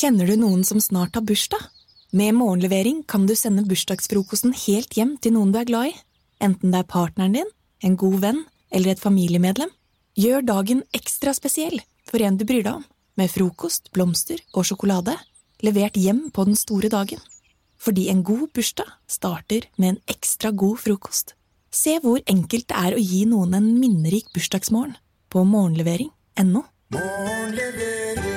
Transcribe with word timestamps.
Kjenner 0.00 0.30
du 0.30 0.38
noen 0.40 0.62
som 0.64 0.78
snart 0.80 1.18
har 1.18 1.24
bursdag? 1.28 1.60
Med 2.16 2.32
morgenlevering 2.32 3.02
kan 3.04 3.26
du 3.28 3.34
sende 3.36 3.66
bursdagsfrokosten 3.68 4.54
helt 4.62 4.94
hjem 4.96 5.18
til 5.20 5.34
noen 5.34 5.50
du 5.52 5.58
er 5.60 5.66
glad 5.68 5.90
i. 5.90 5.92
Enten 6.40 6.72
det 6.72 6.78
er 6.80 6.88
partneren 6.88 7.34
din, 7.36 7.50
en 7.84 7.98
god 8.00 8.16
venn 8.22 8.38
eller 8.72 8.94
et 8.94 9.02
familiemedlem. 9.02 9.68
Gjør 10.16 10.46
dagen 10.48 10.80
ekstra 10.96 11.34
spesiell 11.36 11.82
for 12.08 12.24
en 12.24 12.38
du 12.40 12.46
bryr 12.48 12.64
deg 12.64 12.78
om, 12.78 12.86
med 13.20 13.28
frokost, 13.28 13.92
blomster 13.92 14.40
og 14.54 14.70
sjokolade. 14.70 15.18
Levert 15.60 16.00
hjem 16.00 16.30
på 16.32 16.48
den 16.48 16.56
store 16.56 16.88
dagen. 16.88 17.20
Fordi 17.76 18.08
en 18.08 18.24
god 18.24 18.48
bursdag 18.56 18.88
starter 19.04 19.68
med 19.76 19.88
en 19.92 20.02
ekstra 20.16 20.54
god 20.64 20.80
frokost. 20.80 21.36
Se 21.68 21.98
hvor 22.00 22.24
enkelt 22.24 22.70
det 22.72 22.80
er 22.86 22.96
å 22.96 23.04
gi 23.04 23.26
noen 23.28 23.52
en 23.60 23.68
minnerik 23.76 24.32
bursdagsmorgen 24.32 24.96
på 25.28 25.44
morgenlevering.no. 25.44 26.64
Morgenklubben 26.96 28.29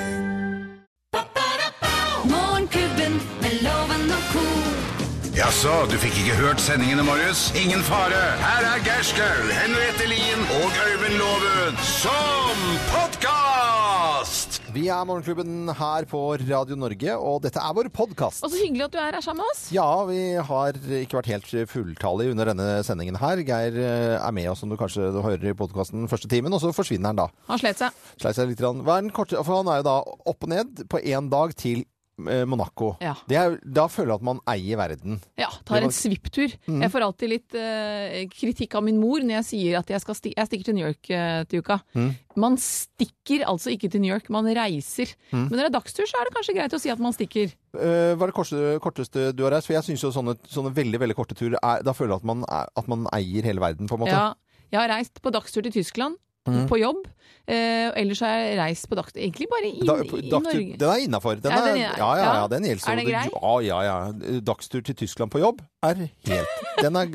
Jaså, 5.64 5.86
du 5.88 5.94
fikk 5.96 6.18
ikke 6.20 6.34
hørt 6.42 6.60
sendingene, 6.60 7.06
Marius? 7.08 7.46
Ingen 7.56 7.80
fare. 7.88 8.18
Her 8.42 8.66
er 8.68 8.82
Gerskaug, 8.84 9.46
Henriette 9.48 10.10
Lien 10.12 10.42
og 10.58 10.74
Øyvind 10.90 11.16
Låven 11.22 11.78
som 11.88 12.66
podkast! 12.90 14.60
Vi 14.76 14.90
er 14.92 15.08
Morgenklubben 15.08 15.72
her 15.72 16.10
på 16.12 16.20
Radio 16.42 16.76
Norge, 16.76 17.16
og 17.16 17.40
dette 17.46 17.64
er 17.64 17.78
vår 17.78 17.88
podkast. 17.96 18.44
Og 18.44 18.52
så 18.52 18.60
hyggelig 18.60 18.90
at 18.90 18.98
du 18.98 19.00
er 19.06 19.16
her 19.16 19.24
sammen 19.24 19.46
med 19.46 19.54
oss. 19.54 19.62
Ja, 19.72 19.88
vi 20.10 20.20
har 20.50 20.82
ikke 21.00 21.22
vært 21.22 21.32
helt 21.32 21.56
fulltallige 21.72 22.36
under 22.36 22.52
denne 22.52 22.68
sendingen 22.84 23.22
her. 23.24 23.46
Geir 23.48 23.80
eh, 23.80 24.18
er 24.20 24.36
med 24.36 24.52
oss, 24.52 24.66
som 24.66 24.74
du 24.74 24.76
kanskje 24.76 25.14
hører 25.16 25.48
i 25.54 25.56
podkasten 25.64 26.12
første 26.12 26.28
timen, 26.28 26.52
og 26.52 26.60
så 26.60 26.76
forsvinner 26.76 27.14
han 27.14 27.24
da. 27.24 27.30
Han 27.48 27.64
slet 27.64 27.86
seg. 27.86 28.04
Slet 28.18 28.36
seg 28.36 28.52
litt. 28.52 28.68
Hva 28.68 29.00
er 29.00 29.08
den 29.08 29.16
korte, 29.16 29.40
for 29.40 29.62
han 29.62 29.72
er 29.72 29.80
jo 29.80 29.88
da 29.94 29.98
opp 30.04 30.44
og 30.44 30.56
ned 30.58 30.90
på 30.92 31.00
én 31.08 31.32
dag 31.32 31.56
til 31.56 31.86
Monaco. 32.18 32.94
Ja. 33.02 33.16
Det 33.30 33.38
er, 33.40 33.56
da 33.66 33.88
føler 33.90 34.14
jeg 34.14 34.22
at 34.22 34.26
man 34.28 34.42
eier 34.52 34.78
verden. 34.78 35.18
Ja, 35.40 35.50
tar 35.66 35.86
en 35.86 35.94
svipptur. 35.94 36.54
Mm. 36.68 36.84
Jeg 36.86 36.94
får 36.94 37.06
alltid 37.08 37.32
litt 37.32 37.58
uh, 37.58 38.18
kritikk 38.30 38.78
av 38.78 38.86
min 38.86 39.00
mor 39.02 39.24
når 39.24 39.40
jeg 39.40 39.48
sier 39.48 39.80
at 39.80 39.90
jeg, 39.90 40.04
skal 40.04 40.18
sti 40.20 40.34
jeg 40.36 40.50
stikker 40.50 40.70
til 40.70 40.78
New 40.78 40.86
York 40.86 41.10
uh, 41.10 41.42
til 41.50 41.64
uka. 41.66 41.80
Mm. 41.98 42.12
Man 42.46 42.58
stikker 42.62 43.46
altså 43.50 43.74
ikke 43.74 43.90
til 43.94 44.04
New 44.04 44.14
York, 44.14 44.30
man 44.34 44.46
reiser. 44.46 45.16
Mm. 45.32 45.48
Men 45.48 45.56
når 45.56 45.64
det 45.64 45.70
er 45.72 45.78
dagstur, 45.80 46.10
så 46.10 46.20
er 46.20 46.30
det 46.30 46.36
kanskje 46.38 46.58
greit 46.60 46.78
å 46.78 46.82
si 46.82 46.94
at 46.94 47.02
man 47.02 47.18
stikker. 47.18 47.56
Uh, 47.74 48.14
hva 48.14 48.28
er 48.28 48.34
det 48.34 48.38
korteste, 48.38 48.78
korteste 48.84 49.28
du 49.34 49.46
har 49.48 49.58
reist? 49.58 49.70
For 49.70 49.78
jeg 49.80 49.90
syns 49.90 50.06
jo 50.06 50.14
sånne, 50.14 50.38
sånne 50.50 50.74
veldig 50.78 51.02
veldig 51.02 51.18
korte 51.18 51.38
turer 51.38 51.58
er, 51.58 51.82
Da 51.86 51.96
føler 51.98 52.14
jeg 52.14 52.24
at 52.24 52.30
man, 52.30 52.46
er, 52.46 52.70
at 52.78 52.94
man 52.94 53.10
eier 53.16 53.50
hele 53.50 53.64
verden, 53.64 53.90
på 53.90 53.98
en 53.98 54.06
måte. 54.06 54.14
Ja, 54.14 54.62
jeg 54.74 54.82
har 54.82 54.94
reist 54.94 55.22
på 55.22 55.34
dagstur 55.34 55.66
til 55.66 55.74
Tyskland. 55.82 56.22
Mm. 56.44 56.66
På 56.68 56.76
jobb. 56.80 57.06
Eh, 57.44 57.90
ellers 58.00 58.22
har 58.24 58.38
jeg 58.40 58.56
reist 58.56 58.86
på 58.88 58.96
dagstur 58.96 59.20
Egentlig 59.20 59.50
bare 59.52 59.68
inn, 59.68 59.82
Da, 59.84 59.98
i 60.00 60.30
Norge. 60.32 60.78
den 60.80 60.88
er 60.88 61.02
innafor. 61.04 61.40
Ja, 61.44 61.50
ja, 61.52 61.74
ja, 61.76 62.12
ja, 62.16 62.30
ja. 62.38 62.46
den 62.52 62.68
gjelder. 62.68 62.92
Er 62.92 63.00
det 63.02 63.06
grei? 63.08 63.24
Ja, 63.34 63.56
ja, 63.68 63.80
ja. 63.84 64.40
Dagstur 64.40 64.84
til 64.84 64.96
Tyskland 64.96 65.32
på 65.32 65.42
jobb 65.44 65.60
er 65.84 66.06
helt 66.06 66.64
Den 66.82 66.96
er, 66.96 67.12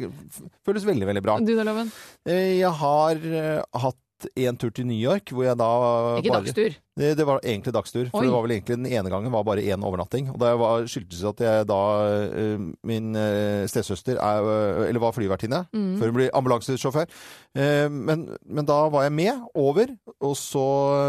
føles 0.68 0.84
veldig, 0.84 1.08
veldig 1.08 1.24
bra. 1.24 1.38
Du 1.40 1.54
da, 1.56 1.64
Loven? 1.64 1.92
Eh, 2.28 2.58
Jeg 2.60 2.72
har 2.80 3.16
uh, 3.24 3.80
hatt 3.84 4.28
en 4.36 4.56
tur 4.58 4.70
til 4.74 4.88
New 4.88 4.98
York, 4.98 5.30
hvor 5.32 5.44
jeg 5.46 5.56
da 5.60 5.70
Ikke 6.18 6.32
bare 6.34 6.44
dagstur. 6.48 6.76
Det, 6.98 7.12
det 7.18 7.24
var 7.28 7.38
egentlig 7.44 7.72
dagstur. 7.76 8.08
For 8.10 8.20
Oi. 8.20 8.26
det 8.26 8.32
var 8.34 8.42
vel 8.46 8.54
egentlig 8.56 8.76
den 8.80 8.86
ene 8.90 9.10
gangen 9.12 9.30
var 9.32 9.44
bare 9.46 9.62
én 9.62 9.84
overnatting. 9.86 10.30
Og 10.34 10.38
det 10.42 10.50
var, 10.58 10.86
skyldtes 10.90 11.22
at 11.30 11.42
jeg 11.44 11.66
da 11.70 11.78
eh, 12.34 12.64
Min 12.88 13.14
eh, 13.16 13.66
stesøster 13.70 14.18
er, 14.18 14.48
eh, 14.52 14.88
eller 14.88 15.00
var 15.02 15.14
flyvertinne 15.16 15.64
Mm. 15.72 15.98
før 16.00 16.10
hun 16.10 16.14
ble 16.16 16.26
ambulansesjåfør. 16.34 17.06
Eh, 17.58 17.88
men, 17.92 18.26
men 18.46 18.66
da 18.68 18.80
var 18.92 19.04
jeg 19.06 19.12
med 19.12 19.46
over, 19.54 19.90
og 20.20 20.34
så 20.38 20.66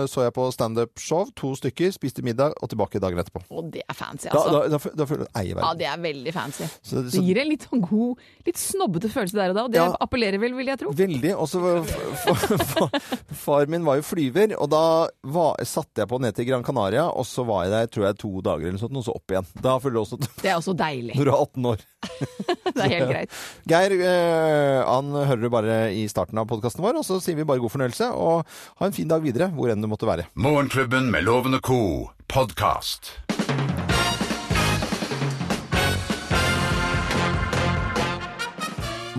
så 0.09 0.23
jeg 0.27 0.33
på 0.35 0.45
standup-show, 0.53 1.29
to 1.35 1.53
stykker, 1.57 1.91
spiste 1.95 2.21
middag 2.25 2.53
og 2.61 2.69
tilbake 2.71 2.99
dagen 3.01 3.19
etterpå. 3.21 3.41
Og 3.51 3.71
det 3.73 3.81
er 3.89 3.95
fancy, 3.97 4.27
altså. 4.29 4.51
da, 4.69 4.77
da, 4.77 4.77
da 4.77 5.05
jeg 5.09 5.25
at 5.25 5.45
jeg 5.47 5.57
Ja, 5.57 5.73
det 5.79 5.87
er 5.89 5.97
veldig 6.03 6.33
fancy. 6.35 6.67
Så- 6.83 7.03
Det 7.09 7.23
gir 7.23 7.39
en 7.41 7.49
litt 7.49 7.65
sånn 7.69 7.81
god, 7.81 8.19
litt 8.45 8.57
snobbete 8.61 9.09
følelse 9.09 9.33
der 9.39 9.49
og 9.49 9.55
da, 9.55 9.63
og 9.65 9.71
det 9.71 9.81
Ja. 9.81 9.89
appellerer 10.01 10.39
vel, 10.39 10.53
vil 10.55 10.67
jeg 10.67 10.79
tro. 10.79 10.91
Veldig. 10.91 11.33
Og 11.39 11.47
så 11.49 11.59
Far 13.43 13.65
min 13.67 13.85
var 13.85 13.99
jo 13.99 14.05
flyver, 14.05 14.53
og 14.59 14.69
da 14.71 14.83
var, 15.23 15.55
satte 15.79 16.03
jeg 16.03 16.09
på 16.11 16.19
ned 16.21 16.35
til 16.35 16.47
Gran 16.49 16.65
Canaria, 16.67 17.07
og 17.09 17.25
så 17.27 17.45
var 17.47 17.65
jeg 17.65 17.73
der 17.73 17.89
tror 17.93 18.07
jeg 18.09 18.19
to 18.19 18.31
dager 18.45 18.67
eller 18.67 18.77
noe 18.77 18.83
sånt, 18.83 18.99
og 18.99 19.07
så 19.07 19.15
opp 19.15 19.33
igjen. 19.33 19.49
Da 19.63 19.77
føler 19.81 19.97
du 19.97 20.01
også 20.03 20.19
Det 20.19 20.51
er 20.51 20.57
også 20.57 20.75
deilig. 20.77 21.15
når 21.17 21.29
du 21.29 21.33
er 21.33 21.39
18 21.39 21.69
år. 21.71 21.85
Det 22.75 22.85
er 22.85 22.93
helt 22.93 23.09
greit. 23.11 23.39
Geir, 23.69 23.95
eh, 23.97 24.77
han 24.85 25.11
hører 25.15 25.41
du 25.43 25.49
bare 25.53 25.79
i 25.95 26.05
starten 26.11 26.39
av 26.39 26.47
podkasten 26.51 26.85
vår, 26.85 27.01
og 27.01 27.07
så 27.07 27.19
sier 27.23 27.39
vi 27.39 27.47
bare 27.47 27.63
god 27.63 27.75
fornøyelse, 27.75 28.11
og 28.13 28.45
ha 28.79 28.89
en 28.89 28.95
fin 28.95 29.09
dag 29.09 29.23
videre, 29.25 29.51
hvor 29.55 29.71
enn 29.71 29.83
du 29.83 29.89
måtte 29.91 30.09
være. 30.09 30.29
Morgenklubben 30.39 31.11
med 31.13 31.27
Lovende 31.27 31.63
co. 31.63 32.09
podkast. 32.29 33.15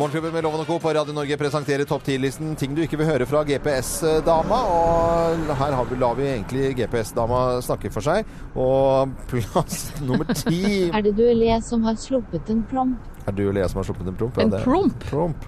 Morgenklubben 0.01 0.33
med 0.33 0.45
Loven 0.47 0.61
og 0.63 0.67
Co. 0.71 0.79
på 0.81 0.93
Radio 0.97 1.13
Norge 1.13 1.37
presenterer 1.37 1.85
topp 1.85 2.07
10-listen 2.09 2.55
ting 2.57 2.73
du 2.77 2.81
ikke 2.81 2.97
vil 2.97 3.09
høre 3.11 3.27
fra 3.29 3.43
GPS-dama. 3.45 4.61
Og 4.73 5.51
her 5.59 5.75
har 5.77 5.89
vi, 5.91 5.99
lar 6.01 6.15
vi 6.17 6.29
egentlig 6.31 6.71
GPS-dama 6.79 7.41
snakke 7.67 7.91
for 7.93 8.07
seg. 8.07 8.29
Og 8.57 9.13
plass 9.29 9.91
nummer 10.09 10.25
ti 10.33 10.63
Er 10.89 11.05
det 11.05 11.13
du 11.19 11.25
eller 11.27 11.51
jeg 11.51 11.67
som 11.67 11.85
har 11.85 11.99
sluppet 12.01 12.49
en 12.55 12.63
promp? 12.71 13.11
Er 13.29 13.37
du 13.37 13.43
eller 13.51 13.61
jeg 13.67 13.75
som 13.75 13.83
har 13.83 13.89
sluppet 13.91 14.09
en 14.09 14.17
promp? 14.23 14.41
Ja, 14.41 14.47
En 14.49 14.55
det- 14.57 14.63
promp? 14.65 15.05
Promp. 15.11 15.45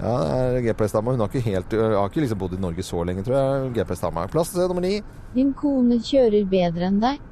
Ja, 0.00 0.14
det 0.26 0.34
er 0.58 0.60
GPS-dama. 0.72 1.14
Hun 1.14 1.22
har 1.22 1.30
ikke, 1.30 1.44
helt, 1.46 1.78
har 1.78 2.10
ikke 2.10 2.24
liksom 2.24 2.40
bodd 2.40 2.56
i 2.58 2.62
Norge 2.66 2.82
så 2.82 3.04
lenge, 3.06 3.22
tror 3.28 3.38
jeg. 3.38 3.72
GPS-dama. 3.78 4.24
Plass 4.32 4.56
eh, 4.58 4.66
nummer 4.66 4.82
ni. 4.82 4.96
Din 5.36 5.52
kone 5.54 6.00
kjører 6.02 6.48
bedre 6.50 6.88
enn 6.90 6.98
deg. 7.04 7.22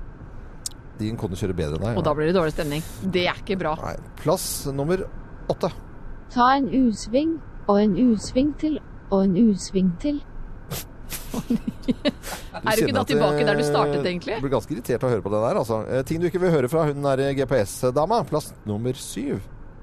Din 1.00 1.18
kone 1.18 1.34
kjører 1.34 1.58
bedre 1.58 1.80
enn 1.80 1.88
deg. 1.90 1.98
Og 1.98 2.06
da 2.06 2.14
blir 2.14 2.30
det 2.30 2.36
dårlig 2.38 2.54
stemning. 2.54 2.84
Det 3.02 3.26
er 3.32 3.40
ikke 3.42 3.58
bra. 3.64 3.74
Nei. 3.82 3.96
Plass 4.22 4.46
nummer 4.70 5.02
åtte. 5.50 5.72
Ta 6.32 6.54
en 6.56 6.68
U-sving, 6.72 7.36
og 7.68 7.80
en 7.82 7.96
U-sving 8.00 8.54
til, 8.60 8.78
og 9.10 9.24
en 9.26 9.34
U-sving 9.36 9.92
til. 10.00 10.22
Er 12.62 12.76
du 12.76 12.84
ikke 12.84 12.94
da 12.94 13.02
tilbake 13.08 13.44
der 13.46 13.58
du 13.58 13.64
startet, 13.66 14.04
egentlig? 14.06 14.34
Jeg 14.36 14.44
blir 14.44 14.52
ganske 14.52 14.74
irritert 14.74 15.02
av 15.02 15.08
å 15.08 15.12
høre 15.14 15.24
på 15.24 15.32
det 15.32 15.40
der, 15.42 15.58
altså. 15.62 15.78
Eh, 15.88 16.02
Ting 16.06 16.20
du 16.22 16.28
ikke 16.28 16.40
vil 16.42 16.52
høre 16.54 16.68
fra 16.72 16.84
hun 16.88 17.02
der 17.04 17.22
GPS-dama. 17.36 18.22
Plass 18.28 18.52
nummer 18.68 18.96
syv. 18.98 19.40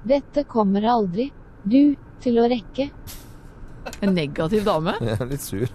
Dette 0.08 0.46
kommer 0.48 0.86
aldri 0.88 1.28
du 1.64 1.94
til 2.24 2.40
å 2.40 2.46
rekke. 2.50 2.90
En 4.04 4.12
negativ 4.14 4.64
dame. 4.66 4.92
Jeg 5.04 5.16
er 5.16 5.28
litt 5.30 5.44
sur. 5.44 5.66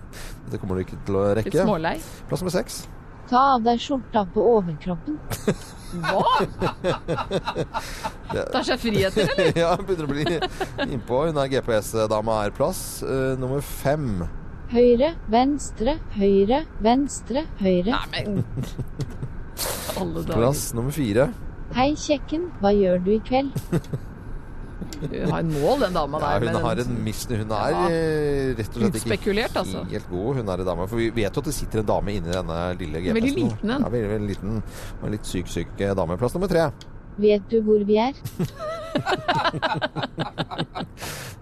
Dette 0.45 0.59
kommer 0.61 0.77
du 0.77 0.85
ikke 0.85 0.99
til 1.07 1.17
å 1.19 1.23
rekke. 1.37 1.51
Litt 1.51 1.65
smålei. 1.65 1.95
Plass 2.29 2.43
nummer 2.43 2.53
seks. 2.53 2.83
Ta 3.29 3.41
av 3.55 3.63
deg 3.65 3.79
skjorta 3.81 4.25
på 4.33 4.43
overkroppen. 4.55 5.17
Hva? 5.95 6.23
Tar 8.53 8.65
seg 8.67 8.81
friheter, 8.81 9.29
eller? 9.33 9.51
ja, 9.63 9.71
begynner 9.79 10.05
å 10.05 10.11
bli 10.11 10.25
innpå. 10.93 11.21
Hun 11.29 11.39
er 11.41 11.51
GPS-dama 11.53 12.41
er 12.45 12.55
plass. 12.55 12.81
uh, 13.05 13.33
nummer 13.41 13.63
fem. 13.65 14.25
Høyre, 14.73 15.13
venstre, 15.31 15.97
høyre, 16.17 16.63
venstre, 16.83 17.45
høyre. 17.61 17.93
Nei, 17.95 18.25
men 18.25 18.43
Alle 20.01 20.25
dager. 20.25 20.35
Plass 20.35 20.67
nummer 20.75 20.91
fire. 20.95 21.29
Hei, 21.75 21.93
kjekken, 21.97 22.49
hva 22.61 22.73
gjør 22.75 22.99
du 23.05 23.15
i 23.15 23.21
kveld? 23.25 23.55
Hun 25.01 25.31
har 25.31 25.39
en 25.39 25.51
mål, 25.53 25.79
den 25.85 25.93
dama 25.95 26.19
Ja, 26.19 26.25
der. 26.39 26.45
hun 26.45 26.53
med 26.53 26.63
har 26.65 26.81
en 26.83 27.03
mis... 27.03 27.21
Hun 27.29 27.51
er 27.51 27.71
Ja. 27.75 27.85
eh, 27.89 28.55
rett 28.57 28.67
og 28.69 28.81
slett 28.81 28.95
ikke 28.95 28.99
Utspekulert, 29.05 29.55
altså. 29.61 29.83
helt 29.91 30.09
god, 30.09 30.35
hun 30.39 30.49
er 30.49 30.59
en 30.63 30.69
dame. 30.71 30.87
For 30.91 30.97
vi 31.01 31.09
vet 31.15 31.33
jo 31.35 31.39
at 31.43 31.49
det 31.49 31.53
sitter 31.57 31.79
en 31.83 31.85
dame 31.93 32.09
inni 32.15 32.31
denne 32.31 32.59
lille 32.79 33.01
GPS-en. 33.05 33.19
Veldig 33.21 33.35
liten 33.39 33.69
en. 33.77 33.81
Ja, 33.85 33.89
veldig, 33.95 34.09
veldig 34.15 34.29
liten. 34.33 34.57
Og 35.01 35.05
en 35.07 35.11
litt 35.15 35.25
syk, 35.25 35.47
syk 35.47 35.79
eh, 35.81 35.93
dame. 35.97 36.17
Plass 36.21 36.33
nummer 36.37 36.51
tre. 36.51 36.67
Vet 37.17 37.45
du 37.49 37.61
hvor 37.63 37.79
vi 37.87 37.95
er? 38.03 38.13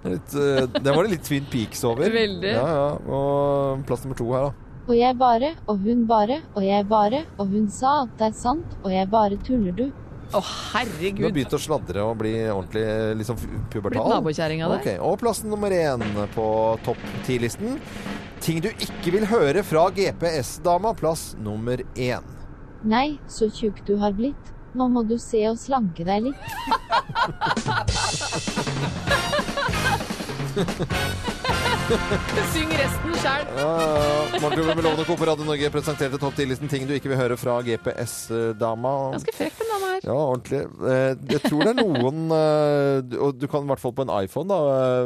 Litt, 0.03 0.33
det 0.33 0.91
var 0.91 1.05
det 1.07 1.11
litt 1.13 1.23
Twin 1.23 1.45
Peaks 1.51 1.83
over. 1.87 2.09
Veldig. 2.11 2.51
Ja, 2.51 2.65
ja. 2.67 2.87
Og 3.07 3.83
plass 3.87 4.03
nummer 4.03 4.17
to 4.19 4.27
her, 4.33 4.49
da. 4.49 4.69
Og 4.83 4.97
jeg 4.99 5.15
bare, 5.15 5.53
og 5.71 5.77
hun 5.85 6.01
bare, 6.09 6.41
og 6.59 6.63
jeg 6.65 6.85
bare, 6.89 7.21
og 7.39 7.47
hun 7.53 7.69
sa 7.71 8.01
at 8.03 8.17
det 8.19 8.25
er 8.27 8.33
sant, 8.35 8.73
og 8.83 8.91
jeg 8.91 9.07
bare 9.13 9.37
tuller 9.47 9.71
du. 9.77 9.85
Å, 10.33 10.41
Du 11.13 11.23
har 11.25 11.33
begynt 11.35 11.53
å 11.53 11.59
sladre 11.61 12.03
og 12.03 12.17
bli 12.21 12.33
ordentlig 12.49 12.85
liksom 13.19 13.37
pubertal. 13.69 14.01
Blitt 14.01 14.15
nabokjerringa 14.15 14.69
der. 14.71 14.79
Ok, 14.81 14.89
Og 15.05 15.19
plassen 15.21 15.49
nummer 15.53 15.71
én 15.75 16.01
på 16.33 16.47
topp 16.85 17.01
ti-listen. 17.27 17.77
Ting 18.43 18.59
du 18.63 18.69
ikke 18.73 19.13
vil 19.15 19.25
høre 19.29 19.63
fra 19.63 19.85
GPS-dama. 19.93 20.93
Plass 20.99 21.35
nummer 21.39 21.77
én. 21.95 22.25
Nei, 22.83 23.19
så 23.31 23.47
tjukk 23.53 23.83
du 23.87 23.95
har 24.01 24.11
blitt. 24.17 24.51
Nå 24.73 24.89
må 24.89 25.03
du 25.07 25.15
se 25.21 25.45
og 25.51 25.57
slanke 25.61 26.03
deg 26.07 26.31
litt. 26.31 26.41
Syng 32.53 32.69
resten 32.77 33.15
sjæl. 33.19 33.45
Ja, 33.57 33.69
ja. 33.79 34.39
Morgenklubben 34.41 34.75
med 34.77 34.83
Lovende 34.85 35.05
Co. 35.07 35.15
på 35.17 35.25
Radio 35.27 35.45
Norge 35.47 35.69
presenterte 35.73 36.19
topp 36.21 36.35
ti-listen 36.37 36.69
ting 36.71 36.85
du 36.89 36.93
ikke 36.95 37.11
vil 37.11 37.19
høre 37.19 37.37
fra 37.39 37.57
GPS-dama. 37.65 38.93
Ganske 39.17 39.35
frekk, 39.37 39.57
den 39.59 39.72
her. 39.83 39.99
Ja, 40.07 40.15
ordentlig. 40.17 40.61
Eh, 40.63 41.15
Jeg 41.33 41.41
tror 41.45 41.63
det 41.63 41.71
er 41.73 41.79
noen 41.81 42.31
eh, 42.37 43.17
Og 43.23 43.37
du 43.39 43.45
kan 43.51 43.63
i 43.63 43.69
hvert 43.71 43.79
fall 43.83 43.93
på 43.97 44.05
en 44.07 44.13
iPhone 44.23 44.47
da, 44.49 44.57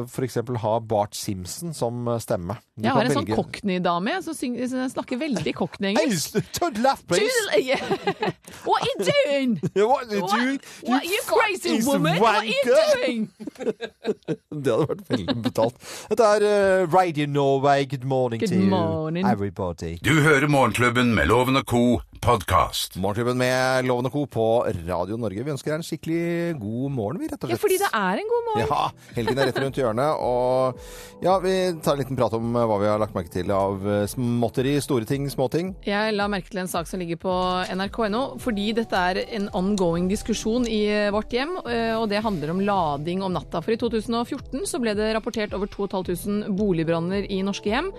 f.eks. 0.06 0.14
for 0.16 0.28
eksempel 0.28 0.58
ha 0.64 0.78
Bart 0.80 1.16
Simpson 1.18 1.74
som 1.78 2.08
eh, 2.08 2.20
stemme. 2.24 2.58
Du 2.78 2.84
Jeg 2.86 2.94
har 2.94 3.08
en 3.10 3.16
sånn 3.16 3.26
velge- 3.26 3.38
cockney-dame 3.40 4.16
jeg, 4.18 4.24
som 4.28 4.90
snakker 4.94 5.18
veldig 5.22 5.44
Hey, 5.48 5.54
cockney-engelsk. 5.58 6.38
to 6.54 6.70
the 6.72 6.82
left, 6.84 7.08
please. 7.08 7.34
Yeah. 7.58 7.82
are 8.68 8.86
you 8.86 8.96
doing? 9.12 9.58
What 9.74 10.08
are 10.08 10.16
you 10.16 10.28
doing? 10.28 10.60
what 10.86 11.04
you 11.06 11.22
crazy 11.26 11.82
woman? 11.88 12.20
What 12.22 12.36
are 12.36 12.46
you 12.46 12.62
doing? 12.66 13.30
Det 13.58 14.72
hadde 14.72 14.88
vært 14.90 15.04
veldig 15.12 15.36
betalt. 15.46 15.78
Dette 16.12 16.28
er 16.38 16.46
eh, 16.48 16.86
Radio 16.94 17.28
Norway. 17.28 17.86
Good 17.90 18.06
morning 18.06 18.40
Good 18.42 18.50
to 18.54 18.56
you, 18.62 18.70
morning. 18.70 19.26
everybody. 19.28 19.98
Du 20.04 20.14
hører 20.22 20.48
Morgenklubben 20.48 21.14
med 21.16 21.28
Loven 21.32 21.56
og 21.58 21.66
Co. 21.70 21.84
podkast. 22.22 22.98
Morgenklubben 22.98 23.38
med 23.38 23.86
Loven 23.88 24.06
og 24.10 24.12
Co. 24.14 24.26
på 24.26 24.48
Radio 24.88 25.18
Norge. 25.20 25.44
Vi 25.44 25.54
ønsker 25.54 25.72
deg 25.72 25.80
en 25.80 25.86
skikkelig 25.86 26.58
god 26.60 26.94
morgen, 26.94 27.22
vi, 27.22 27.30
rett 27.32 27.40
og 27.40 27.50
slett. 27.50 27.58
Ja, 27.58 27.62
fordi 27.64 27.78
det 27.82 27.90
er 27.90 28.22
en 28.22 28.32
god 28.32 28.46
morgen. 28.48 28.68
Ja, 28.68 29.14
helgen 29.18 29.40
er 29.40 29.50
rett 29.50 29.60
rundt 29.64 29.80
hjørnet, 29.80 30.24
og 30.24 31.24
ja, 31.24 31.38
vi 31.44 31.54
tar 31.84 31.96
en 31.96 32.02
liten 32.04 32.20
prat 32.20 32.36
om 32.38 32.56
eh, 32.56 32.68
hva 32.70 32.80
vi 32.82 32.90
har 32.90 33.02
lagt 33.02 33.16
merke 33.18 33.32
til 33.34 33.52
av 33.54 33.86
eh, 33.88 34.04
småtteri, 34.12 34.76
store 34.84 35.08
ting, 35.10 35.28
små 35.32 35.48
ting. 35.54 35.72
Jeg 35.88 36.16
la 36.16 36.28
merke 36.32 36.52
til 36.52 36.62
en 36.64 36.72
sak 36.72 36.90
som 36.90 37.02
ligger 37.02 37.20
på 37.22 37.36
nrk.no, 37.74 38.24
fordi 38.44 38.68
dette 38.78 39.04
er 39.12 39.22
en 39.40 39.48
ongoing 39.58 40.10
diskusjon 40.12 40.68
i 40.70 40.82
eh, 40.92 41.10
vårt 41.16 41.34
hjem, 41.34 41.56
og 41.58 42.06
det 42.12 42.22
handler 42.24 42.52
om 42.54 42.62
lading 42.64 43.24
om 43.26 43.34
natta. 43.34 43.62
For 43.64 43.74
i 43.74 43.80
2014 43.80 44.68
så 44.70 44.80
ble 44.82 44.94
det 44.98 45.10
rapportert 45.16 45.56
over 45.58 45.70
2500 45.72 46.54
boligbranner 46.58 47.26
i 47.32 47.40
norske 47.46 47.72
hjem. 47.72 47.90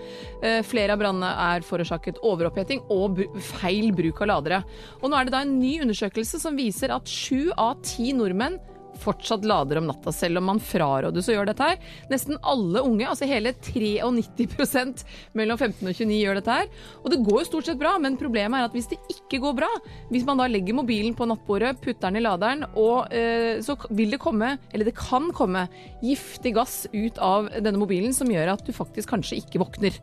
Flere 0.65 0.95
av 0.95 1.01
brannene 1.01 1.29
er 1.49 1.65
forårsaket 1.65 2.21
overoppheting 2.25 2.81
og 2.93 3.21
feil 3.43 3.91
bruk 3.95 4.21
av 4.23 4.31
ladere. 4.31 4.61
Og 5.01 5.11
nå 5.11 5.17
er 5.19 5.27
det 5.27 5.35
da 5.35 5.43
en 5.45 5.57
ny 5.59 5.75
undersøkelse 5.83 6.39
som 6.41 6.48
viser 6.57 6.93
at 6.95 7.09
sju 7.09 7.51
av 7.57 7.81
ti 7.85 8.13
nordmenn 8.17 8.59
fortsatt 8.99 9.45
lader 9.45 9.79
om 9.79 9.87
natta, 9.87 10.11
selv 10.11 10.41
om 10.41 10.49
man 10.51 10.61
frarådes 10.63 11.29
å 11.29 11.35
gjøre 11.35 11.51
dette 11.51 11.67
her. 11.71 11.91
Nesten 12.11 12.39
alle 12.47 12.83
unge, 12.85 13.07
altså 13.07 13.27
hele 13.29 13.53
93% 13.55 15.03
mellom 15.37 15.59
15 15.59 15.87
og 15.87 15.93
29 15.93 16.19
gjør 16.19 16.39
dette 16.39 16.57
her. 16.59 16.69
Og 17.03 17.11
det 17.13 17.21
går 17.25 17.41
jo 17.41 17.47
stort 17.47 17.69
sett 17.69 17.79
bra, 17.81 17.95
men 18.01 18.19
problemet 18.19 18.59
er 18.59 18.69
at 18.69 18.75
hvis 18.75 18.89
det 18.91 18.99
ikke 19.13 19.41
går 19.43 19.57
bra, 19.61 19.69
hvis 20.11 20.27
man 20.27 20.41
da 20.41 20.49
legger 20.51 20.77
mobilen 20.77 21.15
på 21.17 21.27
nattbordet, 21.29 21.75
putter 21.83 22.09
den 22.09 22.21
i 22.21 22.25
laderen, 22.25 22.65
og 22.79 23.13
eh, 23.15 23.61
så 23.65 23.77
vil 23.95 24.15
det 24.15 24.21
komme, 24.21 24.55
eller 24.73 24.89
det 24.89 24.97
kan 24.97 25.31
komme, 25.35 25.67
giftig 26.03 26.53
gass 26.57 26.81
ut 26.93 27.19
av 27.23 27.49
denne 27.59 27.79
mobilen 27.79 28.13
som 28.15 28.29
gjør 28.31 28.53
at 28.55 28.65
du 28.65 28.73
faktisk 28.75 29.11
kanskje 29.13 29.39
ikke 29.41 29.61
våkner. 29.63 29.95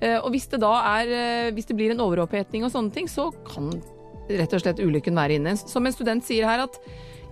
Eh, 0.00 0.18
og 0.20 0.30
hvis 0.34 0.48
det 0.52 0.62
da 0.64 0.76
er, 0.96 1.14
eh, 1.18 1.50
hvis 1.54 1.68
det 1.70 1.78
blir 1.78 1.94
en 1.94 2.02
overopphetning 2.04 2.66
og 2.66 2.74
sånne 2.74 2.94
ting, 2.94 3.10
så 3.10 3.30
kan 3.46 3.72
rett 4.28 4.54
og 4.56 4.62
slett 4.62 4.82
ulykken 4.82 5.18
være 5.18 5.38
inne. 5.38 5.56
Som 5.60 5.86
en 5.86 5.94
student 5.94 6.24
sier 6.26 6.48
her 6.48 6.64
at 6.64 6.78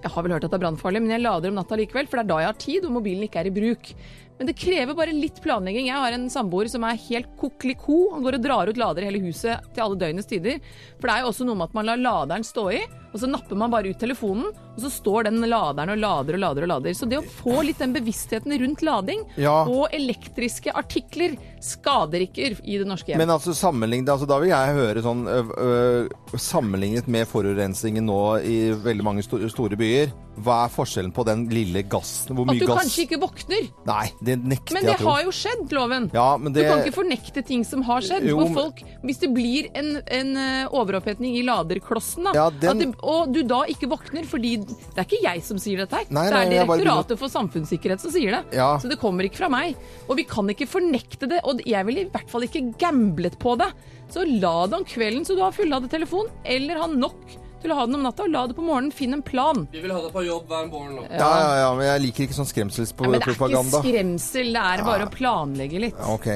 jeg 0.02 0.10
har 0.10 0.24
vel 0.24 0.34
hørt 0.34 0.44
at 0.44 0.50
det 0.50 0.58
er 0.58 0.64
brannfarlig, 0.64 1.02
men 1.04 1.14
jeg 1.14 1.22
lader 1.22 1.52
om 1.52 1.58
natta 1.60 1.78
likevel, 1.78 2.08
for 2.10 2.18
det 2.18 2.24
er 2.24 2.30
da 2.32 2.38
jeg 2.42 2.50
har 2.50 2.58
tid 2.58 2.86
og 2.88 2.94
mobilen 2.96 3.22
ikke 3.28 3.38
er 3.38 3.48
i 3.48 3.54
bruk. 3.54 3.92
Men 4.38 4.48
det 4.48 4.56
krever 4.58 4.96
bare 4.98 5.14
litt 5.14 5.38
planlegging. 5.44 5.86
Jeg 5.86 6.02
har 6.02 6.16
en 6.16 6.26
samboer 6.32 6.66
som 6.72 6.82
er 6.88 6.98
helt 7.04 7.28
kokeliko. 7.38 7.98
Han 8.16 8.24
går 8.24 8.38
og 8.38 8.42
drar 8.42 8.72
ut 8.72 8.80
lader 8.80 9.04
i 9.04 9.10
hele 9.12 9.22
huset 9.22 9.68
til 9.70 9.84
alle 9.84 10.00
døgnets 10.00 10.26
tider. 10.26 10.58
For 10.98 11.06
det 11.06 11.14
er 11.14 11.22
jo 11.22 11.30
også 11.30 11.46
noe 11.46 11.60
med 11.60 11.70
at 11.70 11.76
man 11.78 11.86
lar 11.86 12.02
laderen 12.02 12.46
stå 12.46 12.66
i, 12.74 12.80
og 13.12 13.20
så 13.20 13.28
napper 13.28 13.56
man 13.60 13.70
bare 13.70 13.90
ut 13.92 13.98
telefonen, 14.00 14.46
og 14.72 14.80
så 14.80 14.88
står 14.90 15.24
den 15.28 15.40
laderen 15.44 15.90
og 15.92 15.98
lader 16.00 16.34
og 16.38 16.40
lader 16.40 16.62
og 16.66 16.68
lader. 16.72 16.94
Så 16.96 17.08
det 17.08 17.18
å 17.20 17.26
få 17.28 17.60
litt 17.66 17.78
den 17.82 17.92
bevisstheten 17.92 18.54
rundt 18.62 18.82
lading 18.82 19.22
Ja. 19.36 19.62
og 19.68 19.88
elektriske 19.92 20.72
artikler 20.74 21.36
skader 21.62 22.24
ikke 22.24 22.56
i 22.64 22.78
det 22.80 22.86
norske 22.88 23.12
hjem. 23.12 23.18
Men 23.22 23.30
altså 23.36 23.52
sammenlignet, 23.54 24.08
altså 24.08 24.26
da 24.26 24.38
vil 24.42 24.48
jeg 24.50 24.74
høre 24.74 25.02
sånn 25.04 25.26
øh, 25.28 25.52
øh, 25.62 26.08
Sammenlignet 26.40 27.06
med 27.12 27.28
forurensningen 27.28 28.06
nå 28.08 28.18
i 28.48 28.56
veldig 28.72 29.04
mange 29.04 29.22
sto 29.22 29.36
store 29.52 29.76
byer, 29.78 30.10
hva 30.42 30.62
er 30.64 30.72
forskjellen 30.72 31.12
på 31.12 31.24
den 31.28 31.42
lille 31.52 31.82
gassen? 31.92 32.32
Hvor 32.34 32.48
at 32.48 32.56
du 32.58 32.64
gass 32.66 32.80
kanskje 32.86 33.04
ikke 33.04 33.18
våkner. 33.20 33.66
Nei, 33.84 34.06
det 34.24 34.38
nekter 34.40 34.78
Men 34.78 34.86
det 34.86 34.94
jeg 34.94 35.00
å 35.00 35.02
tro. 35.02 35.10
har 35.12 35.22
jo 35.26 35.34
skjedd, 35.36 35.74
Loven. 35.76 36.06
Ja, 36.16 36.28
men 36.40 36.54
det 36.56 36.64
Du 36.64 36.70
kan 36.70 36.80
ikke 36.80 36.96
fornekte 36.96 37.44
ting 37.44 37.64
som 37.68 37.82
har 37.84 38.00
skjedd. 38.00 38.24
Jo, 38.30 38.38
hvor 38.40 38.54
folk, 38.56 38.80
hvis 39.04 39.20
det 39.20 39.28
blir 39.36 39.68
en, 39.76 39.90
en 40.08 40.32
overopphetning 40.72 41.36
i 41.36 41.44
laderklossen, 41.46 42.24
da, 42.24 42.32
Ja, 42.34 42.48
den- 42.50 42.70
at 42.70 42.78
det, 42.80 42.88
og 43.02 43.32
du 43.34 43.40
da 43.48 43.62
ikke 43.70 43.88
våkner 43.90 44.26
fordi 44.28 44.52
Det 44.62 44.94
er 45.00 45.06
ikke 45.06 45.22
jeg 45.24 45.42
som 45.46 45.58
sier 45.60 45.82
dette 45.82 45.98
her. 45.98 46.06
Nei, 46.14 46.26
det 46.30 46.38
er 46.38 46.50
Direktoratet 46.52 47.14
bare 47.14 47.20
for 47.24 47.32
samfunnssikkerhet 47.32 48.02
som 48.04 48.14
sier 48.14 48.36
det. 48.38 48.42
Ja. 48.58 48.70
Så 48.78 48.90
det 48.90 49.00
kommer 49.02 49.26
ikke 49.26 49.42
fra 49.42 49.50
meg. 49.52 49.76
Og 50.08 50.16
vi 50.20 50.26
kan 50.28 50.48
ikke 50.52 50.68
fornekte 50.70 51.28
det. 51.30 51.42
Og 51.48 51.62
jeg 51.66 51.88
ville 51.88 52.06
i 52.06 52.10
hvert 52.12 52.30
fall 52.30 52.46
ikke 52.46 52.64
gamblet 52.80 53.38
på 53.42 53.56
det. 53.60 53.72
Så 54.12 54.26
la 54.28 54.66
det 54.68 54.78
om 54.78 54.84
kvelden 54.86 55.26
så 55.26 55.34
du 55.38 55.42
har 55.42 55.54
fulladet 55.56 55.90
telefon, 55.90 56.28
eller 56.44 56.82
ha 56.82 56.88
nok 56.90 57.38
til 57.62 57.72
å 57.72 57.76
ha 57.78 57.86
den 57.86 57.94
om 57.96 58.02
natta, 58.04 58.24
og 58.26 58.32
la 58.34 58.42
det 58.50 58.56
på 58.58 58.64
morgenen. 58.66 58.92
Finn 58.94 59.14
en 59.16 59.22
plan. 59.24 59.64
Vi 59.72 59.80
vil 59.82 59.94
ha 59.94 60.00
deg 60.02 60.12
på 60.14 60.24
jobb 60.26 60.50
hver 60.50 60.68
morgen 60.68 60.98
nå. 60.98 61.06
Ja, 61.08 61.30
ja, 61.30 61.52
ja, 61.62 61.70
men 61.78 61.88
jeg 61.88 62.04
liker 62.08 62.26
ikke 62.26 62.38
sånn 62.40 62.50
skremselspropaganda. 62.50 63.22
Ja, 63.22 63.32
men 63.32 63.38
det 63.38 63.56
er 63.56 63.64
ikke 63.64 63.86
skremsel, 63.86 64.52
det 64.56 64.64
er 64.72 64.84
bare 64.90 65.08
å 65.08 65.12
planlegge 65.14 65.82
litt. 65.86 65.98
Ja, 65.98 66.12
Ok. 66.18 66.30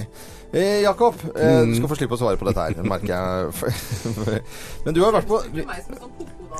Eh, 0.56 0.80
Jakob, 0.84 1.18
eh, 1.34 1.64
du 1.66 1.74
skal 1.74 1.90
få 1.90 1.96
slippe 1.98 2.14
å 2.14 2.18
svare 2.20 2.38
på 2.38 2.46
dette 2.46 2.62
her, 2.62 2.78
merker 2.86 3.10
jeg. 3.10 4.42
Men 4.86 4.94
du 4.94 5.02
har 5.02 5.12
vært 5.12 5.26
på 5.28 5.40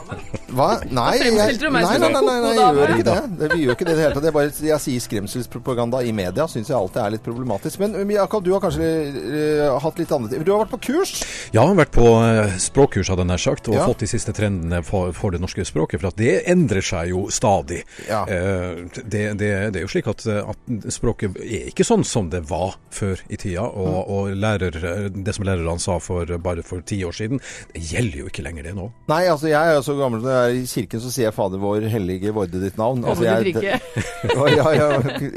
I'm 0.08 0.18
gonna- 0.18 0.45
Hva? 0.54 0.66
Nei, 0.86 1.16
jeg, 1.18 1.32
nei, 1.34 1.46
nei, 1.58 1.82
nei, 1.82 2.10
nei, 2.12 2.20
nei, 2.22 2.52
jeg 2.54 2.76
gjør 2.76 2.92
ikke 2.94 3.06
det. 3.08 3.14
det. 3.40 3.48
Vi 3.54 3.62
gjør 3.64 3.74
ikke 3.76 3.86
det 3.88 3.92
i 3.92 3.96
det 3.98 4.04
hele 4.04 4.14
tatt. 4.14 4.22
Det 4.26 4.30
er 4.30 4.36
bare, 4.36 4.52
jeg 4.70 4.82
sier 4.84 5.02
skremselspropaganda 5.06 6.02
i 6.06 6.12
media, 6.14 6.46
syns 6.50 6.70
jeg 6.70 6.76
alltid 6.78 7.00
er 7.02 7.14
litt 7.16 7.24
problematisk. 7.26 7.80
Men 7.82 7.96
Jakob, 8.14 8.44
du 8.46 8.52
har 8.54 8.62
kanskje 8.62 8.86
uh, 8.86 9.78
hatt 9.82 9.98
litt 9.98 10.12
andre 10.14 10.30
ting. 10.32 10.44
Du 10.46 10.52
har 10.54 10.62
vært 10.62 10.74
på 10.76 10.80
kurs? 10.92 11.14
Ja, 11.50 11.64
jeg 11.64 11.72
har 11.72 11.78
vært 11.80 11.94
på 11.96 12.06
eh, 12.22 12.54
språkkurs, 12.62 13.10
hadde 13.10 13.24
jeg 13.26 13.30
nær 13.32 13.42
sagt, 13.42 13.70
og 13.72 13.78
Ja. 13.80 13.86
fått 13.90 14.04
de 14.04 14.10
siste 14.10 14.32
trendene 14.36 14.82
for, 14.86 15.10
for 15.16 15.34
det 15.34 15.40
norske 15.42 15.64
språket. 15.66 16.00
For 16.02 16.12
at 16.12 16.20
det 16.20 16.36
endrer 16.52 16.84
seg 16.84 17.10
jo 17.10 17.24
stadig. 17.34 17.82
Ja. 18.06 18.22
Uh, 18.28 18.86
det, 19.02 19.24
det, 19.42 19.50
det 19.74 19.80
er 19.82 19.86
jo 19.86 19.90
slik 19.90 20.06
at, 20.12 20.22
at 20.30 20.90
språket 20.94 21.36
er 21.42 21.68
ikke 21.72 21.86
sånn 21.86 22.04
som 22.06 22.30
det 22.30 22.44
var 22.48 22.76
før 22.94 23.18
i 23.32 23.36
tida. 23.40 23.66
Og, 23.66 23.84
Mm. 23.96 24.08
og 24.12 24.30
lærer, 24.42 24.76
det 25.14 25.32
som 25.36 25.44
lærerne 25.46 25.78
sa 25.80 25.96
for 26.02 26.28
bare 26.42 26.62
for 26.66 26.82
ti 26.86 26.98
år 27.06 27.14
siden, 27.16 27.38
det 27.72 27.82
gjelder 27.90 28.18
jo 28.24 28.26
ikke 28.30 28.42
lenger 28.44 28.66
det 28.66 28.74
nå. 28.76 28.88
Nei, 29.10 29.22
altså 29.30 29.48
jeg 29.50 29.56
er 29.70 29.76
jo 29.78 29.84
så 29.86 29.94
gammel 29.98 30.24
jeg 30.26 30.35
er 30.38 30.56
i 30.58 30.62
kirken, 30.68 31.00
så 31.02 31.10
sier 31.12 31.26
jeg 31.28 31.34
Fader 31.36 31.60
vår 31.62 31.86
hellige 31.92 32.32
vorde 32.36 32.60
ditt 32.62 32.76
navn. 32.80 33.04
Altså, 33.08 33.24
jeg, 33.26 33.54
ja, 34.56 34.66
ja, 34.76 34.88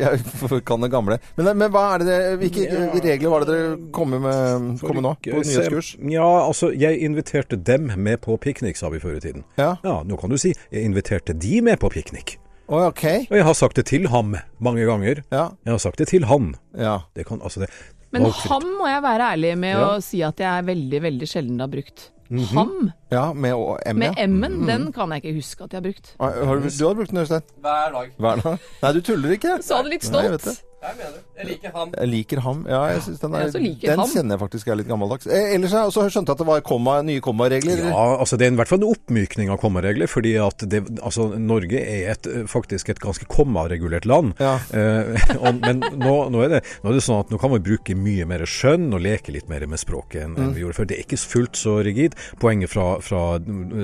jeg 0.04 0.62
kan 0.68 0.84
det 0.86 0.92
gamle. 0.94 1.20
Men, 1.40 1.52
men 1.60 1.72
hva 1.74 1.86
er 1.96 2.04
det, 2.04 2.08
det 2.10 2.20
Hvilke 2.44 3.08
regler 3.08 3.34
var 3.34 3.46
det 3.46 3.54
dere 3.56 3.78
kom 3.96 4.14
med, 4.16 4.82
kom 4.84 5.00
med 5.00 5.06
nå? 5.08 5.16
På 5.30 5.42
nyhetskurs? 5.44 5.94
Ja, 6.14 6.28
altså, 6.46 6.72
jeg 6.76 7.00
inviterte 7.06 7.58
dem 7.58 7.90
med 7.98 8.22
på 8.26 8.38
piknik, 8.42 8.78
sa 8.80 8.92
vi 8.94 9.02
før 9.04 9.18
i 9.18 9.24
tiden. 9.24 9.46
Ja. 9.60 9.76
Ja, 9.86 10.00
nå 10.06 10.20
kan 10.22 10.32
du 10.32 10.38
si 10.42 10.54
jeg 10.70 10.86
inviterte 10.86 11.34
de 11.38 11.60
med 11.66 11.80
på 11.82 11.90
piknik. 11.94 12.38
Oh, 12.70 12.84
okay. 12.86 13.24
Og 13.32 13.40
jeg 13.40 13.46
har 13.48 13.56
sagt 13.58 13.80
det 13.82 13.88
til 13.90 14.06
ham 14.14 14.36
mange 14.62 14.84
ganger. 14.86 15.24
Ja. 15.34 15.48
Jeg 15.66 15.74
har 15.74 15.82
sagt 15.82 15.98
det 15.98 16.12
til 16.12 16.28
han. 16.30 16.52
ja. 16.78 17.00
Det 17.18 17.26
kan, 17.26 17.42
altså 17.42 17.64
det, 17.64 17.70
Men 18.14 18.28
ham 18.30 18.66
må 18.78 18.86
jeg 18.90 19.02
være 19.06 19.32
ærlig 19.34 19.56
med 19.58 19.74
Ja. 19.74 19.88
å 19.96 20.02
si 20.06 20.22
at 20.26 20.38
jeg 20.42 20.50
er 20.50 20.68
veldig, 20.68 21.02
veldig 21.02 21.30
sjelden 21.30 21.60
har 21.64 21.72
brukt. 21.74 22.12
Ham 22.30 22.92
ja, 23.12 23.34
med 23.34 23.54
å- 23.58 23.78
M, 23.90 23.98
med 23.98 24.14
ja. 24.18 24.24
M-en, 24.28 24.60
den 24.68 24.92
kan 24.94 25.10
jeg 25.16 25.24
ikke 25.24 25.36
huske 25.40 25.64
at 25.66 25.72
jeg 25.74 25.78
har 25.80 25.86
brukt. 25.88 26.12
Har, 26.20 26.60
du, 26.62 26.70
du 26.70 26.84
har 26.86 26.94
brukt 26.96 27.10
den, 27.10 27.18
Øystein? 27.24 27.42
Hver 27.62 27.92
dag. 27.96 28.12
Hver 28.20 28.42
dag? 28.44 28.60
Nei, 28.84 28.92
du 28.94 29.02
tuller 29.02 29.32
ikke. 29.34 29.56
Sa 29.66 29.82
det 29.82 29.90
litt 29.96 30.06
Nei, 30.12 30.22
stolt. 30.38 30.46
det. 30.46 30.54
Jeg 30.80 30.96
mener 30.96 31.12
det. 31.12 31.22
Jeg 31.40 31.48
liker 31.50 31.72
ham. 31.76 31.90
Jeg 32.00 32.08
liker 32.10 32.40
ham. 32.44 32.60
Ja, 32.70 32.78
jeg 32.94 33.02
synes 33.04 33.20
den, 33.20 33.34
er, 33.36 33.42
Jeg 33.50 33.62
liker 33.64 33.90
den 33.92 34.00
ham. 34.00 34.10
kjenner 34.14 34.36
jeg 34.36 34.40
faktisk 34.46 34.68
er 34.72 34.78
litt 34.80 34.88
gammeldags. 34.88 35.28
Eh, 35.28 35.50
ellers 35.56 35.74
skjønte 35.74 35.82
jeg 35.84 35.92
også 35.92 36.06
skjønt 36.16 36.30
at 36.32 36.40
det 36.40 36.48
var 36.48 36.62
komma, 36.68 36.94
nye 37.04 37.20
kommaregler. 37.24 37.82
Ja, 37.90 38.06
altså 38.24 38.38
det 38.40 38.48
er 38.48 38.54
i 38.54 38.60
hvert 38.62 38.72
fall 38.72 38.80
en 38.80 38.88
oppmykning 38.94 39.52
av 39.52 39.60
kommaregler, 39.60 40.08
fordi 40.08 40.34
at 40.40 40.64
det, 40.72 40.82
altså 41.04 41.28
Norge 41.40 41.82
er 41.84 42.14
et, 42.14 42.30
faktisk 42.52 42.90
et 42.94 43.02
ganske 43.04 43.28
kommaregulert 43.28 44.08
land. 44.08 44.34
Ja. 44.40 44.54
Eh, 44.72 45.36
og, 45.40 45.60
men 45.60 45.84
nå, 46.00 46.16
nå, 46.32 46.46
er 46.48 46.56
det, 46.56 46.62
nå 46.84 46.94
er 46.94 47.00
det 47.00 47.04
sånn 47.04 47.26
at 47.26 47.34
nå 47.36 47.42
kan 47.44 47.52
vi 47.58 47.62
bruke 47.70 47.98
mye 48.00 48.28
mer 48.32 48.46
skjønn 48.48 48.88
og 48.96 49.04
leke 49.04 49.36
litt 49.36 49.52
mer 49.52 49.68
med 49.68 49.80
språket 49.84 50.24
enn 50.26 50.38
Mm. 50.40 50.54
vi 50.56 50.62
gjorde 50.64 50.78
før. 50.80 50.86
Det 50.88 50.96
er 50.96 51.04
ikke 51.04 51.18
fullt 51.20 51.58
så 51.60 51.74
rigid. 51.84 52.14
Poenget 52.40 52.72
fra, 52.72 52.86
fra 53.04 53.22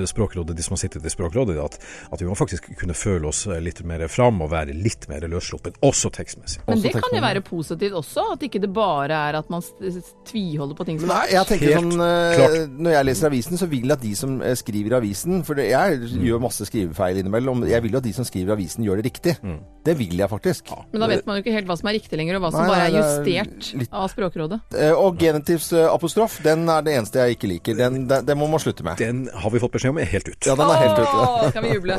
Språkrådet, 0.08 0.56
de 0.56 0.62
som 0.64 0.72
har 0.72 0.80
sittet 0.80 1.04
i 1.04 1.10
Språkrådet, 1.12 1.56
er 1.58 1.64
at, 1.66 1.76
at 2.12 2.22
vi 2.22 2.28
må 2.28 2.36
faktisk 2.38 2.70
kunne 2.80 2.94
føle 2.96 3.28
oss 3.28 3.44
litt 3.60 3.82
mer 3.86 4.06
fram 4.08 4.40
og 4.44 4.50
være 4.54 4.72
litt 4.76 5.04
mer 5.10 5.26
løssluppen, 5.28 5.76
også 5.84 6.10
tekstmessig. 6.16 6.62
Også 6.66 6.85
det 6.92 7.02
kan 7.02 7.14
jo 7.18 7.22
være 7.24 7.42
positivt 7.46 7.92
også, 8.00 8.24
at 8.32 8.40
ikke 8.46 8.60
det 8.62 8.72
bare 8.72 9.12
er 9.30 9.38
at 9.40 9.50
man 9.50 9.62
tviholder 10.26 10.74
på 10.78 10.84
ting 10.86 11.00
som 11.00 11.08
Nei, 11.08 11.22
er 11.26 11.32
jeg 11.38 11.46
tenker 11.50 11.72
Helt 11.74 11.82
sånn 11.92 12.04
eh, 12.06 12.36
klart. 12.36 12.70
Når 12.86 12.90
jeg 12.96 13.04
leser 13.10 13.26
avisen, 13.30 13.58
så 13.60 13.66
vil 13.70 13.82
jeg 13.86 13.92
at 13.96 14.02
de 14.06 14.14
som 14.18 14.36
eh, 14.42 14.54
skriver 14.58 14.96
avisen 15.00 15.44
For 15.46 15.54
det, 15.58 15.68
jeg 15.70 15.98
Mm. 16.06 16.22
gjør 16.26 16.40
masse 16.42 16.64
skrivefeil 16.68 17.18
innimellom. 17.20 17.64
Jeg 17.68 17.82
vil 17.82 17.92
jo 17.92 17.98
at 17.98 18.04
de 18.06 18.12
som 18.12 18.24
skriver 18.24 18.52
avisen, 18.54 18.84
gjør 18.84 19.00
det 19.00 19.04
riktig. 19.10 19.36
Mm. 19.42 19.58
Det 19.86 19.94
vil 19.98 20.16
jeg 20.18 20.28
faktisk. 20.30 20.70
Men 20.92 21.00
da 21.02 21.06
vet 21.10 21.26
man 21.26 21.36
jo 21.38 21.42
ikke 21.44 21.54
helt 21.54 21.66
hva 21.70 21.76
som 21.78 21.88
er 21.90 21.94
riktig 21.98 22.18
lenger, 22.18 22.36
og 22.38 22.42
hva 22.46 22.50
som 22.52 22.62
Nei, 22.62 22.68
bare 22.70 22.86
er 22.86 22.96
justert 22.96 23.70
er 23.74 23.78
litt- 23.80 23.92
av 23.92 24.10
Språkrådet. 24.12 24.60
Og 24.96 25.04
Og 25.06 25.18
genitivsapostrof, 25.18 26.40
den 26.42 26.68
er 26.68 26.82
det 26.82 26.94
eneste 26.98 27.22
jeg 27.22 27.36
ikke 27.36 27.48
liker. 27.48 27.76
Den, 27.78 28.06
den, 28.10 28.26
den 28.26 28.38
må 28.38 28.48
man 28.50 28.58
slutte 28.60 28.82
med. 28.84 28.98
Den 28.98 29.28
har 29.32 29.50
vi 29.50 29.58
fått 29.62 29.72
beskjed 29.76 29.90
om 29.94 29.98
er 30.02 30.04
helt 30.10 30.28
ut. 30.28 30.46
Ja, 30.46 30.54
den 30.58 30.66
er 30.66 30.82
helt 30.82 30.98
ute. 30.98 31.16
Åh, 31.16 31.50
kan 31.54 31.62
vi 31.64 31.74
juble? 31.76 31.96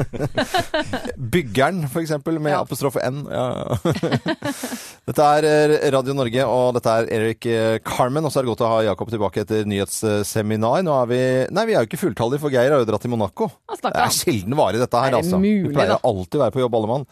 Byggeren, 1.34 1.88
for 1.90 2.02
eksempel, 2.04 2.40
med 2.40 2.52
Ja. 2.52 2.62
apostrof 2.62 2.98
N. 3.02 3.24
Ja. 3.32 3.78
dette 5.08 5.28
er 5.38 5.48
eh, 5.48 5.88
Radio 5.94 6.16
Norge, 6.18 6.46
og 6.48 6.76
dette 6.78 6.94
er 7.00 7.10
Erik 7.18 7.48
eh, 7.52 7.78
Carmen. 7.86 8.26
Og 8.28 8.34
så 8.34 8.42
er 8.42 8.48
det 8.48 8.52
godt 8.54 8.66
å 8.66 8.72
ha 8.74 8.82
Jakob 8.90 9.12
tilbake 9.14 9.44
etter 9.46 9.68
nyhetsseminar. 9.70 10.84
Nå 10.88 10.96
er 11.02 11.10
vi 11.12 11.22
Nei, 11.56 11.66
vi 11.70 11.78
er 11.78 11.84
jo 11.86 11.90
ikke 11.92 12.02
fulltallige, 12.06 12.44
for 12.44 12.54
Geir 12.54 12.74
har 12.76 12.84
jo 12.84 12.90
dratt 12.90 13.06
til 13.06 13.14
Monaco. 13.14 13.50
Det 13.78 13.94
er 13.94 14.14
sjelden 14.16 14.58
vare, 14.60 14.82
dette 14.82 15.04
her, 15.04 15.14
Er 15.16 15.22
altså. 15.22 15.42
vi 15.44 15.56
pleier 15.72 15.98
alltid 15.98 16.40
å 16.40 16.46
være 16.46 16.56
på 16.58 16.64
jobb, 16.66 16.80
alle 16.82 16.92
mann. 16.96 17.08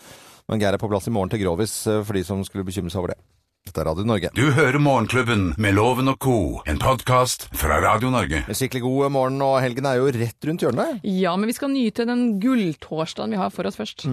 Men 0.50 0.62
Geir 0.62 0.78
er 0.78 0.82
på 0.82 0.90
plass 0.92 1.08
i 1.10 1.14
morgen 1.14 1.32
til 1.34 1.42
Grovis, 1.42 1.74
eh, 1.90 2.04
for 2.06 2.18
de 2.18 2.26
som 2.28 2.44
skulle 2.46 2.68
bekymre 2.68 2.94
seg 2.94 3.02
over 3.02 3.16
det. 3.16 3.22
Dette 3.66 3.82
er 3.82 3.88
Radio 3.90 4.04
Norge. 4.06 4.30
Du 4.38 4.44
hører 4.54 4.78
Morgenklubben 4.78 5.48
med 5.58 5.74
Loven 5.74 6.12
og 6.12 6.20
co., 6.22 6.34
en 6.70 6.78
podkast 6.78 7.48
fra 7.58 7.80
Radio 7.82 8.12
Norge. 8.14 8.44
En 8.46 8.58
skikkelig 8.58 8.84
god 8.84 9.10
morgen, 9.16 9.40
og 9.42 9.56
helgen 9.64 9.88
er 9.90 9.98
jo 9.98 10.12
rett 10.14 10.46
rundt 10.46 10.62
hjørnet. 10.62 11.00
Ja, 11.10 11.32
men 11.34 11.50
vi 11.50 11.56
skal 11.58 11.74
nyte 11.74 12.06
den 12.06 12.36
gulltorsdagen 12.44 13.34
vi 13.34 13.40
har 13.42 13.50
for 13.56 13.66
oss 13.66 13.80
først. 13.80 14.06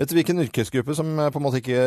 Vet 0.00 0.08
du 0.08 0.16
hvilken 0.16 0.40
yrkesgruppe 0.46 0.96
som 0.96 1.12
eh, 1.20 1.28
på 1.28 1.42
en 1.42 1.44
måte 1.44 1.60
ikke 1.60 1.84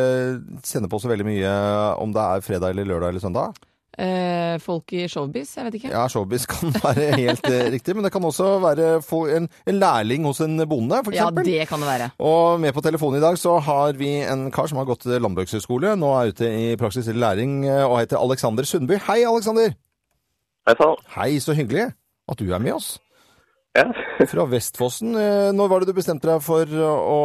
kjenner 0.62 0.92
på 0.92 1.02
så 1.02 1.10
veldig 1.10 1.26
mye 1.26 1.50
om 1.98 2.14
det 2.14 2.28
er 2.36 2.46
fredag 2.46 2.76
eller 2.76 2.86
lørdag 2.92 3.10
eller 3.10 3.26
søndag? 3.26 3.58
Eh, 3.98 4.54
folk 4.62 4.92
i 4.94 5.08
showbiz, 5.10 5.50
jeg 5.56 5.66
vet 5.66 5.76
ikke. 5.80 5.90
Ja, 5.90 6.04
showbiz 6.08 6.44
kan 6.48 6.70
være 6.84 7.08
helt 7.18 7.48
eh, 7.50 7.66
riktig, 7.74 7.96
men 7.96 8.06
det 8.06 8.12
kan 8.14 8.24
også 8.24 8.52
være 8.62 8.92
en, 9.34 9.48
en 9.66 9.80
lærling 9.82 10.28
hos 10.28 10.40
en 10.44 10.62
bonde, 10.70 11.00
for 11.04 11.16
Ja, 11.16 11.26
det 11.34 11.66
kan 11.68 11.82
det 11.82 11.90
være. 11.90 12.10
Og 12.22 12.60
med 12.62 12.72
på 12.76 12.84
telefonen 12.86 13.18
i 13.18 13.24
dag 13.24 13.38
så 13.38 13.58
har 13.58 13.98
vi 13.98 14.12
en 14.22 14.48
kar 14.54 14.70
som 14.70 14.78
har 14.78 14.88
gått 14.88 15.08
landbrukshøyskole, 15.10 15.96
nå 15.98 16.14
er 16.20 16.30
ute 16.30 16.48
i 16.54 16.72
praksis 16.78 17.10
eller 17.10 17.26
læring, 17.26 17.64
eh, 17.66 17.84
og 17.84 17.98
heter 17.98 18.22
Alexander 18.22 18.64
Sundby. 18.64 19.00
Hei, 19.10 19.24
Alexander! 19.26 19.74
Hei 20.68 20.78
sann. 20.78 21.06
Hei, 21.16 21.30
så 21.42 21.56
hyggelig 21.56 21.90
at 22.30 22.38
du 22.38 22.46
er 22.46 22.62
med 22.62 22.78
oss. 22.78 22.94
Ja. 23.74 23.88
Fra 24.30 24.44
Vestfossen. 24.50 25.16
Når 25.56 25.68
var 25.70 25.82
det 25.82 25.90
du 25.90 25.96
bestemte 25.98 26.28
deg 26.28 26.42
for 26.44 26.78
å 26.78 27.20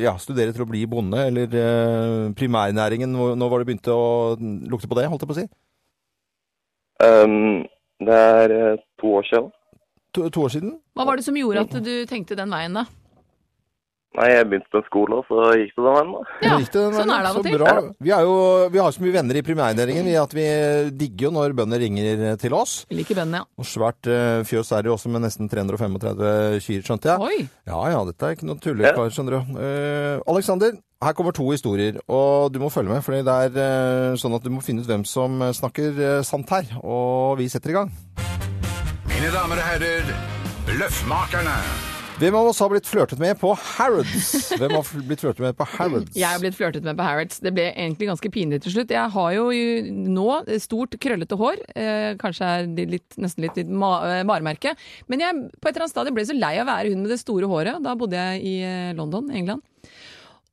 ja, 0.00 0.16
studere 0.20 0.52
til 0.52 0.64
å 0.64 0.68
bli 0.68 0.84
bonde, 0.90 1.28
eller 1.30 2.32
primærnæringen? 2.36 3.12
Når 3.12 3.52
var 3.52 3.62
det 3.62 3.68
begynte 3.70 3.96
å 3.96 4.36
lukte 4.40 4.90
på 4.90 4.98
det, 4.98 5.08
holdt 5.08 5.24
jeg 5.24 5.30
på 5.30 5.36
å 5.36 5.40
si? 5.40 5.46
Um, 7.02 7.64
det 8.00 8.20
er 8.20 8.52
eh, 8.56 8.84
to 9.00 9.14
år 9.18 9.26
siden. 9.28 9.50
To, 10.16 10.28
to 10.32 10.46
år 10.46 10.54
siden? 10.54 10.76
Hva 10.96 11.04
var 11.08 11.18
det 11.18 11.26
som 11.26 11.36
gjorde 11.36 11.66
at 11.66 11.74
du 11.84 11.92
tenkte 12.08 12.36
den 12.38 12.52
veien, 12.52 12.76
da? 12.76 12.86
Nei, 14.16 14.30
jeg 14.32 14.46
begynte 14.48 14.70
på 14.72 14.80
en 14.80 14.84
skole, 14.86 15.16
og 15.18 15.26
så 15.28 15.50
gikk 15.60 15.74
det 15.76 15.82
den 15.84 15.96
veien. 15.98 16.12
da. 16.14 16.36
Ja, 16.40 16.54
Gikk 16.56 16.70
det 16.72 16.84
den 16.86 16.94
sånn 16.96 17.10
er 17.12 17.24
det 17.26 17.28
av 17.28 17.36
og 17.36 17.44
til. 17.44 17.56
bra. 17.60 17.74
Vi, 18.00 18.12
er 18.16 18.22
jo, 18.24 18.36
vi 18.72 18.80
har 18.80 18.94
så 18.94 19.02
mye 19.04 19.12
venner 19.12 19.36
i 19.36 19.42
primærnæringen 19.44 20.08
vi, 20.08 20.14
at 20.16 20.36
vi 20.38 20.46
digger 21.02 21.26
jo 21.26 21.32
når 21.36 21.56
bønder 21.58 21.82
ringer 21.84 22.22
til 22.40 22.56
oss. 22.56 22.78
Vi 22.88 22.96
liker 22.96 23.18
bøndene, 23.18 23.42
ja. 23.42 23.48
Og 23.60 23.68
svært 23.68 24.08
eh, 24.08 24.40
fjøs 24.48 24.72
er 24.72 24.86
det 24.86 24.88
jo 24.88 24.96
også 24.96 25.12
med 25.12 25.26
nesten 25.26 25.52
335 25.52 26.64
kyr, 26.64 26.80
skjønte 26.88 27.12
jeg. 27.12 27.28
Oi! 27.28 27.44
Ja 27.68 27.82
ja, 27.92 28.00
dette 28.08 28.30
er 28.30 28.38
ikke 28.38 28.48
noe 28.48 28.62
tullekar, 28.64 29.12
skjønner 29.12 29.36
du. 29.36 29.52
Uh, 29.60 30.24
Alexander, 30.32 30.72
her 31.04 31.12
kommer 31.12 31.34
to 31.36 31.44
historier, 31.50 31.98
og 32.08 32.52
du 32.52 32.60
må 32.62 32.70
følge 32.72 32.94
med, 32.94 33.02
for 33.04 33.16
det 33.16 33.32
er 33.32 33.58
eh, 33.60 34.14
sånn 34.20 34.36
at 34.36 34.44
du 34.44 34.52
må 34.52 34.62
finne 34.64 34.80
ut 34.80 34.88
hvem 34.88 35.04
som 35.08 35.42
eh, 35.44 35.52
snakker 35.56 35.98
eh, 36.00 36.22
sant 36.24 36.48
her. 36.52 36.70
Og 36.80 37.36
vi 37.40 37.50
setter 37.52 37.74
i 37.74 37.76
gang. 37.76 37.92
Mine 39.10 39.34
damer 39.34 39.60
og 39.60 39.68
herrer, 39.68 40.08
Løffmakerne. 40.76 41.58
Hvem 42.16 42.32
av 42.32 42.46
oss 42.48 42.62
har 42.64 42.70
blitt 42.72 42.88
flørtet 42.88 43.20
med 43.20 43.36
på 43.36 43.50
Harrods? 43.60 44.30
Hvem 44.56 44.72
har 44.72 44.88
blitt 45.04 45.20
flørtet 45.20 45.44
med 45.44 45.58
på 45.58 45.66
Harrods? 45.74 46.16
Jeg 46.16 46.30
har 46.30 46.40
blitt 46.40 46.56
flørtet 46.56 46.86
med 46.88 46.96
på 46.96 47.04
Harrods. 47.04 47.42
Det 47.44 47.52
ble 47.52 47.68
egentlig 47.74 48.08
ganske 48.08 48.32
pinlig 48.32 48.62
til 48.64 48.72
slutt. 48.78 48.96
Jeg 48.96 49.12
har 49.12 49.36
jo 49.36 49.44
nå 50.16 50.26
stort, 50.64 50.96
krøllete 51.02 51.36
hår. 51.36 51.60
Eh, 51.76 52.08
kanskje 52.22 52.48
er 52.54 52.72
det 52.72 52.88
litt, 52.94 53.20
nesten 53.20 53.44
litt, 53.44 53.60
litt 53.60 53.68
ma 53.68 54.24
maremerke. 54.24 54.72
Men 55.12 55.26
jeg 55.26 55.44
på 55.60 55.68
et 55.68 55.74
eller 55.74 55.90
annet 55.90 55.98
stadium 55.98 56.16
ble 56.16 56.24
så 56.32 56.40
lei 56.40 56.56
av 56.56 56.64
å 56.64 56.72
være 56.72 56.96
hun 56.96 57.04
med 57.04 57.12
det 57.12 57.20
store 57.20 57.52
håret. 57.52 57.84
Da 57.84 57.98
bodde 58.00 58.28
jeg 58.30 58.46
i 58.48 58.58
London, 58.96 59.28
England. 59.28 59.68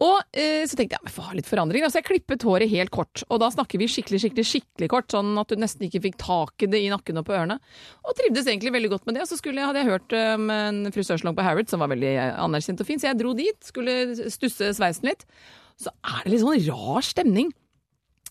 Og 0.01 0.19
eh, 0.33 0.63
så 0.67 0.77
tenkte 0.77 0.97
jeg 0.97 1.05
jeg 1.05 1.13
få 1.15 1.25
ha 1.27 1.35
litt 1.38 1.47
forandring. 1.47 1.85
Altså, 1.85 2.00
jeg 2.01 2.07
klippet 2.07 2.45
håret 2.47 2.71
helt 2.71 2.91
kort. 2.93 3.23
Og 3.29 3.39
da 3.43 3.50
snakker 3.53 3.81
vi 3.81 3.88
skikkelig 3.91 4.23
skikkelig, 4.23 4.45
skikkelig 4.50 4.89
kort, 4.91 5.09
sånn 5.13 5.31
at 5.39 5.51
du 5.51 5.62
nesten 5.62 5.85
ikke 5.88 6.01
fikk 6.07 6.19
tak 6.21 6.65
i 6.65 6.69
det 6.71 6.81
i 6.83 6.91
nakken 6.91 7.21
og 7.21 7.27
på 7.27 7.35
ørene. 7.38 7.59
Og 8.03 8.17
trivdes 8.17 8.50
egentlig 8.50 8.73
veldig 8.75 8.93
godt 8.95 9.07
med 9.07 9.17
det. 9.17 9.25
Og 9.25 9.31
så 9.31 9.39
jeg, 9.39 9.59
hadde 9.62 9.83
jeg 9.83 9.91
hørt 9.91 10.17
om 10.19 10.53
en 10.53 10.83
frisørsalong 10.95 11.38
på 11.38 11.45
Harrod 11.45 11.71
som 11.71 11.83
var 11.83 11.93
veldig 11.93 12.13
eh, 12.15 12.31
anerkjent 12.41 12.83
og 12.83 12.89
fin, 12.89 13.01
så 13.01 13.12
jeg 13.12 13.21
dro 13.21 13.35
dit. 13.38 13.59
Skulle 13.63 13.97
stusse 14.33 14.73
sveisen 14.77 15.12
litt. 15.12 15.27
Så 15.79 15.93
er 16.05 16.23
det 16.25 16.33
litt 16.33 16.43
sånn 16.43 16.65
rar 16.71 17.05
stemning. 17.05 17.53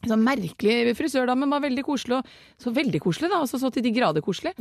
Sånn 0.02 0.24
merkelig 0.26 0.96
frisørdame, 0.98 1.48
var 1.50 1.62
veldig 1.62 1.86
koselig. 1.86 2.20
Og, 2.20 2.58
så 2.62 2.74
veldig 2.74 3.02
koselig, 3.02 3.30
da. 3.32 3.42
Altså 3.44 3.60
så 3.62 3.70
til 3.74 3.86
de 3.86 3.94
grader 3.94 4.24
koselig. 4.24 4.54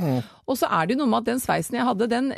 Og 0.45 0.57
så 0.59 0.69
er 0.69 0.87
det 0.87 0.97
jo 0.97 1.03
noe 1.03 1.13
med 1.13 1.23
at 1.23 1.33
den 1.33 1.43
sveisen 1.43 1.79
jeg 1.79 1.87
hadde, 1.87 2.09
den, 2.11 2.33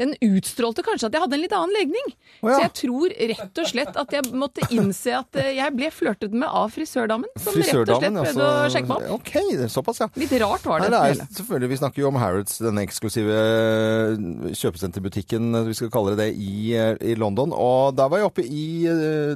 den 0.00 0.12
utstrålte 0.24 0.84
kanskje 0.84 1.08
at 1.08 1.16
jeg 1.16 1.24
hadde 1.24 1.36
en 1.38 1.42
litt 1.42 1.54
annen 1.56 1.74
legning. 1.76 2.10
Oh, 2.42 2.50
ja. 2.50 2.56
Så 2.56 2.64
jeg 2.66 2.72
tror 2.80 3.14
rett 3.32 3.60
og 3.62 3.70
slett 3.70 4.00
at 4.02 4.16
jeg 4.16 4.32
måtte 4.36 4.66
innse 4.74 5.14
at 5.16 5.38
eh, 5.40 5.54
jeg 5.56 5.74
ble 5.76 5.90
flørtet 5.94 6.34
med 6.36 6.48
av 6.48 6.72
frisørdamen. 6.74 7.30
Som 7.40 7.56
rett 7.56 7.72
og 7.72 7.92
slett 7.96 8.12
prøvde 8.12 8.22
altså, 8.24 8.48
å 8.48 8.70
sjekke 8.74 8.90
meg 8.90 9.06
opp. 9.14 9.22
Ok, 9.22 9.70
såpass, 9.72 10.02
ja. 10.04 10.10
Litt 10.20 10.34
rart 10.42 10.66
var 10.68 10.84
Nei, 10.84 10.90
det. 10.90 11.00
det 11.00 11.24
er, 11.24 11.30
selvfølgelig, 11.38 11.70
Vi 11.72 11.80
snakker 11.80 12.04
jo 12.04 12.10
om 12.10 12.20
Harrods, 12.20 12.58
denne 12.60 12.84
eksklusive 12.84 13.40
eh, 13.40 14.52
kjøpesenterbutikken, 14.60 15.60
vi 15.70 15.78
skal 15.78 15.92
kalle 15.94 16.12
det 16.12 16.26
det, 16.26 16.28
i, 16.44 16.74
eh, 16.76 16.92
i 17.12 17.16
London. 17.18 17.54
Og 17.56 17.96
der 17.96 18.12
var 18.12 18.20
jeg 18.20 18.30
oppe 18.30 18.44
i 18.44 18.66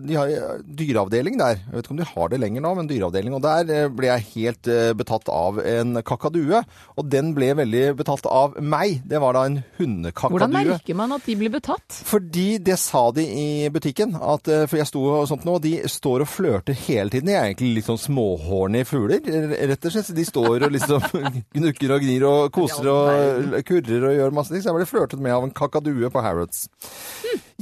De 0.05 0.17
har 0.17 0.61
dyreavdeling 0.65 1.41
der. 1.41 1.61
Jeg 1.65 1.73
vet 1.73 1.87
ikke 1.87 1.97
om 1.97 2.01
de 2.01 2.11
har 2.13 2.33
det 2.33 2.41
lenger 2.43 2.65
nå, 2.65 2.75
men 2.77 2.80
dyreavdeling. 2.89 3.35
Og 3.37 3.43
der 3.45 3.71
eh, 3.75 3.89
ble 3.93 4.09
jeg 4.11 4.27
helt 4.35 4.71
eh, 4.71 4.93
betatt 4.97 5.29
av 5.33 5.61
en 5.61 6.01
kakadue. 6.07 6.63
Og 6.97 7.09
den 7.11 7.33
ble 7.37 7.53
veldig 7.59 7.85
betatt 7.99 8.29
av 8.31 8.57
meg. 8.63 9.01
Det 9.09 9.21
var 9.23 9.37
da 9.37 9.45
en 9.49 9.59
hundekakadue. 9.79 10.37
Hvordan 10.37 10.55
merker 10.57 10.99
man 10.99 11.17
at 11.17 11.27
de 11.29 11.37
blir 11.41 11.53
betatt? 11.53 12.01
Fordi 12.09 12.47
det 12.63 12.79
sa 12.81 13.07
de 13.17 13.25
i 13.27 13.51
butikken, 13.73 14.17
at, 14.17 14.49
eh, 14.49 14.67
for 14.71 14.81
jeg 14.81 14.91
sto 14.91 15.05
og 15.11 15.29
sånt 15.31 15.47
nå, 15.49 15.59
de 15.63 15.75
står 15.91 16.25
og 16.25 16.31
flørter 16.31 16.79
hele 16.87 17.13
tiden. 17.13 17.31
De 17.31 17.37
er 17.37 17.51
egentlig 17.51 17.75
litt 17.81 17.91
sånn 17.91 18.01
småhårlige 18.01 18.89
fugler, 18.91 19.21
rett 19.73 19.91
og 19.91 19.97
slett. 19.97 20.15
De 20.17 20.27
står 20.29 20.67
og 20.69 20.75
liksom 20.77 21.05
gnukker 21.57 21.97
og 21.97 22.07
gnir 22.07 22.27
og 22.29 22.51
koser 22.55 22.91
og 22.95 23.61
kurrer 23.69 24.11
og 24.11 24.19
gjør 24.19 24.37
masse 24.41 24.55
ting. 24.55 24.65
Så 24.65 24.73
jeg 24.73 24.81
ble 24.81 24.91
flørtet 24.91 25.23
med 25.23 25.37
av 25.37 25.47
en 25.47 25.55
kakadue 25.55 26.13
på 26.13 26.25
Harrods. 26.25 26.69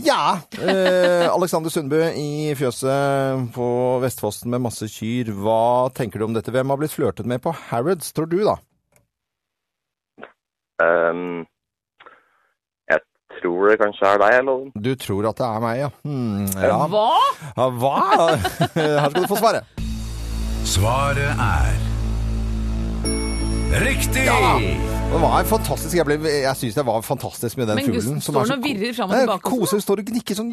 Ja, 0.05 0.39
eh, 0.61 1.27
Alexander 1.27 1.73
Sundbø 1.73 2.01
i 2.15 2.55
fjøset 2.59 3.49
på 3.55 3.67
Vestfossen 4.03 4.53
med 4.53 4.63
masse 4.63 4.87
kyr. 4.91 5.33
Hva 5.35 5.89
tenker 5.97 6.21
du 6.21 6.29
om 6.29 6.37
dette? 6.37 6.53
Hvem 6.55 6.71
har 6.71 6.79
blitt 6.81 6.95
flørtet 6.95 7.27
med 7.27 7.43
på 7.43 7.55
Harrods, 7.71 8.13
tror 8.15 8.29
du 8.31 8.39
da? 8.47 8.59
Um, 10.79 11.43
jeg 12.87 13.03
tror 13.41 13.73
det 13.73 13.79
kanskje 13.83 14.13
er 14.13 14.23
deg, 14.23 14.39
eller? 14.45 14.65
Du 14.79 14.93
tror 15.03 15.31
at 15.33 15.41
det 15.41 15.49
er 15.49 15.65
meg, 15.67 15.83
ja. 15.83 15.91
Hmm, 16.07 16.47
ja. 16.55 16.81
Hva? 16.95 17.07
Ja, 17.57 17.69
hva? 17.83 17.99
Her 18.79 19.11
skal 19.11 19.23
du 19.25 19.31
få 19.33 19.41
svaret. 19.43 19.87
Svaret 20.69 21.33
er 21.33 21.98
Riktig! 23.69 24.25
Det 25.09 25.19
var 25.21 25.45
fantastisk. 25.45 25.93
Jeg, 25.97 26.05
ble, 26.09 26.17
jeg 26.25 26.57
syns 26.57 26.77
det 26.77 26.83
var 26.89 27.03
fantastisk 27.05 27.59
med 27.61 27.69
den 27.69 27.77
Men 27.77 27.85
fuglen. 27.85 27.99
Men 28.01 28.15
Gusten 28.17 28.23
står 28.25 28.53
og 28.55 28.63
virrer 28.65 28.95
fram 28.97 29.11
og 29.13 29.19
tilbake? 29.21 29.45
Koser, 29.45 29.83
står 29.85 30.01
og 30.01 30.09
gnikker 30.09 30.39
sånn 30.39 30.53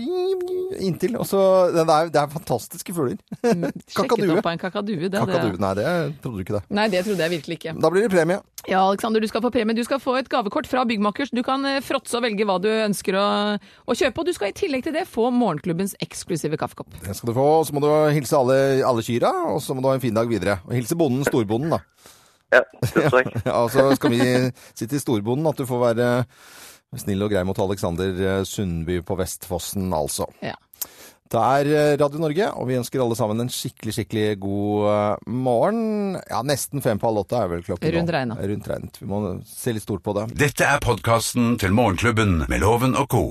inntil. 0.84 1.15
Og 1.19 1.24
så, 1.29 1.39
det, 1.72 1.86
er, 1.86 2.12
det 2.12 2.19
er 2.19 2.34
fantastiske 2.34 2.95
fugler. 2.95 3.15
Sjekket 3.39 3.95
Kakadue. 3.95 4.36
opp 4.36 4.50
av 4.50 4.51
en 4.51 4.60
kakadue. 4.60 5.07
Det, 5.07 5.22
Kakadue. 5.22 5.55
det. 5.55 5.63
Nei, 5.63 5.72
det 5.79 5.86
trodde 6.25 6.36
du 6.36 6.43
ikke 6.43 6.57
det. 6.57 6.62
Nei, 6.75 6.88
det 6.91 7.05
trodde 7.07 7.24
jeg 7.24 7.34
virkelig 7.38 7.57
ikke. 7.62 7.75
Da 7.86 7.93
blir 7.93 8.03
det 8.03 8.12
premie. 8.17 8.41
Ja, 8.67 8.81
Alexander, 8.81 9.24
du 9.24 9.31
skal 9.31 9.45
få 9.45 9.53
premie. 9.55 9.77
Du 9.79 9.84
skal 9.88 10.03
få 10.03 10.17
et 10.19 10.31
gavekort 10.31 10.67
fra 10.67 10.84
Byggmakers. 10.89 11.31
Du 11.31 11.43
kan 11.48 11.63
eh, 11.72 11.79
fråtse 11.86 12.19
og 12.19 12.25
velge 12.27 12.48
hva 12.50 12.60
du 12.60 12.67
ønsker 12.74 13.15
å, 13.22 13.27
å 13.62 13.95
kjøpe, 13.95 14.25
og 14.25 14.27
du 14.27 14.36
skal 14.36 14.51
i 14.51 14.57
tillegg 14.60 14.84
til 14.89 14.95
det 14.98 15.05
få 15.07 15.29
morgenklubbens 15.31 15.95
eksklusive 16.03 16.60
kaffekopp. 16.60 17.00
Det 17.05 17.15
skal 17.15 17.31
du 17.31 17.38
få. 17.39 17.48
Så 17.63 17.75
må 17.75 17.84
du 17.84 17.91
hilse 18.12 18.36
alle, 18.43 18.60
alle 18.84 19.07
kyra, 19.07 19.31
og 19.53 19.63
så 19.63 19.72
må 19.72 19.86
du 19.86 19.91
ha 19.93 19.95
en 19.95 20.03
fin 20.03 20.15
dag 20.15 20.27
videre. 20.27 20.60
Og 20.67 20.75
hilse 20.75 21.00
bonden, 21.00 21.24
storbonden, 21.27 21.77
da. 21.77 21.84
Ja, 22.56 22.64
tusen 22.86 23.10
takk. 23.14 23.34
Ja, 23.42 23.58
og 23.62 23.74
så 23.74 23.88
skal 24.00 24.16
vi 24.16 24.30
si 24.74 24.88
til 24.88 25.02
storbonden 25.02 25.52
at 25.52 25.60
du 25.60 25.68
får 25.70 25.84
være 25.90 26.12
snill 27.02 27.26
og 27.26 27.34
grei 27.34 27.44
mot 27.48 27.60
Alexander 27.60 28.22
eh, 28.22 28.44
Sundby 28.48 29.02
på 29.06 29.18
Vestfossen, 29.20 29.90
altså. 29.96 30.30
Ja. 30.46 30.56
Det 31.26 31.42
er 31.42 31.70
eh, 31.74 31.94
Radio 32.00 32.22
Norge, 32.22 32.50
og 32.54 32.70
vi 32.70 32.78
ønsker 32.80 33.02
alle 33.02 33.18
sammen 33.18 33.42
en 33.42 33.50
skikkelig, 33.52 33.96
skikkelig 33.98 34.28
god 34.44 34.90
eh, 34.92 35.32
morgen. 35.48 36.20
Ja, 36.30 36.44
nesten 36.46 36.84
fem 36.86 37.02
på 37.02 37.10
halv 37.10 37.26
åtte 37.26 37.40
er 37.42 37.50
vel 37.52 37.66
klokken 37.66 37.90
nå. 37.90 37.98
Rundt 37.98 38.14
regnet. 38.16 38.44
Rundt 38.54 38.70
regnet. 38.72 39.02
Vi 39.02 39.10
må 39.10 39.24
se 39.50 39.76
litt 39.76 39.88
stort 39.88 40.06
på 40.06 40.16
det. 40.18 40.30
Dette 40.46 40.70
er 40.70 40.84
podkasten 40.86 41.58
til 41.62 41.76
Morgenklubben 41.76 42.46
med 42.46 42.62
Loven 42.64 42.96
og 43.00 43.10
co. 43.12 43.26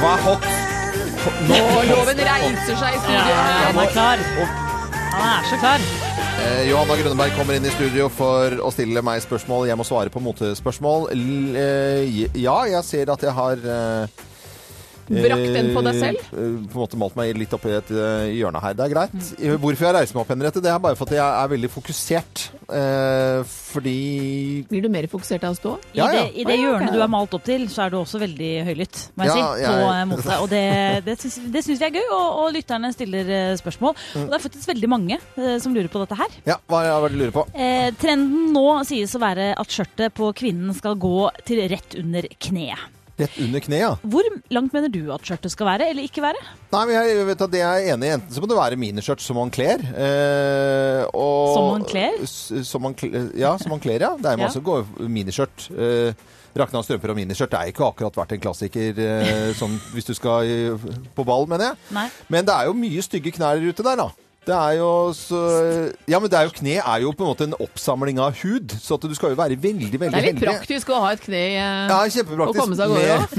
Hva 0.00 0.14
er 0.16 0.22
hot? 0.24 0.46
Nå, 1.44 1.56
loven 1.90 2.20
reiser 2.24 2.78
seg 2.80 2.94
i 2.96 3.00
studio. 3.02 3.34
Han 3.66 3.80
er 3.82 3.90
klar. 3.92 4.22
Han 5.12 5.26
er 5.26 5.48
så 5.50 5.58
klar. 5.60 5.84
Eh, 6.40 6.62
Johanna 6.70 6.96
Grønneberg 6.96 7.34
kommer 7.36 7.58
inn 7.58 7.68
i 7.68 7.72
studio 7.74 8.06
for 8.08 8.56
å 8.64 8.70
stille 8.72 9.02
meg 9.04 9.20
spørsmål. 9.20 9.66
Jeg 9.68 9.76
må 9.76 9.84
svare 9.84 10.12
på 10.14 10.22
motespørsmål. 10.24 11.10
L 11.12 11.58
eh, 11.60 12.16
ja, 12.40 12.56
jeg 12.72 12.80
ser 12.88 13.12
at 13.12 13.26
jeg 13.28 13.36
har 13.36 13.60
eh, 13.60 14.24
Brakt 15.10 15.48
den 15.56 15.72
på 15.74 15.82
deg 15.82 15.96
eh, 15.96 16.00
selv? 16.04 16.20
eh, 16.30 16.52
På 16.70 16.78
en 16.78 16.82
måte 16.84 16.98
malt 17.02 17.16
meg 17.18 17.34
litt 17.38 17.54
opp 17.56 17.64
i 17.66 17.72
et 17.74 17.90
eh, 17.90 18.28
hjørne 18.38 18.60
her. 18.62 18.76
Det 18.78 18.84
er 18.86 18.92
greit. 18.94 19.16
Hvorfor 19.60 19.88
jeg 19.88 19.96
reiser 19.96 20.14
meg 20.16 20.22
opp, 20.22 20.30
Henriette, 20.34 20.62
det 20.62 20.70
er 20.70 20.78
bare 20.84 20.98
for 20.98 21.10
at 21.10 21.16
jeg 21.18 21.24
er 21.44 21.50
veldig 21.54 21.70
fokusert. 21.74 22.44
Eh, 22.70 23.40
fordi 23.70 23.94
Blir 24.70 24.84
du 24.86 24.88
mer 24.92 25.06
fokusert 25.10 25.44
av 25.46 25.56
å 25.56 25.58
stå? 25.58 25.72
I 25.98 26.00
det, 26.14 26.22
i 26.42 26.44
det 26.46 26.58
hjørnet 26.60 26.94
du 26.94 27.00
er 27.02 27.10
malt 27.10 27.34
opp 27.34 27.44
til, 27.46 27.66
så 27.72 27.84
er 27.86 27.92
du 27.94 27.98
også 28.00 28.20
veldig 28.22 28.50
høylytt, 28.68 29.00
må 29.18 29.26
jeg 29.26 29.34
Ja, 29.40 29.48
si, 29.56 29.66
på 29.66 29.90
eh, 29.94 30.04
måte. 30.12 30.38
Og 30.44 30.48
det, 30.52 30.62
det 31.08 31.16
syns 31.22 31.40
det 31.54 31.64
syns 31.66 31.82
vi 31.82 31.88
er 31.90 31.96
gøy, 31.98 32.06
og, 32.14 32.28
og 32.44 32.54
lytterne 32.54 32.92
stiller 32.94 33.32
spørsmål. 33.60 33.96
Mm. 34.14 34.22
Og 34.24 34.30
det 34.30 34.38
er 34.40 34.46
faktisk 34.46 34.70
veldig 34.72 34.92
mange 34.94 35.18
eh, 35.18 35.56
som 35.62 35.74
lurer 35.74 35.90
på 35.92 36.04
dette 36.04 36.18
her. 36.22 36.38
Ja, 36.52 36.60
hva 36.70 36.84
er 36.86 36.94
det 37.08 37.12
du 37.16 37.20
lurer 37.24 37.34
på? 37.40 37.46
Eh, 37.54 37.90
trenden 38.00 38.50
nå 38.54 38.66
sies 38.88 39.14
å 39.18 39.22
være 39.22 39.50
at 39.58 39.74
skjørtet 39.74 40.14
på 40.18 40.30
kvinnen 40.38 40.74
skal 40.78 40.94
gå 41.00 41.16
til 41.48 41.64
rett 41.70 41.98
under 42.00 42.26
kneet. 42.38 42.99
Rett 43.20 43.36
under 43.44 43.62
kneet, 43.64 43.82
ja. 43.82 43.90
Hvor 44.14 44.26
langt 44.54 44.74
mener 44.76 44.92
du 44.92 45.00
at 45.14 45.24
skjørtet 45.26 45.52
skal 45.52 45.68
være, 45.68 45.90
eller 45.92 46.06
ikke 46.08 46.24
være? 46.24 46.40
Nei, 46.72 46.82
men 46.88 46.96
jeg 46.96 47.26
vet 47.28 47.44
at 47.46 47.52
det 47.52 47.62
er 47.66 47.88
enig 47.94 48.08
i. 48.08 48.14
Enten 48.16 48.34
så 48.34 48.42
må 48.42 48.50
det 48.50 48.58
være 48.58 48.78
miniskjørt 48.80 49.24
som 49.24 49.38
man 49.40 49.52
kler. 49.54 49.84
Eh, 49.92 51.04
og, 51.12 51.54
Som 51.54 51.68
man 51.74 51.86
kler? 51.90 52.18
Som 52.66 52.86
man 52.86 52.96
kler? 52.98 53.30
Ja, 53.38 53.54
som 53.60 53.74
man 53.74 53.82
kler, 53.82 54.00
ja. 54.08 54.12
Det 54.18 54.32
er 54.32 54.40
masse 54.44 54.62
ja. 54.64 55.08
miniskjørt. 55.18 55.68
Eh, 55.76 56.26
Rakna 56.60 56.80
strømper 56.82 57.12
og 57.12 57.20
miniskjørt 57.20 57.52
er 57.54 57.68
ikke 57.70 57.86
akkurat 57.86 58.16
vært 58.18 58.32
en 58.34 58.40
klassiker 58.42 58.96
eh, 59.04 59.52
sånn, 59.54 59.76
hvis 59.94 60.08
du 60.08 60.16
skal 60.18 60.48
på 61.14 61.26
ball, 61.28 61.46
mener 61.50 61.70
jeg. 61.70 61.84
Nei. 61.94 62.08
Men 62.32 62.48
det 62.48 62.56
er 62.56 62.66
jo 62.70 62.74
mye 62.78 63.04
stygge 63.06 63.36
knær 63.36 63.62
ute 63.62 63.86
der, 63.86 64.02
da. 64.02 64.08
Det 64.46 64.54
er 64.56 64.78
jo 64.78 64.90
så 65.12 65.38
Ja, 66.08 66.18
men 66.18 66.30
det 66.32 66.38
er 66.38 66.46
jo 66.48 66.52
kne 66.56 66.78
er 66.80 67.02
jo 67.04 67.10
på 67.12 67.24
en 67.26 67.28
måte 67.28 67.44
en 67.44 67.56
oppsamling 67.60 68.16
av 68.22 68.38
hud, 68.40 68.72
så 68.80 68.96
at 68.96 69.04
du 69.04 69.12
skal 69.16 69.34
jo 69.34 69.38
være 69.38 69.58
veldig, 69.60 69.90
veldig 70.00 70.00
Det 70.00 70.06
er 70.08 70.24
litt 70.30 70.38
heldig. 70.40 70.46
praktisk 70.48 70.92
å 70.94 71.00
ha 71.04 71.10
et 71.12 71.20
kne 71.26 71.40
eh, 71.60 71.90
Ja, 71.90 71.98
å 72.46 72.54
komme 72.56 72.78
seg 72.78 72.86
av 72.86 72.94
gårde 72.94 73.18
òg. 73.18 73.34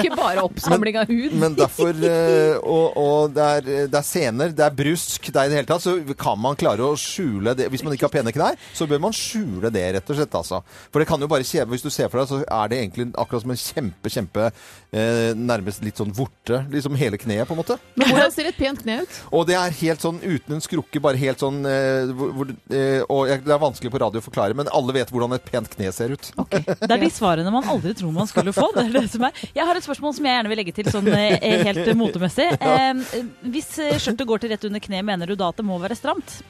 Ikke 0.00 0.16
bare 0.16 0.44
oppsamling 0.46 0.96
av 1.02 1.12
hud. 1.12 1.36
Men 1.42 1.58
derfor 1.58 1.92
eh, 1.92 2.56
Og, 2.64 2.96
og 2.96 3.34
det, 3.36 3.48
er, 3.58 3.68
det 3.92 4.00
er 4.00 4.06
sener, 4.06 4.54
det 4.56 4.64
er 4.64 4.78
brusk, 4.80 5.28
det 5.28 5.42
er 5.42 5.50
i 5.50 5.52
det 5.52 5.60
hele 5.60 5.70
tatt, 5.70 5.84
så 5.84 5.98
kan 6.18 6.40
man 6.40 6.56
klare 6.58 6.88
å 6.88 6.96
skjule 6.98 7.54
det. 7.58 7.68
Hvis 7.72 7.84
man 7.84 7.94
ikke 7.96 8.08
har 8.08 8.14
pene 8.16 8.32
knær, 8.34 8.56
så 8.76 8.88
bør 8.90 9.04
man 9.04 9.16
skjule 9.16 9.68
det, 9.74 9.84
rett 9.98 10.10
og 10.14 10.18
slett. 10.22 10.38
Altså. 10.40 10.62
For 10.88 11.04
det 11.04 11.08
kan 11.10 11.20
jo 11.20 11.28
bare 11.30 11.44
kjeve. 11.46 11.74
Hvis 11.74 11.84
du 11.84 11.90
ser 11.92 12.08
for 12.08 12.22
deg, 12.22 12.30
så 12.32 12.40
er 12.46 12.72
det 12.72 12.80
egentlig 12.80 13.10
akkurat 13.20 13.44
som 13.44 13.52
en 13.52 13.60
kjempe, 13.60 14.12
kjempe 14.16 14.48
eh, 14.48 15.30
Nærmest 15.36 15.84
litt 15.84 16.00
sånn 16.00 16.16
vorte. 16.16 16.64
Liksom 16.72 16.96
hele 16.98 17.20
kneet, 17.20 17.44
på 17.48 17.54
en 17.56 17.60
måte. 17.60 17.76
Men 18.00 18.08
hvordan 18.14 18.32
ser 18.34 18.48
et 18.50 18.58
pent 18.58 18.80
kne 18.82 19.02
ut? 19.04 19.20
Og 19.36 19.46
det 19.50 19.56
er 19.60 19.78
helt 19.84 20.02
sånn 20.04 20.20
uten 20.30 20.56
en 20.56 20.62
skrukke, 20.64 21.02
bare 21.02 21.20
helt 21.20 21.42
sånn 21.42 21.60
eh, 21.68 22.10
hvor, 22.14 22.50
eh, 22.72 23.00
Og 23.06 23.30
jeg, 23.30 23.42
det 23.46 23.54
er 23.54 23.62
vanskelig 23.62 23.92
på 23.94 24.02
radio 24.02 24.22
å 24.22 24.24
forklare, 24.24 24.56
men 24.56 24.70
alle 24.74 24.94
vet 24.96 25.10
hvordan 25.12 25.36
et 25.36 25.46
pent 25.46 25.70
kne 25.74 25.90
ser 25.94 26.14
ut. 26.14 26.30
Det 26.50 26.88
er 26.88 27.02
de 27.02 27.10
svarene 27.20 27.52
man 27.54 27.68
aldri 27.70 27.94
tror 27.98 28.14
man 28.14 28.30
skulle 28.30 28.54
få. 28.56 28.70
Det 28.76 28.88
det 28.94 29.06
som. 29.12 29.26
Jeg 29.54 29.66
har 29.66 29.76
et 29.78 29.86
spørsmål 29.86 30.16
som 30.16 30.28
jeg 30.28 30.38
gjerne 30.38 30.52
vil 30.52 30.62
legge 30.62 30.76
til 30.76 30.90
sånn 30.92 31.10
eh, 31.14 31.66
helt 31.66 31.92
motemessig. 31.98 32.50
Eh, 32.70 33.22
hvis 33.50 33.68
eh, 33.82 33.96
skjørtet 33.98 34.28
går 34.28 34.42
til 34.42 34.50
rett 34.52 34.64
under 34.68 34.82
kne, 34.82 35.00
mener 35.06 35.30
du 35.30 35.34
da 35.38 35.48
at 35.50 35.58
det 35.58 35.64
må 35.66 35.78
være 35.82 35.96
stramt? 35.98 36.40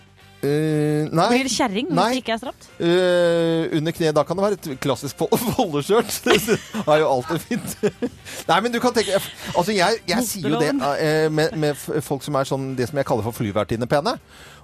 Eh, 0.40 1.04
nei. 1.12 1.26
Blir 1.34 1.44
det 1.44 1.52
kjerring 1.52 1.88
hvis 1.90 2.14
det 2.14 2.20
ikke 2.22 2.32
er 2.32 2.40
stramt? 2.40 2.68
Uh, 2.80 3.76
under 3.76 3.92
kneet, 3.92 4.14
da 4.16 4.22
kan 4.24 4.38
det 4.38 4.44
være 4.46 4.56
et 4.56 4.68
klassisk 4.80 5.18
fol- 5.20 5.28
Det 6.24 6.86
er 6.86 7.02
jo 7.02 7.10
alltid 7.10 7.42
fint. 7.44 7.74
Nei, 8.50 8.60
men 8.64 8.72
du 8.72 8.78
kan 8.80 8.94
tenke 8.96 9.18
Altså, 9.20 9.74
jeg, 9.76 10.00
jeg 10.08 10.24
sier 10.28 10.54
jo 10.54 10.62
det 10.62 10.72
uh, 10.80 11.28
med, 11.32 11.52
med 11.60 11.84
folk 12.06 12.24
som 12.24 12.40
er 12.40 12.48
sånn 12.48 12.70
det 12.78 12.88
som 12.88 13.00
jeg 13.00 13.08
kaller 13.10 13.26
for 13.26 13.36
flyvertinnepene. 13.36 14.16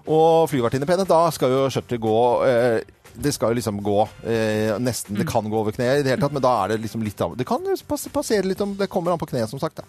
Og 0.06 0.46
flyvertinnepene, 0.50 1.06
da 1.08 1.24
skal 1.34 1.50
jo 1.50 1.64
skjørtet 1.72 2.00
gå 2.02 2.18
eh, 2.46 2.78
det 3.16 3.32
skal 3.32 3.52
jo 3.52 3.56
liksom 3.58 3.78
gå 3.84 3.96
eh, 4.28 4.74
nesten 4.82 5.16
Det 5.16 5.26
kan 5.28 5.46
gå 5.50 5.58
over 5.58 5.72
kneet 5.72 6.00
i 6.00 6.04
det 6.04 6.12
hele 6.12 6.20
tatt, 6.22 6.34
men 6.36 6.44
da 6.44 6.52
er 6.62 6.74
det 6.74 6.82
liksom 6.84 7.04
litt 7.04 7.20
av 7.24 7.36
Det 7.38 7.46
kan 7.48 7.64
jo 7.64 7.76
passere 8.12 8.44
litt 8.44 8.60
om 8.64 8.74
Det 8.78 8.88
kommer 8.92 9.14
an 9.14 9.20
på 9.20 9.28
kneet, 9.30 9.48
som 9.50 9.60
sagt. 9.62 9.80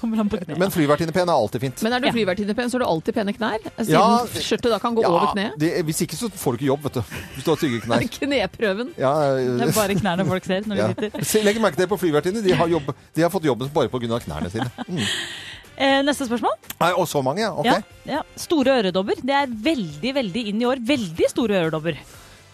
På 0.00 0.08
kneet. 0.10 0.56
Men 0.58 0.72
flyvertinnepen 0.74 1.28
er 1.28 1.34
alltid 1.34 1.64
fint. 1.68 1.84
Men 1.86 1.96
er 1.96 2.02
du 2.04 2.08
flyvertinnepen, 2.14 2.70
så 2.70 2.78
har 2.78 2.84
du 2.84 2.88
alltid 2.88 3.18
pene 3.18 3.34
knær? 3.36 3.62
Siden 3.78 3.94
Ja, 3.94 4.24
skjørtet 4.26 4.74
da 4.74 4.80
kan 4.82 4.96
gå 4.98 5.04
over 5.06 5.30
kneet? 5.34 5.56
det, 5.60 5.70
hvis 5.86 6.02
ikke 6.06 6.18
så 6.18 6.30
får 6.30 6.56
du 6.56 6.60
ikke 6.60 6.70
jobb, 6.72 6.84
vet 6.88 6.98
du. 6.98 7.14
Hvis 7.36 7.46
du 7.46 7.52
har 7.52 7.60
stygge 7.62 7.80
knær. 7.86 8.06
Kneprøven. 8.18 8.92
Ja, 8.98 9.14
Det 9.38 9.68
er 9.68 9.74
bare 9.78 9.98
knærne 10.00 10.26
folk 10.28 10.50
ser 10.50 10.68
når 10.70 10.82
de 10.82 11.08
sitter. 11.22 11.46
Legg 11.46 11.62
merke 11.62 11.78
til 11.78 11.86
det 11.86 11.90
på 11.94 12.00
flyvertinner. 12.02 12.44
De, 12.44 12.56
har 12.58 12.74
de 12.74 13.26
har 13.26 13.32
fått 13.32 13.46
jobben 13.46 13.70
bare 13.74 13.92
pga. 13.92 14.18
knærne 14.26 14.50
sine. 14.52 14.70
Mm. 14.84 15.00
Eh, 15.76 16.00
neste 16.06 16.28
spørsmål. 16.28 16.58
Nei, 16.80 16.92
og 16.94 17.08
så 17.10 17.22
mange, 17.24 17.42
ja. 17.42 17.52
Ok. 17.52 17.66
Ja, 17.66 17.80
ja. 18.06 18.20
Store 18.38 18.78
øredobber. 18.80 19.18
Det 19.22 19.34
er 19.34 19.48
veldig, 19.70 20.14
veldig 20.20 20.44
inn 20.52 20.62
i 20.62 20.68
år. 20.68 20.82
Veldig 20.86 21.30
store 21.32 21.64
øredobber. 21.64 21.98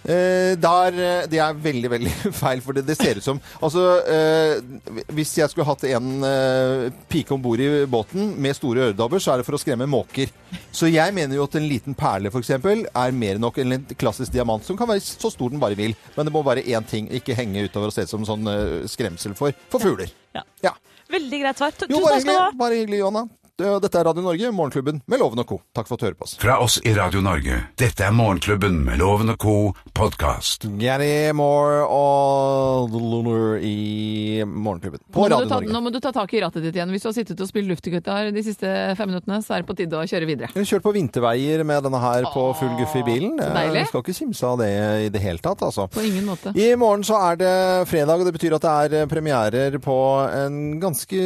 Eh, 0.00 0.54
der, 0.56 0.94
eh, 0.96 1.26
det 1.28 1.38
er 1.44 1.52
veldig, 1.60 1.90
veldig 1.92 2.12
feil, 2.42 2.62
for 2.64 2.72
det, 2.72 2.86
det 2.88 2.94
ser 2.96 3.18
ut 3.20 3.24
som 3.26 3.36
Altså, 3.60 3.82
eh, 4.08 5.02
hvis 5.12 5.34
jeg 5.36 5.52
skulle 5.52 5.66
hatt 5.68 5.84
en 5.90 6.24
eh, 6.24 6.86
pike 7.12 7.34
om 7.36 7.42
bord 7.44 7.60
i 7.60 7.84
båten 7.84 8.30
med 8.40 8.56
store 8.56 8.86
øredobber, 8.88 9.20
så 9.20 9.34
er 9.34 9.42
det 9.42 9.48
for 9.48 9.58
å 9.58 9.60
skremme 9.60 9.84
måker. 9.90 10.32
Så 10.72 10.88
jeg 10.88 11.12
mener 11.12 11.36
jo 11.36 11.44
at 11.44 11.58
en 11.60 11.68
liten 11.68 11.96
perle, 11.98 12.32
f.eks., 12.32 12.54
er 12.56 13.12
mer 13.12 13.36
enn 13.36 13.44
nok 13.44 13.60
enn 13.60 13.76
en 13.76 13.84
klassisk 14.00 14.32
diamant, 14.32 14.64
som 14.64 14.78
kan 14.78 14.88
være 14.88 15.04
så 15.04 15.28
stor 15.34 15.52
den 15.52 15.60
bare 15.60 15.76
vil. 15.76 15.92
Men 16.16 16.28
det 16.28 16.32
må 16.32 16.40
være 16.48 16.64
én 16.64 16.88
ting, 16.88 17.10
ikke 17.20 17.36
henge 17.36 17.68
utover 17.68 17.92
og 17.92 17.96
se 17.98 18.08
ut 18.08 18.14
som 18.16 18.24
sånn 18.24 18.48
eh, 18.48 18.78
skremsel 18.88 19.36
for, 19.36 19.52
for 19.68 19.84
fugler. 19.84 20.08
Ja. 20.32 20.46
Ja. 20.64 20.78
Veldig 21.10 21.40
greit 21.42 21.58
svar. 21.60 21.74
Tusen 21.74 21.94
takk 21.96 22.22
skal 22.22 22.34
du 22.34 22.38
ha. 22.38 22.50
bare 22.60 22.80
hyggelig, 22.80 23.00
Johanna. 23.02 23.26
Det- 23.60 23.82
Dette 23.84 23.98
er 24.00 24.04
Radio 24.08 24.22
Norge, 24.24 24.50
Morgenklubben 24.56 25.02
med 25.06 25.18
Loven 25.20 25.38
og 25.42 25.46
Co. 25.50 25.60
Takk 25.76 25.86
for 25.88 25.94
at 25.94 26.00
du 26.00 26.06
hører 26.06 26.16
på 26.16 26.24
oss. 26.24 26.36
Fra 26.40 26.54
oss 26.64 26.78
i 26.86 26.94
Radio 26.96 27.20
Norge. 27.20 27.58
Dette 27.76 28.06
er 28.06 28.10
Morgenklubben 28.16 28.78
med 28.86 28.98
Loven 28.98 29.28
og 29.28 29.36
co. 29.38 29.74
podkast. 29.94 30.64
Gary 30.80 31.30
Moore 31.36 31.82
og 31.86 32.88
The 32.90 33.00
Lunar 33.04 33.58
i 33.60 34.42
Morgenklubben 34.48 35.00
på 35.12 35.26
Radio 35.28 35.44
ta, 35.48 35.58
Norge. 35.60 35.68
nå 35.74 35.82
må 35.84 35.92
du 35.92 36.00
ta 36.00 36.10
tak 36.14 36.32
i 36.32 36.40
rattet 36.40 36.62
ditt 36.64 36.74
igjen. 36.78 36.90
Hvis 36.94 37.02
du 37.04 37.08
har 37.10 37.16
sittet 37.18 37.40
og 37.44 37.48
spilt 37.50 37.68
luftgitar 37.68 38.30
de 38.32 38.42
siste 38.46 38.70
fem 38.96 39.10
minuttene, 39.12 39.42
så 39.44 39.56
er 39.58 39.62
det 39.62 39.68
på 39.68 39.76
tide 39.76 39.92
å 40.00 40.06
kjøre 40.08 40.26
videre. 40.30 40.48
Vi 40.54 40.64
kjørte 40.64 40.86
på 40.88 40.94
vinterveier 40.96 41.64
med 41.68 41.82
denne 41.84 42.00
her 42.00 42.22
på 42.32 42.46
full 42.56 42.72
guffe 42.80 43.02
i 43.02 43.06
bilen. 43.06 43.36
deilig. 43.36 43.74
Jeg 43.82 43.86
skal 43.92 44.02
ikke 44.02 44.16
kimse 44.22 44.44
av 44.46 44.58
det 44.58 44.70
i 45.04 45.08
det 45.12 45.20
hele 45.20 45.38
tatt, 45.38 45.60
altså. 45.68 45.88
På 45.90 46.00
ingen 46.00 46.24
måte. 46.24 46.54
I 46.56 46.74
morgen 46.80 47.04
så 47.04 47.20
er 47.20 47.36
det 47.36 47.88
fredag, 47.92 48.20
og 48.20 48.24
det 48.24 48.34
betyr 48.38 48.54
at 48.56 48.64
det 48.64 49.00
er 49.02 49.06
premierer 49.10 49.78
på 49.82 49.98
en 50.32 50.80
ganske 50.80 51.20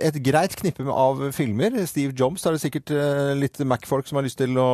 et 0.00 0.22
greit 0.22 0.56
knippe 0.56 0.84
med- 0.84 0.94
av 1.20 1.34
filmer. 1.36 1.76
Steve 1.88 2.14
Jobs 2.16 2.46
er 2.46 2.56
det 2.56 2.62
sikkert 2.62 2.92
eh, 2.94 3.32
litt 3.38 3.60
Mac-folk 3.68 4.08
som 4.08 4.18
har 4.20 4.26
lyst 4.26 4.40
til 4.40 4.56
å, 4.60 4.70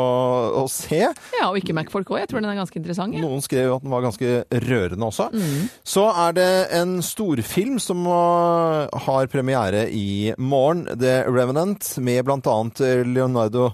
å 0.63 0.65
se. 0.71 1.03
Ja, 1.03 1.49
og 1.49 1.59
ikke 1.61 1.77
Mac-folk 1.77 2.11
òg. 2.15 2.21
Jeg 2.23 2.31
tror 2.33 2.43
den 2.43 2.51
er 2.53 2.59
ganske 2.61 2.81
interessant. 2.81 3.17
Ja. 3.17 3.25
Noen 3.25 3.45
skrev 3.45 3.77
at 3.77 3.85
den 3.85 3.95
var 3.95 4.07
ganske 4.07 4.33
rørende 4.67 5.11
også. 5.11 5.29
Mm. 5.35 5.69
Så 5.87 6.07
er 6.11 6.37
det 6.39 6.51
en 6.79 6.97
storfilm 7.05 7.79
som 7.83 8.07
uh, 8.09 8.87
har 9.07 9.31
premiere 9.33 9.87
i 9.91 10.35
morgen. 10.39 10.87
The 10.97 11.23
Revenant, 11.29 11.95
med 12.03 12.31
annet 12.31 12.83
uh, 12.83 13.01
Leonardo 13.07 13.71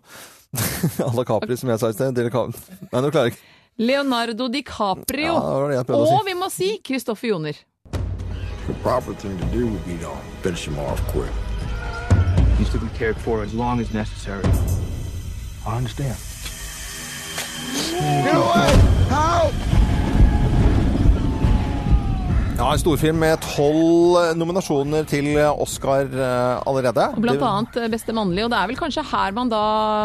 Alla 1.08 1.24
Capri, 1.24 1.56
som 1.56 1.72
jeg 1.72 1.80
sa 1.80 1.90
i 1.92 1.96
sted. 1.96 2.16
Nei, 2.16 2.28
nå 2.28 3.08
klarer 3.08 3.30
jeg 3.30 3.36
ikke. 3.36 3.48
Leonardo 3.80 4.48
DiCaprio. 4.52 5.32
Ja, 5.72 5.80
å 5.80 6.00
og 6.02 6.10
si. 6.10 6.24
vi 6.28 6.34
må 6.36 6.50
si 6.52 6.72
Kristoffer 6.84 7.32
Joner. 7.32 7.56
The 8.66 8.74
proper 8.74 9.14
thing 9.14 9.36
to 9.38 9.44
do 9.46 9.66
would 9.66 9.84
be 9.86 9.96
to 9.98 10.16
finish 10.42 10.68
him 10.68 10.78
off 10.78 11.00
quick. 11.08 11.51
He's 12.62 12.70
to 12.70 12.78
be 12.78 12.86
cared 12.96 13.16
for 13.16 13.42
as 13.42 13.52
long 13.52 13.80
as 13.80 13.92
necessary. 13.92 14.44
I 15.66 15.76
understand. 15.76 16.14
Ja, 22.56 22.68
en 22.72 22.78
storfilm 22.78 23.18
med 23.18 23.42
tolv 23.42 24.38
nominasjoner 24.38 25.02
til 25.10 25.32
Oscar 25.42 26.06
uh, 26.06 26.62
allerede. 26.70 27.08
Og 27.16 27.24
blant 27.24 27.42
annet 27.48 27.82
eh, 27.82 27.90
beste 27.90 28.14
mannlige. 28.14 28.46
Og 28.46 28.54
det 28.54 28.60
er 28.60 28.70
vel 28.70 28.78
kanskje 28.78 29.08
her 29.10 29.34
man 29.34 29.50
da 29.50 29.64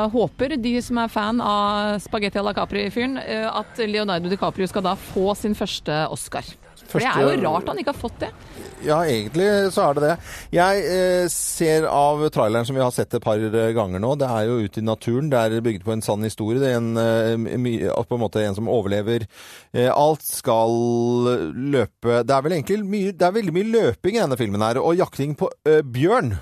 håper, 0.10 0.58
de 0.58 0.80
som 0.82 0.98
er 1.04 1.14
fan 1.14 1.44
av 1.44 2.00
Spagetti 2.02 2.42
à 2.42 2.48
la 2.48 2.58
Capri-fyren, 2.58 3.20
eh, 3.22 3.46
at 3.46 3.86
Leonardo 3.86 4.34
DiCaprio 4.34 4.66
skal 4.66 4.90
da 4.90 4.98
få 4.98 5.36
sin 5.38 5.54
første 5.54 6.08
Oscar. 6.10 6.58
For 6.88 7.04
det 7.04 7.10
er 7.12 7.26
jo 7.26 7.50
rart 7.50 7.68
han 7.72 7.82
ikke 7.82 7.94
har 7.94 8.00
fått 8.00 8.22
det. 8.24 8.32
Ja, 8.86 9.00
egentlig 9.10 9.48
så 9.74 9.88
er 9.88 9.98
det 9.98 10.04
det. 10.04 10.16
Jeg 10.54 10.82
eh, 10.86 11.26
ser 11.34 11.88
av 11.90 12.22
traileren 12.34 12.68
som 12.68 12.78
vi 12.78 12.84
har 12.84 12.94
sett 12.94 13.16
et 13.18 13.24
par 13.24 13.42
eh, 13.42 13.72
ganger 13.74 14.02
nå, 14.04 14.14
det 14.22 14.30
er 14.30 14.52
jo 14.52 14.60
ute 14.62 14.82
i 14.82 14.86
naturen. 14.86 15.32
Det 15.34 15.40
er 15.40 15.66
bygd 15.66 15.86
på 15.88 15.96
en 15.96 16.06
sann 16.06 16.26
historie. 16.26 16.62
Det 16.62 16.70
er 16.70 16.78
en, 16.78 16.92
eh, 17.02 18.04
på 18.08 18.18
en 18.18 18.22
måte 18.22 18.44
en 18.46 18.58
som 18.58 18.70
overlever. 18.70 19.26
Eh, 19.74 19.90
alt 19.90 20.22
skal 20.26 20.78
løpe 21.58 22.22
Det 22.28 22.36
er 22.36 22.46
vel 22.46 22.58
egentlig 22.60 22.84
mye, 22.86 23.16
det 23.18 23.26
er 23.26 23.38
veldig 23.40 23.56
mye 23.56 23.72
løping 23.74 24.18
i 24.18 24.22
denne 24.22 24.38
filmen 24.40 24.62
her, 24.62 24.82
og 24.82 24.98
jakting 25.00 25.34
på 25.38 25.50
eh, 25.66 25.82
bjørn. 25.82 26.38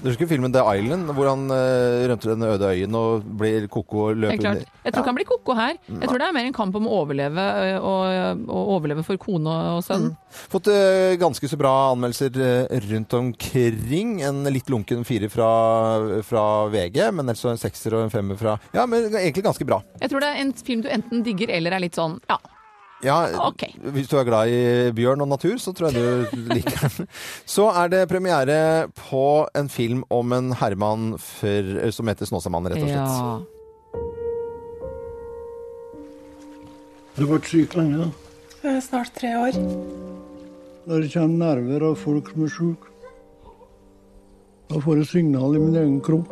Du 0.00 0.08
husker 0.08 0.28
filmen 0.30 0.52
The 0.52 0.62
Island, 0.64 1.10
hvor 1.12 1.28
han 1.28 1.42
uh, 1.52 2.08
rømte 2.08 2.30
den 2.30 2.44
øde 2.46 2.68
øyen 2.72 2.94
og 2.96 3.24
blir 3.40 3.66
koko 3.72 4.06
og 4.06 4.20
løper 4.22 4.40
klart. 4.40 4.68
Jeg 4.84 4.94
tror 4.94 5.02
ikke 5.02 5.10
han 5.10 5.18
blir 5.18 5.28
koko 5.28 5.56
her. 5.58 5.74
Jeg 5.90 6.08
tror 6.08 6.22
det 6.22 6.28
er 6.28 6.36
mer 6.36 6.46
en 6.48 6.56
kamp 6.56 6.78
om 6.78 6.86
å 6.88 7.00
overleve, 7.02 7.44
og, 7.84 8.46
og 8.48 8.70
overleve 8.76 9.04
for 9.04 9.20
kone 9.20 9.56
og 9.74 9.82
sønn. 9.84 10.08
Fått 10.52 10.70
uh, 10.72 11.12
ganske 11.20 11.50
så 11.50 11.58
bra 11.60 11.72
anmeldelser 11.90 12.40
eh, 12.40 12.78
rundt 12.88 13.16
omkring. 13.18 14.14
En 14.24 14.40
litt 14.48 14.72
lunken 14.72 15.04
fire 15.04 15.28
fra, 15.32 15.50
fra 16.26 16.46
VG, 16.72 17.02
men 17.12 17.26
ellers 17.26 17.44
en 17.50 17.60
sekser 17.60 17.98
og 17.98 18.06
en 18.06 18.14
femmer 18.14 18.40
fra 18.40 18.56
Ja, 18.76 18.86
men 18.88 19.10
egentlig 19.10 19.44
ganske 19.44 19.68
bra. 19.68 19.82
Jeg 20.00 20.12
tror 20.12 20.24
det 20.24 20.32
er 20.32 20.40
en 20.46 20.54
film 20.56 20.86
du 20.86 20.88
enten 20.88 21.26
digger 21.26 21.52
eller 21.58 21.76
er 21.76 21.84
litt 21.84 21.98
sånn 21.98 22.16
ja, 22.30 22.40
Ja, 23.02 23.16
okay. 23.48 23.70
Hvis 23.94 24.08
du 24.10 24.18
er 24.20 24.26
glad 24.28 24.50
i 24.52 24.90
bjørn 24.92 25.22
og 25.24 25.28
natur, 25.30 25.56
så 25.62 25.72
tror 25.72 25.88
jeg 25.88 26.28
du 26.34 26.36
liker 26.54 26.82
den. 26.98 27.06
Så 27.48 27.64
er 27.72 27.88
det 27.92 28.02
premiere 28.10 28.88
på 29.08 29.22
en 29.56 29.68
film 29.72 30.02
om 30.12 30.32
en 30.36 30.50
herremann 30.60 31.14
for- 31.18 31.90
som 31.96 32.10
heter 32.12 32.28
Snåsamannen, 32.28 32.74
rett 32.74 32.82
og 32.84 32.88
slett. 32.90 33.08
Ja. 33.08 33.40
Du 37.16 37.24
har 37.26 37.32
vært 37.38 37.48
syk 37.50 37.74
lenge, 37.76 38.04
da. 38.04 38.10
Er 38.70 38.80
snart 38.84 39.14
tre 39.16 39.32
år. 39.40 39.56
Der 40.90 41.00
det 41.04 41.10
kommer 41.12 41.40
nerver 41.40 41.88
av 41.90 41.96
folk 42.00 42.28
som 42.32 42.44
er 42.44 42.52
syke, 42.52 42.86
da 44.70 44.78
får 44.84 45.00
jeg 45.00 45.08
signal 45.10 45.56
i 45.56 45.60
min 45.64 45.76
egen 45.80 45.96
kropp 46.04 46.30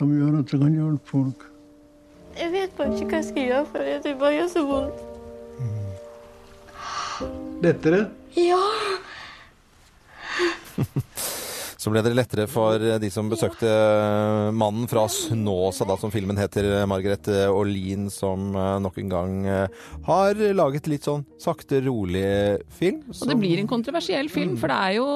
som 0.00 0.10
gjør 0.16 0.40
at 0.40 0.50
jeg 0.54 0.60
kan 0.64 0.74
hjelpe 0.74 1.06
folk. 1.12 1.44
Bare 2.76 2.96
ikke 3.02 3.22
skal 3.22 3.48
gjøre, 3.50 3.66
for 3.66 3.78
det 4.04 4.16
bare 4.18 4.32
gjør 4.38 4.48
så 4.52 4.64
vondt. 4.66 5.06
Lettere? 7.62 8.06
Ja! 8.36 8.60
Så 11.80 11.88
ble 11.88 12.02
det 12.04 12.10
lettere 12.12 12.44
for 12.50 12.76
de 13.00 13.08
som 13.08 13.30
besøkte 13.30 13.70
mannen 14.52 14.84
fra 14.90 15.06
Snåsa, 15.08 15.86
da, 15.88 15.96
som 15.96 16.12
filmen 16.12 16.36
heter, 16.36 16.66
Margaret 16.90 17.30
Olin, 17.48 18.10
som 18.12 18.50
eh, 18.52 18.74
nok 18.84 18.98
en 19.00 19.12
gang 19.14 19.38
eh, 19.48 19.86
har 20.04 20.42
laget 20.52 20.90
litt 20.92 21.08
sånn 21.08 21.24
sakte, 21.40 21.80
rolig 21.86 22.26
film. 22.76 23.00
Og 23.14 23.30
det 23.30 23.38
blir 23.40 23.62
en 23.62 23.70
kontroversiell 23.70 24.28
film, 24.28 24.58
for 24.60 24.68
det 24.68 24.76
er 24.76 24.98
jo 24.98 25.06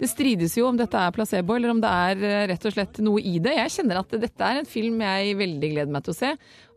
det, 0.00 0.08
strides 0.08 0.56
jo 0.56 0.70
om 0.70 0.80
dette 0.80 0.96
er 0.96 1.12
placebo, 1.12 1.58
eller 1.58 1.74
om 1.74 1.84
det 1.84 1.92
er 2.08 2.24
eh, 2.24 2.46
rett 2.54 2.64
og 2.70 2.76
slett 2.78 3.02
noe 3.04 3.20
i 3.20 3.36
det. 3.44 3.58
Jeg 3.58 3.74
kjenner 3.76 4.00
at 4.00 4.16
dette 4.16 4.48
er 4.48 4.62
en 4.62 4.70
film 4.70 5.04
jeg 5.04 5.36
veldig 5.44 5.74
gleder 5.74 5.92
meg 5.92 6.08
til 6.08 6.16
å 6.16 6.20
se. 6.22 6.32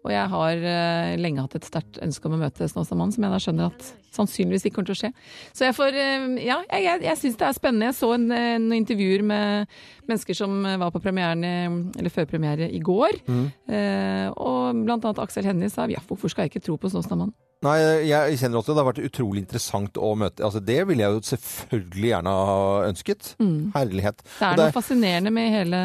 Og 0.06 0.14
jeg 0.14 0.28
har 0.32 0.62
uh, 0.64 1.14
lenge 1.20 1.44
hatt 1.44 1.58
et 1.60 1.68
sterkt 1.68 2.00
ønske 2.04 2.30
om 2.30 2.38
å 2.38 2.42
møte 2.42 2.68
Snåsamannen, 2.72 3.12
som 3.16 3.26
jeg 3.26 3.34
da 3.34 3.40
skjønner 3.44 3.74
at 3.74 3.90
sannsynligvis 4.16 4.66
ikke 4.68 4.78
kommer 4.78 4.92
til 4.92 4.96
å 4.96 5.02
skje. 5.02 5.12
Så 5.52 5.68
jeg 5.68 5.76
får 5.78 5.98
uh, 5.98 6.30
Ja, 6.40 6.62
jeg, 6.72 6.86
jeg, 6.86 7.04
jeg 7.10 7.22
syns 7.24 7.40
det 7.42 7.48
er 7.50 7.58
spennende. 7.58 7.90
Jeg 7.90 7.98
så 8.00 8.14
en, 8.16 8.30
noen 8.30 8.78
intervjuer 8.80 9.26
med 9.28 9.76
mennesker 10.10 10.38
som 10.38 10.56
eh, 10.66 10.80
var 10.82 10.94
på 10.94 11.02
premieren, 11.04 11.44
eller 12.00 12.14
førpremiere 12.14 12.70
i 12.74 12.80
går. 12.84 13.20
Mm. 13.28 13.46
Uh, 13.70 14.28
og 14.40 14.82
blant 14.86 15.04
annet 15.04 15.22
Aksel 15.26 15.48
Hennie 15.50 15.72
sa 15.74 15.90
ja, 15.92 16.02
hvorfor 16.08 16.32
skal 16.32 16.48
jeg 16.48 16.56
ikke 16.56 16.66
tro 16.70 16.80
på 16.80 16.92
Snåsamannen? 16.92 17.36
Nei, 17.66 17.76
jeg 18.08 18.38
kjenner 18.40 18.62
også 18.62 18.72
det 18.72 18.80
har 18.80 18.88
vært 18.88 19.02
utrolig 19.04 19.42
interessant 19.44 19.98
å 20.00 20.14
møte 20.16 20.46
altså 20.48 20.62
Det 20.64 20.78
ville 20.88 21.04
jeg 21.04 21.16
jo 21.18 21.24
selvfølgelig 21.28 22.08
gjerne 22.08 22.36
ha 22.50 22.60
ønsket. 22.88 23.32
Mm. 23.44 23.58
Herlighet. 23.74 24.22
Det 24.24 24.46
er 24.48 24.54
det, 24.56 24.68
noe 24.70 24.76
fascinerende 24.78 25.34
med 25.36 25.50
hele 25.58 25.82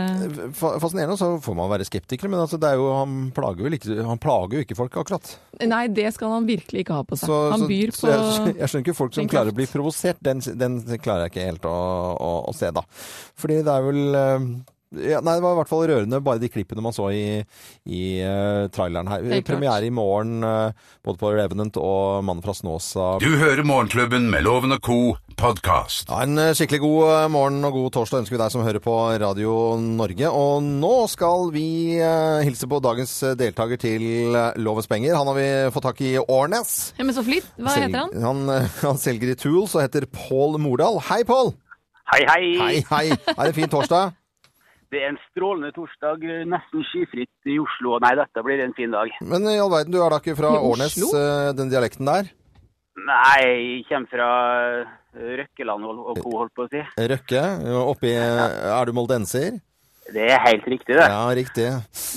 Fascinerende, 0.54 0.78
fascinerende, 0.84 1.16
så 1.18 1.30
får 1.42 1.56
man 1.58 1.72
være 1.72 1.88
skeptiker, 1.88 2.30
men 2.30 2.44
altså, 2.44 2.60
det 2.62 2.70
er 2.70 2.78
jo, 2.78 2.86
han, 2.94 3.16
plager 3.34 3.74
ikke, 3.74 3.96
han 4.06 4.22
plager 4.22 4.60
jo 4.60 4.66
ikke 4.68 4.78
folk, 4.78 5.00
akkurat. 5.02 5.32
Nei, 5.66 5.82
det 5.96 6.12
skal 6.14 6.36
han 6.36 6.46
virkelig 6.46 6.84
ikke 6.84 7.00
ha 7.00 7.06
på 7.08 7.18
seg. 7.18 7.32
Så, 7.32 7.40
han 7.56 7.66
byr 7.70 7.94
så 7.96 8.06
på 8.06 8.12
jeg, 8.12 8.54
jeg 8.60 8.70
skjønner 8.70 8.86
ikke 8.86 8.96
folk 9.00 9.18
som 9.18 9.32
klarer 9.34 9.50
å 9.50 9.58
bli 9.58 9.66
provosert. 9.70 10.22
Den, 10.22 10.44
den 10.62 10.78
klarer 11.02 11.26
jeg 11.26 11.34
ikke 11.34 11.48
helt 11.48 11.66
å, 11.66 11.74
å, 12.14 12.30
å 12.52 12.54
se, 12.54 12.70
da. 12.74 12.86
Fordi 13.40 13.58
det 13.66 13.74
er 13.74 13.88
vel 13.88 14.20
eh, 14.20 14.48
ja, 14.98 15.20
nei, 15.24 15.34
det 15.38 15.44
var 15.44 15.56
i 15.56 15.58
hvert 15.60 15.70
fall 15.72 15.84
rørende, 15.90 16.20
bare 16.24 16.42
de 16.42 16.50
klippene 16.52 16.84
man 16.84 16.94
så 16.96 17.08
i, 17.14 17.24
i 17.86 18.02
uh, 18.22 18.66
traileren 18.74 19.10
her. 19.10 19.22
Helt 19.24 19.44
klart. 19.44 19.48
Premiere 19.54 19.88
i 19.88 19.92
morgen, 19.94 20.38
uh, 20.44 20.70
både 21.04 21.20
på 21.20 21.32
Revenant 21.34 21.76
og 21.80 22.24
Mannen 22.24 22.44
fra 22.44 22.54
Snåsa. 22.56 23.14
Du 23.22 23.30
hører 23.40 23.64
Morgenklubben 23.66 24.30
med 24.32 24.44
Loven 24.46 24.72
og 24.76 24.82
co. 24.84 24.98
podkast. 25.34 26.06
Ja, 26.12 26.20
en 26.22 26.38
eh, 26.38 26.52
skikkelig 26.54 26.78
god 26.84 27.08
eh, 27.10 27.24
morgen 27.34 27.64
og 27.66 27.72
god 27.74 27.88
torsdag 27.96 28.20
ønsker 28.22 28.36
vi 28.36 28.38
deg 28.38 28.52
som 28.54 28.62
hører 28.62 28.78
på 28.84 28.92
Radio 29.18 29.54
Norge. 29.82 30.28
Og 30.30 30.62
nå 30.62 30.92
skal 31.10 31.48
vi 31.54 31.64
uh, 31.98 32.38
hilse 32.46 32.68
på 32.70 32.78
dagens 32.84 33.16
eh, 33.26 33.34
deltaker 33.40 33.80
til 33.82 34.30
eh, 34.38 34.54
Lovens 34.62 34.86
penger. 34.90 35.16
Han 35.18 35.26
har 35.32 35.36
vi 35.40 35.48
fått 35.74 35.88
tak 35.88 36.00
i 36.06 36.12
Årnes. 36.22 36.76
Ja, 37.00 37.02
men 37.08 37.16
så 37.18 37.24
flitt. 37.26 37.48
Hva 37.58 37.74
Sel- 37.74 37.88
heter 37.88 38.04
han? 38.04 38.14
Han, 38.22 38.44
eh, 38.54 38.78
han 38.86 39.00
selger 39.02 39.34
i 39.34 39.38
Tools 39.42 39.74
og 39.74 39.82
heter 39.82 40.06
Pål 40.14 40.60
Mordal. 40.62 41.00
Hei, 41.10 41.24
Pål! 41.26 41.50
Hei, 42.14 42.22
hei. 42.30 42.44
Hei, 42.60 42.74
hei. 42.92 43.04
Er 43.16 43.40
det 43.42 43.50
en 43.50 43.58
fin 43.58 43.70
torsdag? 43.74 44.14
Det 44.94 45.00
er 45.02 45.10
en 45.10 45.18
strålende 45.26 45.72
torsdag, 45.74 46.22
nesten 46.46 46.84
skyfritt 46.86 47.48
i 47.50 47.56
Oslo. 47.58 47.96
Nei, 48.04 48.12
dette 48.14 48.44
blir 48.46 48.60
en 48.62 48.74
fin 48.76 48.92
dag. 48.94 49.10
Men 49.26 49.42
i 49.50 49.56
all 49.58 49.72
verden, 49.72 49.90
du 49.90 49.98
er 49.98 50.14
da 50.14 50.20
ikke 50.22 50.36
fra 50.38 50.52
Årnes, 50.54 50.94
eh, 51.02 51.50
den 51.58 51.72
dialekten 51.72 52.06
der? 52.06 52.28
Nei, 52.94 53.40
jeg 53.42 53.82
kommer 53.88 54.12
fra 54.12 54.28
eh, 54.78 55.34
Røkkeland 55.40 55.88
og 55.90 56.20
co, 56.20 56.36
holdt 56.38 56.54
på 56.54 56.68
å 56.68 56.70
si. 56.70 56.84
Røkke? 57.10 57.42
Oppi 57.80 58.14
Er 58.14 58.86
du 58.86 58.94
moldenser? 58.94 59.58
Det 60.14 60.28
er 60.30 60.38
helt 60.44 60.66
riktig, 60.68 60.94
det. 60.94 61.08
Ja, 61.10 61.26
riktig. 61.34 61.66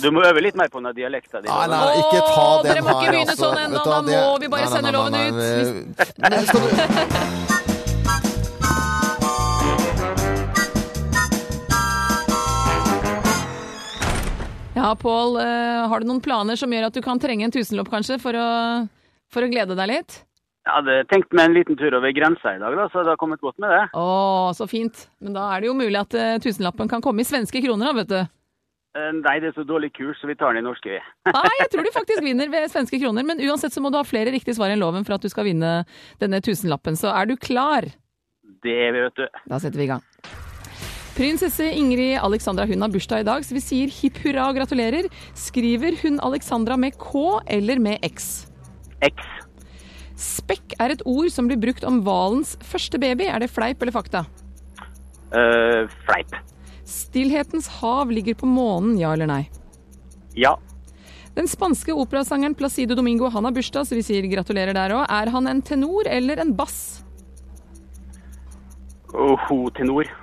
Du 0.03 0.11
må 0.13 0.21
øve 0.27 0.43
litt 0.43 0.59
mer 0.59 0.69
på 0.69 0.83
den 0.83 0.93
dialekta 0.99 1.41
di. 1.41 1.49
Nei, 1.49 1.67
nei, 1.71 1.83
ikke 2.03 2.19
ta 2.27 2.47
den 2.61 2.67
her, 2.67 2.75
dere 2.75 2.83
må 2.83 2.93
ikke 2.93 3.13
begynne 3.15 3.33
altså. 3.33 3.47
sånn 3.47 3.63
ennå, 3.63 3.85
da 3.87 4.01
må 4.05 4.35
vi 4.43 4.51
bare 4.53 4.73
sende 4.75 4.93
loven 4.93 5.17
sende 5.17 5.31
nei, 5.39 5.47
nei, 5.47 5.71
ut. 5.71 6.19
nei, 6.21 6.29
Nei, 6.35 7.63
Ja, 14.87 14.95
Pål, 14.95 15.35
eh, 15.37 15.87
har 15.89 15.99
du 15.99 16.07
noen 16.07 16.21
planer 16.23 16.55
som 16.55 16.71
gjør 16.71 16.85
at 16.87 16.95
du 16.95 17.01
kan 17.03 17.19
trenge 17.19 17.43
en 17.43 17.51
tusenlopp, 17.51 17.89
kanskje, 17.91 18.15
for 18.23 18.37
å, 18.39 18.45
for 19.27 19.43
å 19.43 19.49
glede 19.51 19.75
deg 19.75 19.89
litt? 19.91 20.15
Jeg 20.63 20.71
hadde 20.77 20.95
tenkt 21.11 21.35
meg 21.35 21.49
en 21.49 21.57
liten 21.57 21.75
tur 21.75 21.97
over 21.97 22.13
grensa 22.15 22.53
i 22.55 22.61
dag, 22.61 22.77
da, 22.79 22.85
så 22.93 23.03
det 23.03 23.11
har 23.11 23.19
kommet 23.19 23.43
godt 23.43 23.59
med 23.59 23.73
det. 23.75 23.81
Å, 23.99 24.05
så 24.55 24.63
fint. 24.71 25.03
Men 25.19 25.35
da 25.35 25.49
er 25.51 25.59
det 25.59 25.67
jo 25.67 25.75
mulig 25.75 25.99
at 25.99 26.15
uh, 26.15 26.37
tusenlappen 26.39 26.87
kan 26.87 27.03
komme 27.03 27.19
i 27.19 27.27
svenske 27.27 27.59
kroner, 27.67 27.89
da, 27.89 27.97
vet 27.99 28.13
du. 28.13 28.31
Eh, 28.95 29.11
Nei, 29.19 29.35
det 29.43 29.51
er 29.51 29.57
så 29.59 29.67
dårlig 29.67 29.91
kurs, 29.97 30.23
så 30.23 30.31
vi 30.31 30.39
tar 30.39 30.55
den 30.55 30.63
i 30.63 30.69
norske, 30.69 30.95
vi. 30.95 31.03
Nei, 31.35 31.55
jeg 31.65 31.73
tror 31.73 31.83
du 31.83 31.93
faktisk 31.97 32.23
vinner 32.23 32.55
ved 32.55 32.71
svenske 32.71 33.03
kroner, 33.03 33.27
men 33.27 33.43
uansett 33.43 33.75
så 33.75 33.83
må 33.83 33.91
du 33.91 33.99
ha 33.99 34.07
flere 34.07 34.31
riktige 34.31 34.55
svar 34.55 34.71
enn 34.71 34.79
loven 34.79 35.03
for 35.03 35.19
at 35.19 35.27
du 35.27 35.27
skal 35.33 35.49
vinne 35.51 35.81
denne 36.23 36.39
tusenlappen. 36.39 36.95
Så 36.95 37.11
er 37.11 37.27
du 37.27 37.35
klar? 37.35 37.91
Det 38.63 38.79
er 38.87 38.95
vi, 38.95 39.03
vet 39.09 39.19
du. 39.19 39.43
Da 39.51 39.59
setter 39.59 39.83
vi 39.83 39.89
i 39.89 39.95
gang. 39.97 40.06
Prinsesse 41.17 41.65
Ingrid 41.73 42.19
Alexandra 42.21 42.67
hun 42.69 42.83
har 42.85 42.91
bursdag 42.93 43.23
i 43.23 43.25
dag, 43.25 43.41
så 43.41 43.55
vi 43.55 43.61
sier 43.63 43.89
hipp 43.89 44.19
hurra 44.21 44.51
og 44.51 44.59
gratulerer. 44.59 45.07
Skriver 45.33 45.95
hun 46.03 46.19
Alexandra 46.21 46.75
med 46.77 46.93
K 47.01 47.39
eller 47.55 47.81
med 47.81 48.03
X? 48.05 48.45
X. 49.01 49.23
Spekk 50.13 50.75
er 50.77 50.93
et 50.93 51.01
ord 51.09 51.31
som 51.33 51.49
blir 51.49 51.57
brukt 51.57 51.87
om 51.89 52.03
hvalens 52.05 52.53
første 52.61 53.01
baby. 53.01 53.25
Er 53.31 53.41
det 53.41 53.49
fleip 53.49 53.81
eller 53.81 53.95
fakta? 53.95 54.27
Uh, 55.33 55.89
fleip. 56.05 56.37
Stillhetens 56.85 57.71
hav 57.79 58.13
ligger 58.13 58.37
på 58.37 58.45
månen, 58.45 58.93
ja 59.01 59.15
eller 59.17 59.31
nei? 59.33 59.41
Ja. 60.37 60.53
Den 61.33 61.49
spanske 61.49 61.97
operasangeren 61.97 62.53
Placido 62.53 62.93
Domingo 62.93 63.33
han 63.33 63.49
har 63.49 63.57
bursdag, 63.57 63.89
så 63.89 63.97
vi 63.97 64.05
sier 64.05 64.29
gratulerer 64.29 64.77
der 64.77 64.93
òg. 65.01 65.09
Er 65.09 65.33
han 65.33 65.49
en 65.49 65.65
tenor 65.65 66.05
eller 66.13 66.45
en 66.45 66.53
bass? 66.61 67.01
Og 69.17 69.73
tenor. 69.73 70.13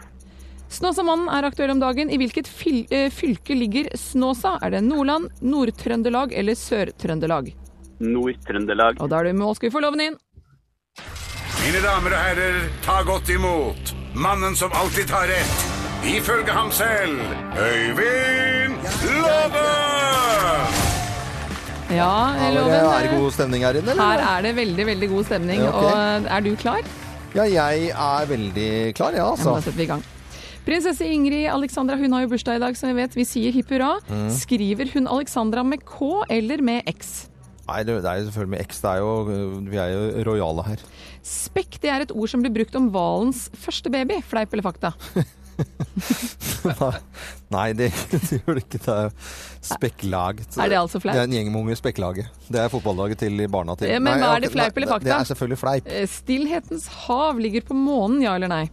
Snåsamannen 0.75 1.29
er 1.31 1.47
aktuell 1.47 1.71
om 1.75 1.81
dagen. 1.83 2.11
I 2.11 2.19
hvilket 2.19 2.49
fil 2.51 2.81
eh, 2.91 3.07
fylke 3.15 3.55
ligger 3.55 3.91
Snåsa? 3.99 4.57
Er 4.65 4.75
det 4.75 4.81
Nordland, 4.87 5.31
Nord-Trøndelag 5.41 6.35
eller 6.35 6.59
Sør-Trøndelag? 6.59 7.53
Nord-Trøndelag. 8.03 8.99
Og 9.01 9.11
da 9.13 9.21
er 9.23 9.31
du 9.31 9.39
med, 9.39 9.55
skal 9.59 9.71
vi 9.71 9.75
få 9.77 9.83
loven 9.85 10.03
inn. 10.09 10.17
Mine 11.65 11.81
damer 11.85 12.17
og 12.17 12.25
herrer, 12.27 12.57
ta 12.85 12.99
godt 13.07 13.31
imot 13.33 13.95
mannen 14.19 14.57
som 14.59 14.75
alltid 14.77 15.09
tar 15.11 15.31
rett, 15.31 15.63
ifølge 16.11 16.53
ham 16.55 16.69
selv, 16.75 17.23
Øyvind 17.59 18.75
Låve! 19.23 19.65
Ja, 21.95 22.11
Ja, 22.41 22.51
loven. 22.57 22.75
Er 22.75 23.07
det 23.07 23.15
god 23.15 23.33
stemning 23.37 23.65
her 23.65 23.79
inne, 23.79 23.95
eller? 23.95 24.03
Her 24.03 24.25
er 24.39 24.43
det 24.49 24.55
veldig, 24.59 24.87
veldig 24.91 25.09
god 25.15 25.27
stemning. 25.31 25.63
Ja, 25.63 25.71
okay. 25.71 25.95
Og 25.95 26.27
eh, 26.27 26.37
er 26.37 26.45
du 26.49 26.51
klar? 26.59 26.91
Ja, 27.35 27.47
jeg 27.51 27.89
er 27.95 28.27
veldig 28.31 28.73
klar, 28.99 29.15
ja, 29.17 29.31
altså. 29.31 29.55
da 29.55 29.63
setter 29.65 29.79
vi 29.79 29.87
i 29.87 29.93
gang. 29.95 30.05
Prinsesse 30.65 31.05
Ingrid 31.05 31.45
Alexandra 31.53 31.99
hun 32.01 32.15
har 32.17 32.25
jo 32.25 32.31
bursdag 32.33 32.57
i 32.57 32.63
dag, 32.63 32.77
som 32.79 32.89
vi 32.89 32.97
vet. 33.03 33.13
Vi 33.17 33.27
sier 33.29 33.53
hipp 33.53 33.69
hurra. 33.75 33.99
Mm. 34.09 34.31
Skriver 34.33 34.89
hun 34.95 35.09
Alexandra 35.13 35.65
med 35.67 35.85
K 35.85 36.23
eller 36.33 36.65
med 36.65 36.89
X? 36.89 37.29
Nei, 37.65 37.81
det 37.85 37.95
er 37.97 38.19
jo 38.21 38.27
selvfølgelig 38.29 38.55
med 38.55 38.61
X. 38.67 38.81
Det 38.85 38.91
er 38.91 38.99
jo, 39.01 39.13
vi 39.71 39.79
er 39.81 39.89
jo 39.93 40.01
rojale 40.29 40.63
her. 40.67 40.81
Spekk 41.25 41.79
det 41.81 41.91
er 41.93 42.01
et 42.05 42.13
ord 42.13 42.29
som 42.33 42.43
blir 42.45 42.53
brukt 42.53 42.77
om 42.77 42.91
hvalens 42.93 43.47
første 43.61 43.89
baby. 43.93 44.15
Fleip 44.25 44.53
eller 44.53 44.67
fakta? 44.67 44.91
Nei, 47.55 47.69
det, 47.79 47.89
det 48.11 48.41
gjør 48.41 48.55
det 48.59 48.65
ikke. 48.65 48.81
Det 48.85 48.95
er 48.95 49.11
spekklag. 49.65 50.35
Er 50.59 50.69
det 50.73 50.79
altså 50.81 51.01
fleip? 51.01 51.15
Det 51.15 51.23
er 51.23 51.29
en 51.29 51.37
gjeng 51.39 51.49
med 51.53 51.61
unge 51.63 51.77
spekklaget. 51.79 52.27
Det 52.49 52.59
er 52.61 52.69
fotballaget 52.73 53.19
til 53.25 53.35
barna 53.53 53.73
til 53.81 53.93
Men 54.01 54.21
hva 54.21 54.29
er 54.37 54.41
det 54.45 54.53
fleip 54.53 54.75
eller 54.81 54.91
fakta? 54.97 55.09
Det 55.09 55.17
er 55.17 55.25
selvfølgelig 55.33 55.61
fleip. 55.61 55.85
Eh, 55.89 56.07
Stillhetens 56.11 56.87
hav 57.05 57.35
ligger 57.41 57.63
på 57.69 57.75
månen, 57.79 58.19
ja 58.25 58.33
eller 58.37 58.51
nei? 58.53 58.65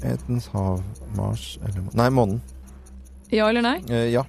Stillhetens 0.00 0.46
hav, 0.54 0.80
Mars 1.16 1.58
eller 1.60 1.82
Nei, 1.92 2.08
månen. 2.10 2.40
Ja 3.30 3.48
eller 3.50 3.62
nei? 3.62 3.76
Eh, 3.92 4.08
ja. 4.14 4.24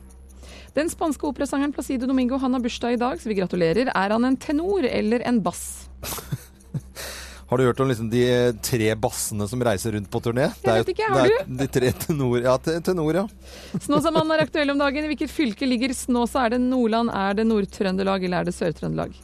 Den 0.75 0.89
spanske 0.91 1.23
operasangeren 1.27 1.71
Placido 1.75 2.07
Domingo 2.07 2.37
han 2.39 2.53
har 2.55 2.61
bursdag 2.63 2.93
i 2.93 2.99
dag, 2.99 3.19
så 3.21 3.29
vi 3.31 3.37
gratulerer. 3.39 3.87
Er 3.95 4.13
han 4.15 4.25
en 4.27 4.35
tenor 4.37 4.83
eller 4.87 5.23
en 5.27 5.39
bass? 5.43 5.87
Har 7.51 7.57
du 7.59 7.65
hørt 7.65 7.79
om 7.83 7.89
liksom 7.89 8.07
de 8.07 8.21
tre 8.63 8.93
bassene 8.95 9.43
som 9.51 9.59
reiser 9.63 9.91
rundt 9.91 10.07
på 10.11 10.21
turné? 10.23 10.45
Er 10.63 10.77
vet 10.85 10.91
ikke, 10.93 11.07
har 11.11 11.25
er 11.27 11.49
De 11.59 11.65
tre 11.67 11.89
tenor, 11.99 12.37
ja, 12.45 12.53
te- 12.63 12.77
tenor, 12.79 13.11
ja. 13.17 13.25
Snåsamannen 13.87 14.31
er 14.37 14.45
aktuell 14.45 14.71
om 14.71 14.79
dagen. 14.79 15.03
I 15.03 15.11
hvilket 15.11 15.31
fylke 15.33 15.67
ligger 15.67 15.91
Snåsa? 15.95 16.45
Er 16.45 16.55
det 16.55 16.61
Nordland, 16.63 17.11
er 17.11 17.35
det 17.41 17.47
Nord-Trøndelag 17.49 18.23
eller 18.23 18.39
er 18.45 18.47
det 18.47 18.55
Sør-Trøndelag? 18.55 19.17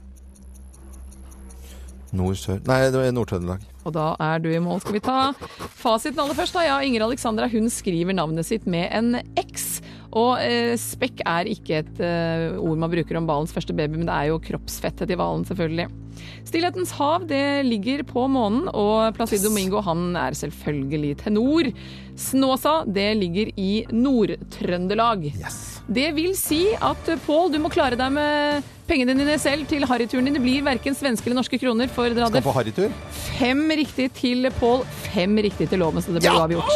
Nord-sør 2.17 2.59
Nei, 2.67 2.81
det 2.91 3.07
Nord-Trøndelag. 3.15 3.63
Og 3.87 3.93
da 3.95 4.11
er 4.19 4.41
du 4.43 4.49
i 4.51 4.61
mål. 4.63 4.81
Skal 4.83 4.97
vi 4.97 5.03
ta 5.03 5.19
fasiten 5.79 6.19
aller 6.19 6.37
først? 6.37 6.57
da? 6.57 6.65
Ja, 6.67 6.79
Inger 6.83 7.07
Alexandra 7.07 7.47
hun 7.51 7.69
skriver 7.71 8.15
navnet 8.17 8.47
sitt 8.49 8.67
med 8.69 8.89
en 8.91 9.21
X. 9.39 9.79
Og 10.17 10.41
eh, 10.41 10.73
spekk 10.79 11.21
er 11.27 11.49
ikke 11.51 11.81
et 11.81 12.01
eh, 12.03 12.57
ord 12.57 12.79
man 12.79 12.91
bruker 12.91 13.19
om 13.19 13.27
hvalens 13.29 13.53
første 13.55 13.75
baby, 13.75 13.99
men 13.99 14.09
det 14.09 14.15
er 14.15 14.31
jo 14.31 14.41
kroppsfettet 14.43 15.09
til 15.09 15.19
hvalen, 15.19 15.45
selvfølgelig. 15.47 15.87
Stillhetens 16.47 16.93
hav 16.97 17.27
det 17.29 17.65
ligger 17.67 18.03
på 18.07 18.25
månen, 18.31 18.69
og 18.71 19.13
Placido 19.17 19.51
Domingo 19.51 19.83
han 19.85 20.15
er 20.17 20.37
selvfølgelig 20.37 21.17
tenor. 21.23 21.71
Snåsa 22.17 22.79
det 22.89 23.11
ligger 23.19 23.51
i 23.55 23.83
Nord-Trøndelag. 23.93 25.29
Det 25.87 26.09
vil 26.17 26.33
si 26.35 26.63
at 26.75 27.07
eh, 27.13 27.19
Pål, 27.25 27.51
du 27.53 27.59
må 27.63 27.71
klare 27.71 27.95
deg 27.99 28.11
med 28.11 28.65
pengene 28.87 29.15
dine 29.15 29.37
selv 29.39 29.67
til 29.69 29.85
harryturen 29.87 30.27
din. 30.27 30.35
Det 30.35 30.43
blir 30.43 30.63
verken 30.67 30.95
svenske 30.95 31.27
eller 31.29 31.39
norske 31.41 31.59
kroner. 31.61 31.87
For 31.91 32.07
dere 32.11 32.27
Skal 32.27 32.37
hadde 32.37 32.45
på 32.45 32.55
harrytur? 32.55 32.93
fem 33.37 33.65
riktig 33.79 34.11
til 34.17 34.49
Pål, 34.59 34.85
fem 35.07 35.35
riktig 35.47 35.69
til 35.71 35.79
Loven, 35.83 36.03
så 36.03 36.15
det 36.15 36.23
ble 36.25 36.35
uavgjort. 36.35 36.71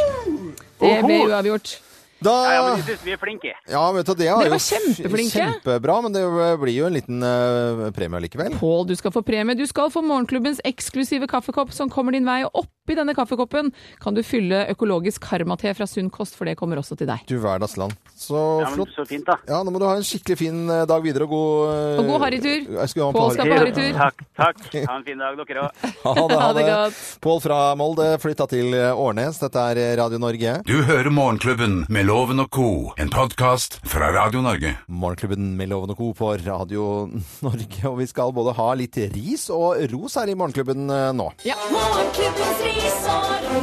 Det 0.81 0.97
ble 1.05 1.23
uavgjort. 1.29 1.77
Da 2.21 2.31
Ja, 2.45 2.49
ja, 2.53 2.61
men 2.61 2.75
jeg 2.77 2.85
synes 2.85 3.05
vi 3.07 3.13
er 3.15 3.17
flinke. 3.17 3.51
Ja, 3.65 3.79
vet 3.95 4.05
du, 4.05 4.11
det 4.13 4.27
er 4.29 4.35
Dere 4.37 4.49
jo 4.51 4.53
var 4.53 4.61
kjempeflinke. 4.61 5.39
Kjempebra, 5.41 5.95
men 6.05 6.13
det 6.13 6.21
blir 6.61 6.75
jo 6.75 6.85
en 6.85 6.93
liten 6.93 7.23
eh, 7.25 7.87
premie 7.95 8.21
likevel. 8.27 8.53
Pål, 8.61 8.83
du 8.91 8.93
skal 8.99 9.13
få 9.15 9.23
premie. 9.25 9.57
Du 9.57 9.65
skal 9.65 9.89
få 9.89 10.03
morgenklubbens 10.05 10.61
eksklusive 10.69 11.25
kaffekopp 11.31 11.73
som 11.73 11.89
kommer 11.89 12.13
din 12.13 12.29
vei. 12.29 12.43
Og 12.45 12.69
oppi 12.81 12.95
denne 12.97 13.13
kaffekoppen 13.13 13.69
kan 14.01 14.15
du 14.17 14.23
fylle 14.25 14.63
økologisk 14.71 15.21
karmate 15.29 15.69
fra 15.77 15.85
Sunn 15.87 16.09
kost, 16.09 16.33
for 16.35 16.49
det 16.49 16.55
kommer 16.57 16.79
også 16.81 16.95
til 16.97 17.07
deg. 17.07 17.21
Du 17.29 17.37
hverdagsland. 17.39 17.93
Så 18.17 18.33
Ja, 18.61 18.69
men 18.69 18.73
flott. 18.79 18.93
så 18.95 19.05
fint, 19.07 19.25
da. 19.25 19.35
Ja, 19.47 19.61
nå 19.63 19.71
må 19.71 19.79
du 19.79 19.85
ha 19.85 19.95
en 19.99 20.03
skikkelig 20.05 20.37
fin 20.39 20.69
eh, 20.69 20.85
dag 20.89 21.03
videre 21.03 21.25
og 21.25 21.29
god 21.29 21.73
eh, 21.75 21.99
Og 22.01 22.09
god 22.09 22.21
harrytur. 22.25 22.65
Pål 22.71 23.31
skal 23.35 23.51
på 23.51 23.57
harrytur. 23.59 23.91
Takk, 23.97 24.23
takk. 24.37 24.63
Ha 24.87 24.95
en 24.97 25.05
fin 25.05 25.21
dag, 25.21 25.37
dere 25.37 25.67
òg. 25.67 25.87
Ha 26.01 26.27
det, 26.27 26.37
ha 26.41 26.49
det. 26.57 26.95
Pål 27.21 27.39
fra 27.43 27.59
Molde 27.77 28.07
flytta 28.21 28.47
til 28.49 28.73
eh, 28.73 28.97
Årnes. 28.97 29.37
Dette 29.43 29.61
er 29.75 29.81
Radio 30.01 30.17
Norge. 30.21 30.55
Du 30.65 30.81
hører 30.87 31.11
Morgenklubben 31.13 31.83
med 31.89 32.07
Loven 32.09 32.41
og 32.41 32.49
co., 32.49 32.67
en 32.97 33.13
podkast 33.13 33.77
fra 33.85 34.09
Radio 34.15 34.41
Norge. 34.41 34.73
Morgenklubben 34.89 35.53
med 35.59 35.69
Loven 35.69 35.93
og 35.93 36.01
Co. 36.01 36.11
på 36.17 36.33
Radio 36.41 36.89
Norge. 37.45 37.85
Og 37.91 37.99
vi 38.01 38.09
skal 38.09 38.33
både 38.33 38.57
ha 38.57 38.71
litt 38.79 38.97
ris 39.13 39.47
og 39.53 39.77
ros 39.93 40.17
her 40.17 40.33
i 40.33 40.37
Morgenklubben 40.37 40.89
nå. 40.89 41.29
Ja. 41.45 41.59
Morgenklubbens 41.71 42.65
ris 42.65 42.70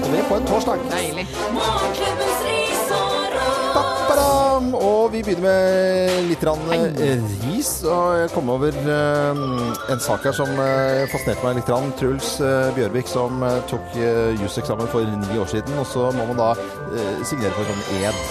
og 0.04 0.10
det 0.12 0.24
på 0.28 0.34
en 0.34 0.46
torsdag. 0.46 0.78
Deilig. 0.90 1.26
Og 4.74 5.12
vi 5.12 5.22
begynner 5.24 5.44
med 5.44 6.28
litt 6.28 6.44
rann, 6.46 6.62
eh, 6.74 7.22
ris. 7.44 7.70
Og 7.84 8.18
jeg 8.18 8.30
kom 8.34 8.50
over 8.52 8.74
eh, 8.74 9.42
en 9.92 10.02
sak 10.02 10.26
her 10.28 10.34
som 10.36 10.50
eh, 10.62 11.06
fascinerte 11.12 11.44
meg 11.46 11.60
litt. 11.60 11.70
Rann. 11.72 11.92
Truls 11.98 12.36
Bjørvik 12.76 13.08
som 13.10 13.42
tok 13.70 13.96
juseksamen 14.38 14.88
for 14.92 15.04
ni 15.04 15.38
år 15.40 15.48
siden. 15.50 15.76
Og 15.80 15.86
så 15.88 16.08
må 16.16 16.28
man 16.30 16.40
da 16.40 16.50
signere 17.28 17.52
for 17.56 17.64
en 17.64 17.82
sånn 17.82 18.02
ed. 18.02 18.22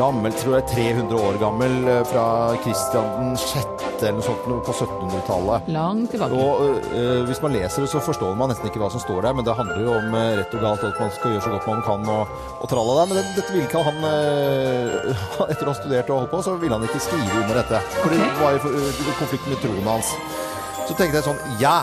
Gammel, 0.00 0.34
tror 0.40 0.58
jeg 0.58 0.68
300 0.74 1.20
år 1.28 1.40
gammel, 1.42 1.76
fra 2.10 2.26
Kristian 2.64 3.08
den 3.18 3.36
sjette 3.40 3.84
eller 4.04 4.18
noe 4.18 4.26
sånt 4.26 4.66
på 4.66 4.72
1700-tallet. 4.74 5.68
Langt 5.72 6.10
tilbake. 6.12 6.36
Og 6.36 6.80
uh, 6.92 7.22
Hvis 7.28 7.40
man 7.44 7.54
leser 7.54 7.84
det, 7.84 7.90
så 7.92 8.02
forstår 8.04 8.34
man 8.38 8.50
nesten 8.52 8.68
ikke 8.68 8.82
hva 8.82 8.90
som 8.92 9.02
står 9.02 9.24
der, 9.24 9.36
men 9.36 9.46
det 9.46 9.54
handler 9.56 9.80
jo 9.84 9.94
om 9.96 10.16
uh, 10.16 10.22
rett 10.40 10.56
og 10.56 10.64
galt 10.64 10.84
at 10.88 11.00
man 11.00 11.12
skal 11.14 11.34
gjøre 11.34 11.44
så 11.46 11.54
godt 11.54 11.68
man 11.70 11.84
kan 11.86 12.10
og, 12.12 12.34
og 12.60 12.70
tralla 12.72 12.98
der. 13.00 13.10
Men 13.10 13.20
det, 13.20 13.24
dette 13.38 13.54
ville 13.54 13.68
ikke 13.68 13.84
han 13.86 14.00
uh, 14.04 15.48
Etter 15.52 15.70
å 15.70 15.73
ha 15.74 15.82
studert 15.82 16.10
og 16.14 16.22
holdt 16.22 16.32
på, 16.32 16.42
så 16.46 16.54
ville 16.62 16.78
han 16.78 16.86
ikke 16.86 17.02
skrive 17.02 17.42
under 17.42 17.60
dette. 17.60 17.82
For 18.00 18.14
det 18.14 18.30
var 18.40 18.56
i 18.56 18.62
øh, 18.70 19.12
konflikt 19.18 19.50
med 19.50 19.60
troen 19.64 19.92
hans. 19.94 20.14
Så 20.86 20.94
tenkte 20.94 21.18
jeg 21.18 21.26
sånn 21.26 21.60
Ja! 21.62 21.82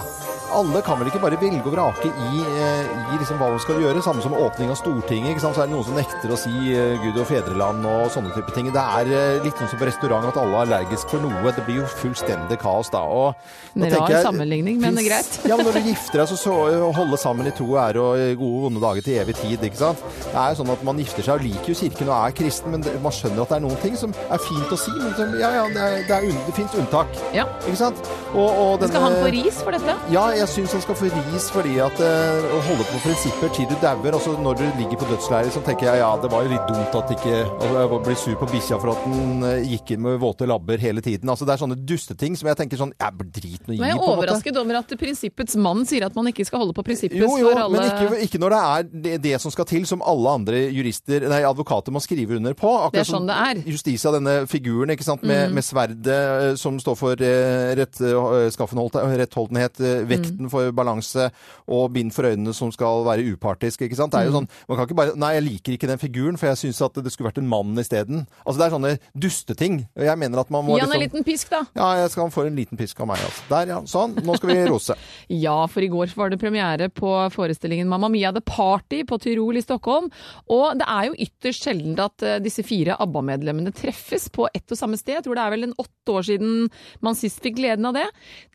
Alle 0.51 0.81
kan 0.83 0.99
vel 0.99 1.07
ikke 1.07 1.21
bare 1.23 1.37
velge 1.39 1.61
og 1.63 1.73
vrake 1.73 2.09
i, 2.11 2.41
eh, 2.43 2.89
i 3.13 3.17
liksom 3.21 3.37
hva 3.39 3.49
man 3.53 3.59
skal 3.63 3.79
gjøre. 3.81 4.01
Samme 4.03 4.21
som 4.23 4.33
åpning 4.35 4.69
av 4.73 4.77
Stortinget. 4.79 5.31
Ikke 5.35 5.43
sant? 5.45 5.55
Så 5.55 5.63
er 5.63 5.69
det 5.69 5.75
noen 5.75 5.85
som 5.87 5.95
nekter 5.95 6.33
å 6.33 6.37
si 6.39 6.51
eh, 6.75 6.97
Gud 7.01 7.19
og 7.21 7.27
fedreland 7.29 7.85
og 7.87 8.09
sånne 8.11 8.33
type 8.35 8.51
ting. 8.55 8.67
Det 8.75 8.83
er 8.83 9.11
eh, 9.15 9.39
litt 9.45 9.55
sånn 9.61 9.69
som 9.71 9.79
på 9.81 9.87
restaurant 9.87 10.27
at 10.27 10.39
alle 10.41 10.57
er 10.59 10.65
allergisk 10.67 11.13
for 11.13 11.23
noe. 11.23 11.53
Det 11.55 11.63
blir 11.67 11.81
jo 11.81 11.87
fullstendig 12.01 12.59
kaos 12.61 12.91
da. 12.93 13.01
Og, 13.07 13.35
En 13.75 13.87
rar 13.93 14.09
jeg- 14.11 14.25
sammenligning, 14.25 14.79
men 14.81 14.95
det 14.95 15.05
er 15.05 15.09
greit. 15.09 15.39
ja, 15.47 15.55
men 15.55 15.65
når 15.65 15.79
du 15.79 15.81
gifter 15.91 16.19
deg, 16.21 16.27
så, 16.27 16.37
så 16.37 16.91
holde 16.95 17.17
sammen 17.17 17.47
i 17.47 17.51
tro 17.55 17.69
og 17.71 17.79
ære 17.81 18.01
og 18.03 18.37
gode 18.41 18.57
og 18.57 18.65
vonde 18.67 18.81
dager 18.83 19.01
til 19.07 19.19
evig 19.23 19.35
tid, 19.39 19.63
ikke 19.63 19.77
sant? 19.79 20.03
Det 20.25 20.35
er 20.35 20.49
jo 20.51 20.59
sånn 20.63 20.73
at 20.75 20.83
man 20.83 20.97
gifter 20.99 21.23
seg 21.23 21.39
og 21.39 21.45
liker 21.47 21.71
jo 21.71 21.77
kirken 21.79 22.09
og 22.11 22.17
er 22.27 22.35
kristen, 22.41 22.71
men 22.75 22.81
det, 22.85 22.93
man 23.01 23.15
skjønner 23.15 23.41
at 23.45 23.49
det 23.53 23.57
er 23.61 23.63
noen 23.65 23.79
ting 23.81 23.95
som 23.97 24.13
er 24.29 24.37
fint 24.43 24.71
å 24.75 24.77
si, 24.79 24.91
men 24.97 25.13
som, 25.15 25.33
ja, 25.39 25.49
ja, 25.55 25.63
det, 25.71 25.81
er, 25.81 25.97
det, 26.07 26.17
er, 26.19 26.45
det 26.47 26.55
finnes 26.59 26.75
unntak. 26.83 27.07
Ja. 27.35 27.45
Ikke 27.65 27.79
sant? 27.79 28.03
Og, 28.35 28.49
og 28.49 28.85
Skal 28.87 29.01
han 29.07 29.15
få 29.21 29.31
ris 29.33 29.61
for 29.63 29.71
dette? 29.75 29.95
Ja, 30.11 30.27
jeg 30.41 30.49
syns 30.51 30.73
han 30.75 30.81
skal 30.83 30.97
få 30.97 31.07
ris 31.13 31.45
fordi 31.53 31.75
at 31.83 31.99
eh, 32.03 32.45
å 32.55 32.59
holde 32.67 32.85
på 32.89 32.99
prinsipper 33.05 33.51
til 33.55 33.67
du 33.69 33.75
dauer, 33.81 34.11
Altså 34.17 34.33
når 34.41 34.57
du 34.59 34.63
ligger 34.79 34.97
på 35.01 35.07
dødsleiret, 35.09 35.53
så 35.53 35.61
tenker 35.65 35.87
jeg 35.87 36.01
ja, 36.01 36.09
det 36.21 36.29
var 36.33 36.43
jo 36.45 36.51
litt 36.51 36.67
dumt 36.69 36.95
at 36.99 37.11
ikke 37.15 37.33
altså, 37.45 37.73
Jeg 37.81 38.01
blir 38.07 38.17
sur 38.21 38.35
på 38.41 38.47
bikkja 38.51 38.79
for 38.81 38.91
at 38.93 39.05
den 39.07 39.45
eh, 39.47 39.63
gikk 39.75 39.93
inn 39.95 40.01
med 40.05 40.17
våte 40.21 40.47
labber 40.49 40.81
hele 40.81 41.01
tiden. 41.05 41.29
Altså, 41.31 41.45
det 41.47 41.53
er 41.55 41.61
sånne 41.63 41.77
dusteting 41.87 42.35
som 42.39 42.49
jeg 42.51 42.59
tenker 42.59 42.79
sånn 42.81 42.93
Jeg 42.97 43.17
blir 43.19 43.31
drit 43.37 43.67
nå 43.69 43.75
i, 43.75 43.79
jeg 43.79 43.81
på 43.81 43.87
en 43.87 44.01
måte. 44.01 44.17
overrasket 44.17 44.59
over 44.61 44.79
at 44.81 44.95
prinsippets 45.01 45.55
mann 45.61 45.85
sier 45.89 46.05
at 46.09 46.15
man 46.17 46.27
ikke 46.31 46.45
skal 46.47 46.63
holde 46.65 46.75
på 46.77 46.85
prinsippet 46.89 47.17
Jo, 47.21 47.31
jo, 47.41 47.51
for 47.53 47.63
alle 47.65 47.77
men 47.77 47.89
ikke, 47.91 48.21
ikke 48.27 48.41
når 48.43 48.55
det 48.57 48.61
er 48.71 48.89
det, 49.07 49.15
det 49.29 49.35
som 49.43 49.53
skal 49.53 49.67
til, 49.69 49.85
som 49.89 50.01
alle 50.05 50.35
andre 50.41 50.63
jurister, 50.73 51.27
nei, 51.31 51.41
advokater 51.47 51.93
må 51.95 52.01
skrive 52.03 52.35
under 52.39 52.53
på. 52.57 52.69
Akkurat 52.87 52.97
Det 52.99 53.03
er 53.05 53.11
sånn 53.13 53.29
det 53.29 53.37
er. 53.47 53.61
Justisia, 53.71 54.11
denne 54.17 54.35
figuren, 54.51 54.91
ikke 54.95 55.05
sant, 55.07 55.23
med, 55.23 55.41
Mm. 55.51 55.53
med 55.57 55.63
sverdet 55.65 56.07
eh, 56.07 56.55
som 56.59 56.75
står 56.79 56.95
for 56.99 57.15
rett, 57.17 57.97
skaffenholdt- 58.53 58.99
rettholdenhet, 59.21 59.79
eh, 59.81 60.03
Vekten 60.31 60.49
for 60.51 60.71
balanse 60.71 61.29
og 61.67 61.91
bind 61.93 62.11
for 62.13 62.23
øynene 62.23 62.53
som 62.55 62.71
skal 62.71 63.03
være 63.05 63.25
upartisk, 63.35 63.81
ikke 63.81 63.95
sant. 63.95 64.11
Det 64.11 64.19
er 64.21 64.25
jo 64.29 64.31
Mm. 64.31 64.47
sånn, 64.47 64.49
man 64.69 64.77
kan 64.77 64.87
ikke 64.87 64.95
bare, 64.95 65.15
nei, 65.15 65.33
jeg 65.35 65.43
liker 65.43 65.73
ikke 65.77 65.87
den 65.87 65.97
figuren, 65.97 66.37
for 66.37 66.47
jeg 66.47 66.57
syns 66.57 66.81
at 66.85 66.93
det 67.03 67.11
skulle 67.11 67.29
vært 67.31 67.37
en 67.37 67.47
mann 67.47 67.75
isteden. 67.77 68.27
Altså, 68.45 68.57
det 68.57 68.65
er 68.67 68.75
sånne 68.77 68.99
dusteting. 69.17 69.87
Jeg 69.95 70.17
mener 70.17 70.39
at 70.39 70.49
man 70.51 70.65
må 70.65 70.75
Gi 70.75 70.81
han 70.81 70.91
en 70.91 70.99
liksom- 70.99 71.11
liten 71.21 71.23
pisk, 71.23 71.49
da. 71.49 71.63
Ja, 71.75 71.93
jeg 72.01 72.11
skal 72.11 72.29
få 72.29 72.45
en 72.47 72.55
liten 72.55 72.77
pisk 72.77 72.99
av 73.01 73.07
meg, 73.07 73.17
altså. 73.17 73.41
Der, 73.49 73.65
ja. 73.67 73.81
Sånn. 73.81 74.15
Nå 74.23 74.35
skal 74.37 74.49
vi 74.49 74.67
rose. 74.69 74.95
Ja, 75.29 75.65
for 75.67 75.81
i 75.81 75.87
går 75.87 76.13
var 76.15 76.29
det 76.29 76.39
premiere 76.39 76.89
på 76.89 77.29
forestillingen 77.31 77.87
Mamma 77.87 78.09
Mia 78.09 78.31
The 78.31 78.41
Party 78.41 79.03
på 79.03 79.19
Tyrol 79.19 79.57
i 79.57 79.61
Stockholm. 79.61 80.09
Og 80.49 80.77
det 80.77 80.85
er 80.87 81.07
jo 81.09 81.13
ytterst 81.17 81.63
sjelden 81.65 81.97
at 81.99 82.21
eh, 82.23 82.39
disse 82.39 82.63
fire 82.63 82.95
ABBA-medlemmene 82.99 83.73
treffes 83.73 84.29
på 84.29 84.47
ett 84.53 84.69
og 84.71 84.77
samme 84.77 84.97
sted. 84.97 85.15
Jeg 85.15 85.23
tror 85.25 85.35
det 85.35 85.45
er 85.45 85.49
vel 85.55 85.63
en 85.63 85.73
åtte 85.79 86.11
år 86.11 86.23
siden 86.27 86.69
man 87.01 87.15
sist 87.15 87.41
fikk 87.41 87.55
gleden 87.57 87.85
av 87.85 87.93
det. 87.93 88.05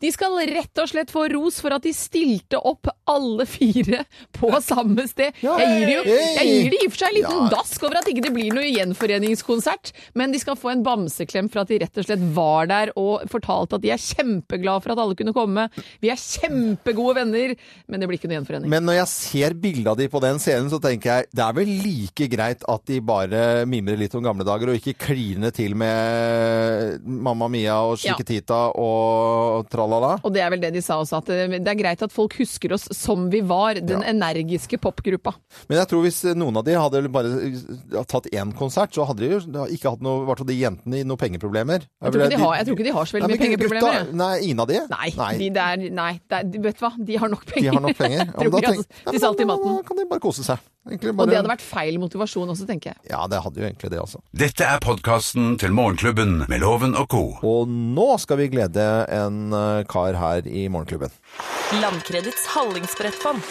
De 0.01 0.11
skal 0.11 0.31
rett 0.47 0.77
og 0.79 0.87
slett 0.89 1.09
få 1.11 1.27
ros 1.33 1.59
for 1.61 1.66
at 1.75 1.83
de 1.83 1.93
stilte 1.95 2.59
opp 2.59 2.87
alle 3.09 3.45
fire 3.49 4.03
på 4.37 4.49
samme 4.63 5.07
sted. 5.09 5.35
Jeg 5.43 5.67
gir 5.73 5.91
jo 5.91 6.03
jeg 6.07 6.47
gir 6.47 6.71
de 6.71 6.79
i 6.79 6.87
og 6.87 6.93
for 6.93 7.01
seg 7.03 7.09
en 7.11 7.17
liten 7.19 7.51
dask 7.51 7.83
over 7.87 7.99
at 7.99 8.09
ikke 8.11 8.23
det 8.25 8.33
blir 8.35 8.55
noe 8.55 8.67
gjenforeningskonsert, 8.69 9.91
men 10.17 10.31
de 10.33 10.39
skal 10.41 10.57
få 10.59 10.71
en 10.73 10.83
bamseklem 10.85 11.49
for 11.51 11.63
at 11.63 11.71
de 11.71 11.79
rett 11.83 11.99
og 12.01 12.07
slett 12.07 12.25
var 12.35 12.69
der 12.71 12.91
og 12.99 13.27
fortalte 13.31 13.77
at 13.77 13.85
de 13.85 13.91
er 13.93 14.01
kjempeglade 14.01 14.83
for 14.83 14.93
at 14.93 15.01
alle 15.03 15.17
kunne 15.19 15.35
komme. 15.35 15.67
Vi 16.03 16.11
er 16.13 16.19
kjempegode 16.21 17.17
venner, 17.21 17.55
men 17.87 17.99
det 18.01 18.09
blir 18.09 18.19
ikke 18.19 18.31
noe 18.31 18.39
gjenforening. 18.39 18.71
Men 18.71 18.87
når 18.87 18.99
jeg 19.01 19.11
ser 19.13 19.57
bildet 19.57 19.91
av 19.93 19.99
de 19.99 20.09
på 20.11 20.21
den 20.23 20.41
scenen, 20.43 20.69
så 20.71 20.79
tenker 20.83 21.11
jeg 21.11 21.31
det 21.37 21.45
er 21.45 21.57
vel 21.57 21.71
like 21.83 22.29
greit 22.31 22.65
at 22.67 22.85
de 22.89 22.99
bare 23.03 23.65
mimrer 23.69 23.99
litt 23.99 24.15
om 24.17 24.25
gamle 24.25 24.45
dager, 24.47 24.71
og 24.71 24.79
ikke 24.79 24.97
kliner 25.07 25.53
til 25.55 25.75
med 25.77 27.03
Mamma 27.05 27.49
Mia 27.51 27.79
og 27.83 27.97
Ja. 28.07 28.15
Og 28.77 29.67
tralala. 29.71 30.17
Og 30.23 30.33
det 30.33 30.41
er 30.43 30.51
vel 30.53 30.61
det 30.61 30.73
de 30.75 30.81
sa 30.83 30.97
også, 31.01 31.19
at 31.21 31.29
det 31.51 31.63
det 31.67 31.71
er 31.73 31.79
greit 31.81 32.01
at 32.05 32.11
folk 32.13 32.35
husker 32.39 32.73
oss 32.73 32.87
som 32.95 33.29
vi 33.33 33.41
var, 33.41 33.75
den 33.81 34.03
energiske 34.03 34.77
popgruppa. 34.81 35.33
Men 35.69 35.79
jeg 35.81 35.87
tror 35.91 36.01
hvis 36.05 36.21
noen 36.37 36.57
av 36.57 36.63
de 36.67 36.73
hadde 36.77 37.01
bare 37.11 38.05
tatt 38.07 38.27
én 38.33 38.53
konsert, 38.57 38.93
så 38.95 39.05
hadde 39.07 39.23
de 39.23 39.29
jo 39.35 39.65
ikke 39.73 39.91
hatt 39.93 40.01
noe, 40.05 40.25
hvert 40.27 40.41
fall 40.43 40.49
de 40.49 40.57
jentene, 40.59 41.03
noe 41.07 41.17
pengeproblemer. 41.17 41.85
Jeg 42.03 42.13
tror, 42.13 42.29
de 42.29 42.37
har, 42.43 42.55
jeg 42.59 42.65
tror 42.69 42.77
ikke 42.77 42.87
de 42.89 42.95
har 42.97 43.05
så 43.09 43.17
veldig 43.17 43.27
Nei, 43.27 43.35
mye 43.37 43.43
pengeproblemer. 43.45 43.97
gutta- 43.99 44.13
Nei, 44.21 44.31
ingen 44.47 44.59
av 44.59 44.67
de? 44.67 44.79
Nei, 44.89 45.37
De 45.37 45.49
der, 45.57 45.77
nei 46.01 46.11
de- 46.29 46.59
vet 46.67 46.77
du 46.79 46.85
hva, 46.85 46.91
de 47.05 47.15
har 47.17 47.29
nok 47.29 47.45
penger. 47.45 47.71
De 47.71 47.75
har 47.77 47.81
nok 47.87 47.97
penger. 47.97 48.25
Ja, 48.37 48.49
da 48.49 48.59
tenk- 48.59 49.41
i 49.41 49.45
maten. 49.45 49.75
Da 49.77 49.83
kan 49.87 49.97
de 49.97 50.05
bare 50.09 50.19
kose 50.23 50.43
seg. 50.43 50.57
Egentlig 50.87 51.13
Og 51.13 51.27
det 51.27 51.37
hadde 51.39 51.51
vært 51.51 51.65
feil 51.65 51.99
motivasjon 52.01 52.53
også, 52.53 52.67
tenker 52.69 52.93
jeg. 52.93 53.01
Ja, 53.11 53.25
det 53.29 53.41
hadde 53.43 53.61
jo 53.61 53.67
egentlig 53.67 53.91
det, 53.91 53.99
også. 53.99 54.21
Dette 54.31 54.67
er 54.67 54.79
podkasten 54.83 55.57
til 55.61 55.75
Morgenklubben 55.75 56.45
med 56.47 56.63
Loven 56.63 56.95
og 56.95 57.09
co. 57.11 57.23
Og 57.43 57.67
nå 57.67 58.09
skal 58.23 58.39
vi 58.41 58.49
glede 58.53 58.87
en 59.13 59.51
eh, 59.51 59.83
kar 59.89 60.17
her 60.19 60.47
i 60.47 60.67
Morgenklubben. 60.71 61.11
Landkredits 61.83 62.47
hallingsbrettfond. 62.55 63.43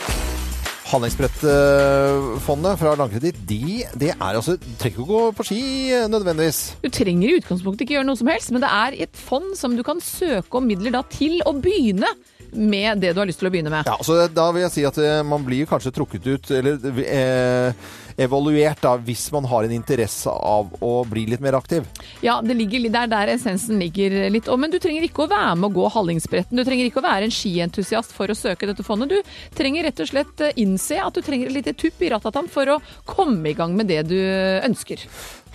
Handlingsbrettfondet 0.86 2.78
fra 2.78 2.92
Landkreditt, 2.94 3.40
de, 3.48 3.82
det 3.98 4.12
er 4.14 4.36
altså 4.38 4.54
Trenger 4.78 4.92
ikke 4.92 5.02
å 5.02 5.08
gå 5.08 5.22
på 5.34 5.46
ski 5.48 5.60
eh, 5.90 6.06
nødvendigvis. 6.10 6.60
Du 6.84 6.88
trenger 6.94 7.26
i 7.26 7.40
utgangspunktet 7.40 7.84
ikke 7.84 7.96
gjøre 7.98 8.06
noe 8.06 8.20
som 8.20 8.30
helst, 8.30 8.52
men 8.54 8.62
det 8.62 8.70
er 8.70 8.96
et 9.08 9.18
fond 9.18 9.50
som 9.58 9.74
du 9.74 9.82
kan 9.86 10.00
søke 10.04 10.60
om 10.60 10.68
midler 10.70 10.94
da 10.94 11.02
til 11.10 11.40
å 11.42 11.56
begynne 11.58 12.12
med 12.52 12.98
det 13.02 13.12
du 13.12 13.20
har 13.20 13.28
lyst 13.28 13.40
til 13.42 13.50
å 13.50 13.52
begynne 13.54 13.72
med. 13.72 13.88
Ja, 13.88 13.96
så 14.04 14.18
da 14.32 14.48
vil 14.54 14.66
jeg 14.66 14.74
si 14.74 14.84
at 14.88 14.98
eh, 15.02 15.22
man 15.26 15.44
blir 15.46 15.68
kanskje 15.68 15.94
trukket 15.94 16.26
ut, 16.26 16.50
eller 16.56 17.02
eh, 17.02 17.86
evaluert 18.16 18.80
da, 18.82 18.94
hvis 18.96 19.26
man 19.34 19.46
har 19.50 19.66
en 19.66 19.74
interesse 19.76 20.30
av 20.30 20.72
å 20.84 20.92
bli 21.08 21.26
litt 21.30 21.42
mer 21.44 21.58
aktiv. 21.58 21.86
Ja, 22.24 22.38
det, 22.44 22.56
ligger, 22.58 22.86
det 22.88 23.02
er 23.04 23.12
der 23.12 23.32
essensen 23.34 23.80
ligger 23.80 24.16
litt. 24.32 24.48
Og, 24.48 24.60
men 24.60 24.72
du 24.72 24.78
trenger 24.82 25.04
ikke 25.06 25.26
å 25.26 25.30
være 25.30 25.54
med 25.60 25.70
å 25.70 25.74
gå 25.76 25.90
Hallingsbretten. 25.96 26.56
Du 26.56 26.64
trenger 26.66 26.88
ikke 26.88 27.02
å 27.02 27.06
være 27.06 27.28
en 27.28 27.34
skientusiast 27.34 28.14
for 28.16 28.32
å 28.32 28.38
søke 28.38 28.68
dette 28.70 28.86
fondet. 28.86 29.12
Du 29.12 29.56
trenger 29.56 29.88
rett 29.88 30.04
og 30.04 30.12
slett 30.12 30.44
eh, 30.44 30.56
innse 30.62 31.00
at 31.02 31.16
du 31.16 31.24
trenger 31.24 31.50
et 31.50 31.58
lite 31.58 31.76
tupp 31.76 32.00
i 32.02 32.12
ratatan 32.12 32.50
for 32.52 32.76
å 32.76 32.80
komme 33.08 33.52
i 33.52 33.56
gang 33.58 33.76
med 33.76 33.92
det 33.92 34.02
du 34.08 34.16
ønsker. 34.16 35.04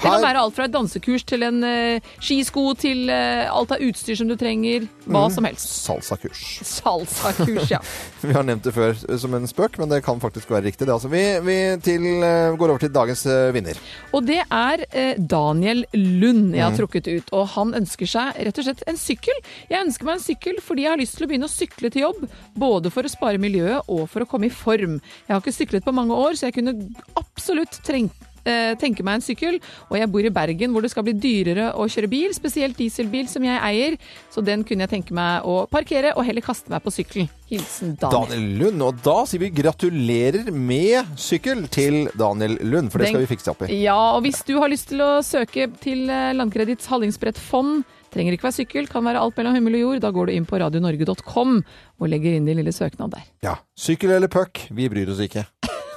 Det 0.01 0.09
kan 0.09 0.23
være 0.23 0.39
alt 0.41 0.55
fra 0.57 0.65
et 0.65 0.71
dansekurs 0.73 1.23
til 1.29 1.43
en 1.45 1.59
uh, 1.61 2.13
skisko 2.25 2.63
til 2.81 3.03
uh, 3.11 3.51
alt 3.53 3.73
av 3.75 3.83
utstyr 3.85 4.17
som 4.17 4.29
du 4.31 4.33
trenger. 4.39 4.87
Hva 5.05 5.21
Mm. 5.27 5.33
som 5.35 5.45
helst. 5.45 5.67
Salsakurs. 5.85 6.39
Salsakurs, 6.65 7.69
ja. 7.69 7.77
Vi 8.25 8.33
har 8.33 8.43
nevnt 8.47 8.63
det 8.65 8.73
før 8.73 8.95
eh, 8.97 9.17
som 9.21 9.33
en 9.37 9.45
spøk, 9.49 9.77
men 9.81 9.89
det 9.91 9.99
kan 10.05 10.19
faktisk 10.21 10.49
være 10.49 10.63
riktig. 10.69 10.87
Det. 10.87 10.93
Altså, 10.95 11.09
vi 11.11 11.21
vi 11.45 11.57
til, 11.85 12.05
uh, 12.23 12.55
går 12.57 12.73
over 12.73 12.81
til 12.81 12.93
dagens 12.95 13.25
vinner. 13.53 13.77
Og 14.13 14.25
det 14.25 14.39
er 14.47 14.85
Daniel 15.19 15.83
Lund 15.93 16.55
jeg 16.55 16.63
har 16.63 16.71
Mm. 16.73 16.79
trukket 16.79 17.07
ut. 17.11 17.29
Og 17.37 17.47
han 17.53 17.73
ønsker 17.77 18.07
seg 18.09 18.41
rett 18.47 18.57
og 18.57 18.65
slett 18.65 18.83
en 18.87 18.97
sykkel. 18.97 19.37
Jeg 19.69 19.85
ønsker 19.85 20.05
meg 20.09 20.17
en 20.17 20.25
sykkel 20.25 20.61
fordi 20.65 20.87
jeg 20.87 20.91
har 20.95 21.01
lyst 21.01 21.17
til 21.17 21.27
å 21.27 21.29
begynne 21.29 21.49
å 21.49 21.53
sykle 21.53 21.91
til 21.93 22.05
jobb. 22.07 22.25
Både 22.57 22.89
for 22.91 23.03
å 23.05 23.09
spare 23.13 23.37
miljøet 23.41 23.85
og 23.87 24.07
for 24.09 24.25
å 24.25 24.29
komme 24.29 24.49
i 24.49 24.53
form. 24.53 24.97
Jeg 25.27 25.35
har 25.35 25.41
ikke 25.43 25.53
syklet 25.59 25.85
på 25.85 25.93
mange 25.93 26.17
år, 26.17 26.33
så 26.39 26.49
jeg 26.49 26.57
kunne 26.57 26.73
absolutt 27.19 27.77
trengt 27.85 28.17
eh, 28.45 28.73
tenke 28.81 29.05
meg 29.05 29.19
en 29.19 29.25
sykkel, 29.25 29.59
og 29.89 29.97
jeg 29.99 30.11
bor 30.11 30.25
i 30.25 30.33
Bergen 30.33 30.73
hvor 30.73 30.85
det 30.85 30.91
skal 30.93 31.05
bli 31.07 31.15
dyrere 31.17 31.71
å 31.77 31.87
kjøre 31.91 32.11
bil, 32.11 32.31
spesielt 32.37 32.79
dieselbil 32.79 33.29
som 33.31 33.45
jeg 33.45 33.61
eier, 33.67 33.99
så 34.33 34.43
den 34.45 34.65
kunne 34.67 34.87
jeg 34.87 34.95
tenke 34.97 35.15
meg 35.17 35.47
å 35.47 35.63
parkere 35.71 36.15
og 36.15 36.25
heller 36.27 36.45
kaste 36.45 36.73
meg 36.73 36.83
på 36.85 36.93
sykkel. 36.93 37.29
Hilsen 37.51 37.97
Daniel. 37.99 38.29
Daniel 38.29 38.59
Lund. 38.61 38.83
Og 38.85 38.99
da 39.03 39.17
sier 39.27 39.43
vi 39.43 39.51
gratulerer 39.51 40.51
med 40.55 41.17
sykkel 41.19 41.65
til 41.73 42.05
Daniel 42.17 42.55
Lund, 42.63 42.91
for 42.93 43.03
det 43.03 43.11
skal 43.11 43.25
vi 43.25 43.31
fikse 43.33 43.51
opp 43.51 43.65
i. 43.67 43.73
Ja, 43.83 43.97
og 44.15 44.23
hvis 44.25 44.39
du 44.47 44.55
har 44.61 44.71
lyst 44.71 44.91
til 44.93 45.03
å 45.03 45.17
søke 45.25 45.67
til 45.83 46.05
eh, 46.07 46.31
Landkreditts 46.37 46.87
Hallingsbrettfond, 46.91 47.83
trenger 48.11 48.35
ikke 48.35 48.49
være 48.49 48.59
sykkel, 48.61 48.87
kan 48.91 49.05
være 49.07 49.23
alt 49.23 49.37
mellom 49.39 49.57
himmel 49.59 49.79
og 49.79 49.85
jord, 49.85 50.03
da 50.03 50.13
går 50.15 50.29
du 50.29 50.35
inn 50.35 50.47
på 50.47 50.59
radionorge.com 50.63 51.59
og 51.61 52.11
legger 52.11 52.37
inn 52.37 52.47
din 52.47 52.59
lille 52.59 52.75
søknad 52.75 53.15
der. 53.15 53.27
Ja. 53.45 53.59
Sykkel 53.79 54.15
eller 54.17 54.31
puck, 54.31 54.67
vi 54.71 54.91
bryr 54.91 55.11
oss 55.11 55.23
ikke. 55.23 55.47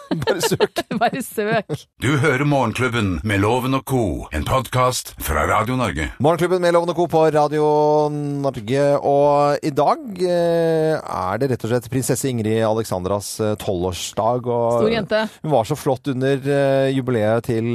Bare 0.25 0.41
søk. 0.45 0.81
Bare 1.01 1.23
søk. 1.25 1.71
Du 2.03 2.11
hører 2.21 2.45
Morgenklubben 2.49 3.17
med 3.27 3.41
Loven 3.43 3.75
og 3.79 3.85
co., 3.89 4.03
en 4.35 4.45
podkast 4.47 5.15
fra 5.23 5.45
Radio 5.49 5.77
Norge. 5.79 6.11
Morgenklubben 6.23 6.63
med 6.63 6.75
Loven 6.77 6.93
og 6.93 6.99
Co. 6.99 7.07
på 7.11 7.23
Radio 7.35 7.65
Norge. 8.13 8.85
Og 9.01 9.65
i 9.65 9.73
dag 9.75 10.23
eh, 10.29 10.95
er 11.01 11.41
det 11.41 11.51
rett 11.53 11.67
og 11.67 11.73
slett 11.73 11.89
prinsesse 11.93 12.29
Ingrid 12.31 12.63
Alexandras 12.67 13.33
eh, 13.41 13.55
tolvårsdag. 13.61 14.45
Stor 14.45 14.93
jente. 14.93 15.23
Hun 15.43 15.55
var 15.55 15.69
så 15.69 15.79
flott 15.79 16.13
under 16.13 16.51
eh, 16.59 16.91
jubileet 16.95 17.49
til 17.49 17.73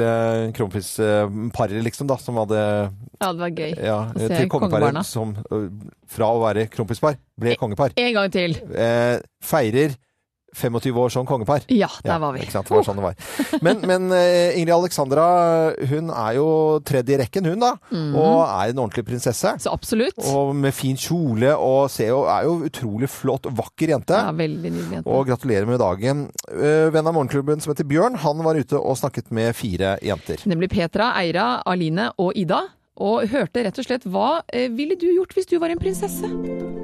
kronprinsparet, 0.56 1.80
liksom, 1.86 2.10
da, 2.10 2.20
som 2.22 2.40
hadde 2.44 2.60
Ja, 2.60 3.32
det 3.34 3.42
var 3.42 3.56
gøy 3.56 3.74
ja, 3.74 4.00
å 4.14 4.30
se 4.30 4.46
kongebarna. 4.52 5.04
som 5.08 5.34
fra 6.10 6.30
å 6.34 6.44
være 6.44 6.68
kronprinspar 6.72 7.18
ble 7.40 7.56
kongepar. 7.60 7.96
En 8.00 8.14
gang 8.16 8.32
til. 8.34 8.56
Eh, 8.74 9.18
feirer 9.46 9.98
25 10.56 10.98
år 10.98 11.10
som 11.14 11.28
kongepar. 11.28 11.66
Ja, 11.68 11.90
der 12.04 12.20
var 12.22 12.34
vi. 12.36 12.44
Ikke 12.44 12.58
sant? 12.58 12.70
Det 12.70 12.76
var 12.76 12.86
sånn 12.88 13.00
det 13.00 13.06
var. 13.06 13.60
Men, 13.66 13.82
men 13.90 14.08
eh, 14.16 14.58
Ingrid 14.60 14.76
Alexandra, 14.76 15.26
hun 15.92 16.12
er 16.14 16.38
jo 16.38 16.48
tredje 16.86 17.16
i 17.16 17.20
rekken, 17.22 17.50
hun 17.50 17.64
da. 17.64 17.74
Mm. 17.92 18.16
Og 18.18 18.42
er 18.46 18.74
en 18.74 18.82
ordentlig 18.86 19.06
prinsesse. 19.10 19.54
Så 19.62 19.74
absolutt. 19.74 20.18
Og 20.32 20.54
med 20.58 20.76
fin 20.76 20.98
kjole, 21.00 21.54
og 21.56 21.90
ser 21.94 22.14
jo, 22.14 22.24
er 22.32 22.48
jo 22.48 22.58
utrolig 22.70 23.12
flott, 23.12 23.50
vakker 23.60 23.96
jente. 23.96 24.18
Ja, 24.18 24.34
veldig 24.36 24.74
nydelig 24.74 25.00
jente. 25.00 25.14
Og 25.14 25.30
gratulerer 25.30 25.70
med 25.70 25.82
dagen. 25.84 26.28
Eh, 26.54 26.90
venn 26.94 27.06
av 27.06 27.16
morgenklubben 27.18 27.64
som 27.64 27.74
heter 27.74 27.88
Bjørn, 27.90 28.20
han 28.24 28.44
var 28.46 28.60
ute 28.60 28.80
og 28.80 29.00
snakket 29.00 29.32
med 29.36 29.56
fire 29.58 29.98
jenter. 30.06 30.44
Nemlig 30.50 30.72
Petra, 30.74 31.14
Eira, 31.22 31.52
Aline 31.70 32.12
og 32.18 32.36
Ida. 32.40 32.66
Og 33.00 33.30
hørte 33.32 33.64
rett 33.64 33.78
og 33.80 33.86
slett 33.88 34.04
hva 34.12 34.42
eh, 34.52 34.68
ville 34.76 35.00
du 35.00 35.08
gjort 35.14 35.32
hvis 35.38 35.48
du 35.48 35.56
var 35.62 35.72
en 35.72 35.80
prinsesse? 35.80 36.28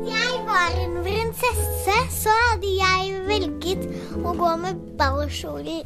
jeg 0.06 0.35
var 0.56 0.72
en 0.84 0.96
prinsesse, 1.04 1.96
så 2.22 2.32
hadde 2.50 2.70
jeg 2.80 3.16
velget 3.28 3.84
å 4.24 4.32
gå 4.40 4.52
med 4.62 4.80
ballkjole 5.00 5.82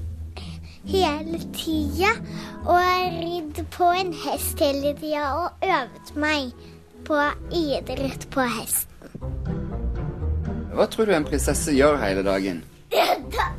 hele 0.90 1.40
tida 1.56 2.12
og 2.70 3.16
ridd 3.20 3.60
på 3.76 3.90
en 4.02 4.12
hest 4.26 4.62
hele 4.64 4.94
tida 5.00 5.26
og 5.40 5.66
øvet 5.66 6.14
meg 6.22 6.52
på 7.10 7.18
idrett 7.56 8.28
på 8.34 8.46
hesten. 8.46 8.88
Hva 10.78 10.86
tror 10.94 11.10
du 11.10 11.16
en 11.18 11.26
prinsesse 11.28 11.74
gjør 11.76 11.98
hele 12.04 12.24
dagen? 12.28 12.62
Da- 12.94 13.50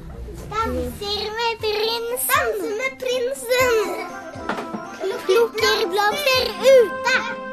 Danser 0.50 1.26
med 1.38 1.60
prinsen. 1.62 2.30
Danser 2.30 2.72
med 2.80 2.96
prinsen. 3.02 3.74
Plukker 5.26 5.84
blomster 5.92 6.44
ute. 6.70 7.49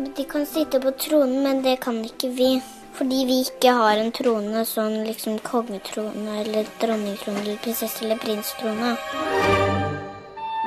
De 0.00 0.24
kan 0.24 0.46
sitte 0.46 0.80
på 0.80 0.90
tronen, 0.90 1.42
men 1.42 1.62
det 1.62 1.80
kan 1.80 2.04
ikke 2.04 2.28
vi. 2.28 2.50
Fordi 2.92 3.24
vi 3.26 3.40
ikke 3.44 3.72
har 3.76 4.00
en 4.00 4.10
trone, 4.12 4.64
sånn 4.66 5.02
liksom 5.06 5.38
kongetrone 5.46 6.40
eller 6.42 6.68
dronningtrone 6.80 7.42
eller 7.44 7.58
prinsesse 7.64 8.04
eller 8.04 8.18
prinstrone. 8.20 8.94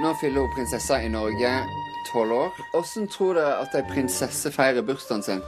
Nå 0.04 0.14
fyller 0.22 0.46
hun 0.46 0.54
prinsessa 0.56 1.02
i 1.04 1.10
Norge 1.12 1.52
tolv 2.12 2.38
år. 2.38 2.64
Hvordan 2.72 3.10
tror 3.12 3.38
dere 3.40 3.60
at 3.64 3.76
ei 3.78 3.84
prinsesse 3.90 4.52
feirer 4.56 4.86
bursdagen 4.88 5.26
sin? 5.26 5.44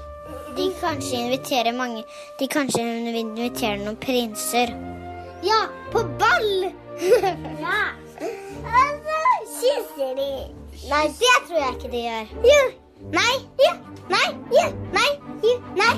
De 0.58 0.70
kanskje 0.80 1.20
inviterer 1.20 1.76
mange 1.76 2.04
De 2.40 2.48
kanskje 2.48 2.82
inviterer 2.82 3.82
noen 3.84 4.00
prinser. 4.02 4.74
Ja, 5.46 5.66
på 5.94 6.04
ball! 6.20 6.72
ja. 7.66 7.82
Og 8.22 9.06
så 9.06 9.22
kysser 9.60 10.18
de. 10.18 10.32
Nei, 10.90 11.06
det 11.20 11.38
tror 11.48 11.62
jeg 11.62 11.78
ikke 11.78 11.94
de 11.94 12.04
gjør. 12.08 12.34
Jo. 12.54 12.66
Nei. 13.14 13.36
ja, 13.66 13.74
Nei. 14.10 14.30
ja, 14.54 14.68
Nei. 14.94 15.12
ja, 15.44 15.58
Nei. 15.76 15.96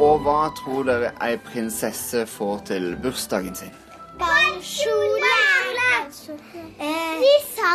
Og 0.00 0.22
hva 0.24 0.40
tror 0.62 0.86
dere 0.88 1.12
ei 1.20 1.36
prinsesse 1.50 2.24
får 2.26 2.64
til 2.72 2.94
bursdagen 3.02 3.54
sin? 3.54 3.74
Ballkjole. 4.20 5.30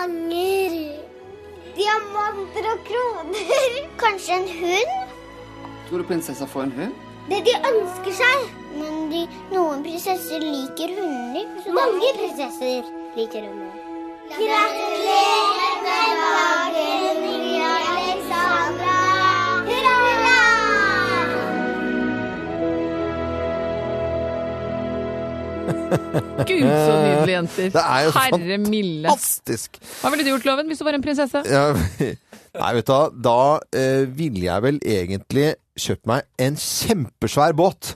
sanger. 0.05 0.75
Diamanter 1.75 2.65
og 2.73 2.79
kroner. 2.87 3.79
Kanskje 3.99 4.33
en 4.33 4.47
hund? 4.59 4.93
Tror 5.89 5.97
du 5.97 6.03
prinsessa 6.03 6.45
får 6.45 6.63
en 6.63 6.71
hund? 6.71 6.93
Det 7.29 7.41
de 7.47 7.55
ønsker 7.71 8.13
seg. 8.21 8.45
Men 8.75 9.09
de, 9.11 9.21
noen 9.53 9.83
prinsesser 9.85 10.43
liker 10.43 10.93
hunder. 10.99 11.45
Mange 11.79 12.11
prinsesser 12.19 12.87
liker 13.17 13.47
hunder. 13.49 13.81
Gratulerer 14.35 15.75
med 15.85 16.21
dagen, 16.21 16.64
Gud, 26.45 26.63
så 26.63 26.93
nydelige 27.01 27.35
jenter. 27.35 27.69
Det 27.73 27.83
er 27.83 28.05
jo 28.05 28.13
Herre 28.15 28.57
milde. 28.61 29.09
Fantastisk! 29.09 29.79
Hva 30.01 30.11
ville 30.13 30.25
du 30.25 30.31
gjort, 30.33 30.47
Loven, 30.49 30.69
hvis 30.71 30.81
du 30.81 30.87
var 30.87 30.97
en 30.97 31.05
prinsesse? 31.05 31.43
Ja, 31.49 31.65
nei, 32.61 32.71
vet 32.77 32.87
du 32.87 32.93
hva, 32.93 33.03
da 33.29 33.39
eh, 33.75 34.05
ville 34.17 34.47
jeg 34.47 34.65
vel 34.65 34.79
egentlig 34.81 35.51
kjøpt 35.79 36.09
meg 36.09 36.27
en 36.41 36.59
kjempesvær 36.59 37.57
båt. 37.57 37.95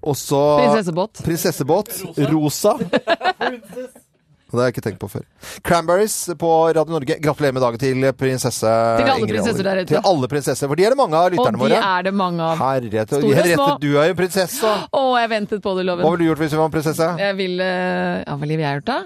Og 0.00 0.16
så 0.16 0.42
Prinsessebåt. 0.62 1.24
Prinsessebåt. 1.26 1.98
Rosa. 2.30 2.76
Det 4.50 4.58
har 4.58 4.66
jeg 4.68 4.74
ikke 4.74 4.82
tenkt 4.88 4.98
på 5.02 5.08
før. 5.12 5.22
Cranberries 5.66 6.14
på 6.40 6.48
Radio 6.74 6.90
Norge. 6.96 7.16
Gratulerer 7.22 7.54
med 7.54 7.62
dagen 7.62 7.78
til 7.82 8.06
prinsesse 8.18 8.66
Til 8.66 9.06
alle 9.06 9.20
Ingrid 9.22 9.36
prinsesser 9.36 9.66
der 9.68 9.80
ute. 9.82 9.88
Til 9.92 10.08
alle 10.10 10.30
prinsesser, 10.32 10.66
for 10.70 10.74
de 10.80 10.84
er 10.88 10.94
det 10.94 10.98
mange 10.98 11.14
av 11.20 11.28
Og 11.28 11.36
lytterne 11.36 11.58
de 11.60 11.62
våre. 11.64 11.78
er 11.98 12.02
det 12.08 12.14
mange 12.18 12.42
av. 12.48 12.58
Herlighet. 12.58 13.14
Store 13.14 13.44
og 13.44 13.52
små. 13.54 13.68
du 13.84 13.88
er 14.02 14.08
jo 14.10 14.18
prinsesse. 14.18 14.72
Å, 14.90 15.02
jeg 15.22 15.30
ventet 15.30 15.62
på 15.62 15.74
det, 15.78 15.86
Loven. 15.86 16.04
Hva 16.04 16.10
ville 16.14 16.24
du 16.26 16.30
gjort 16.32 16.42
hvis 16.42 16.50
du 16.56 16.58
var 16.60 16.72
prinsesse? 16.74 17.08
Jeg 17.22 17.36
ville 17.38 17.70
Ja, 17.70 18.34
hva 18.34 18.40
ville 18.42 18.58
jeg 18.58 18.80
gjort 18.80 18.90
da? 18.90 18.98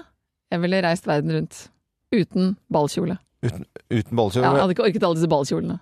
Jeg 0.55 0.61
ville 0.65 0.81
reist 0.85 1.07
verden 1.09 1.31
rundt. 1.37 1.61
Uten 2.15 2.55
ballkjole. 2.71 3.17
Uten, 3.45 3.65
uten 3.93 4.17
ballkjole? 4.17 4.45
Ja, 4.45 4.53
jeg 4.55 4.61
hadde 4.65 4.75
ikke 4.77 4.87
orket 4.89 5.03
alle 5.05 5.19
disse 5.19 5.29
ballkjolene. 5.29 5.79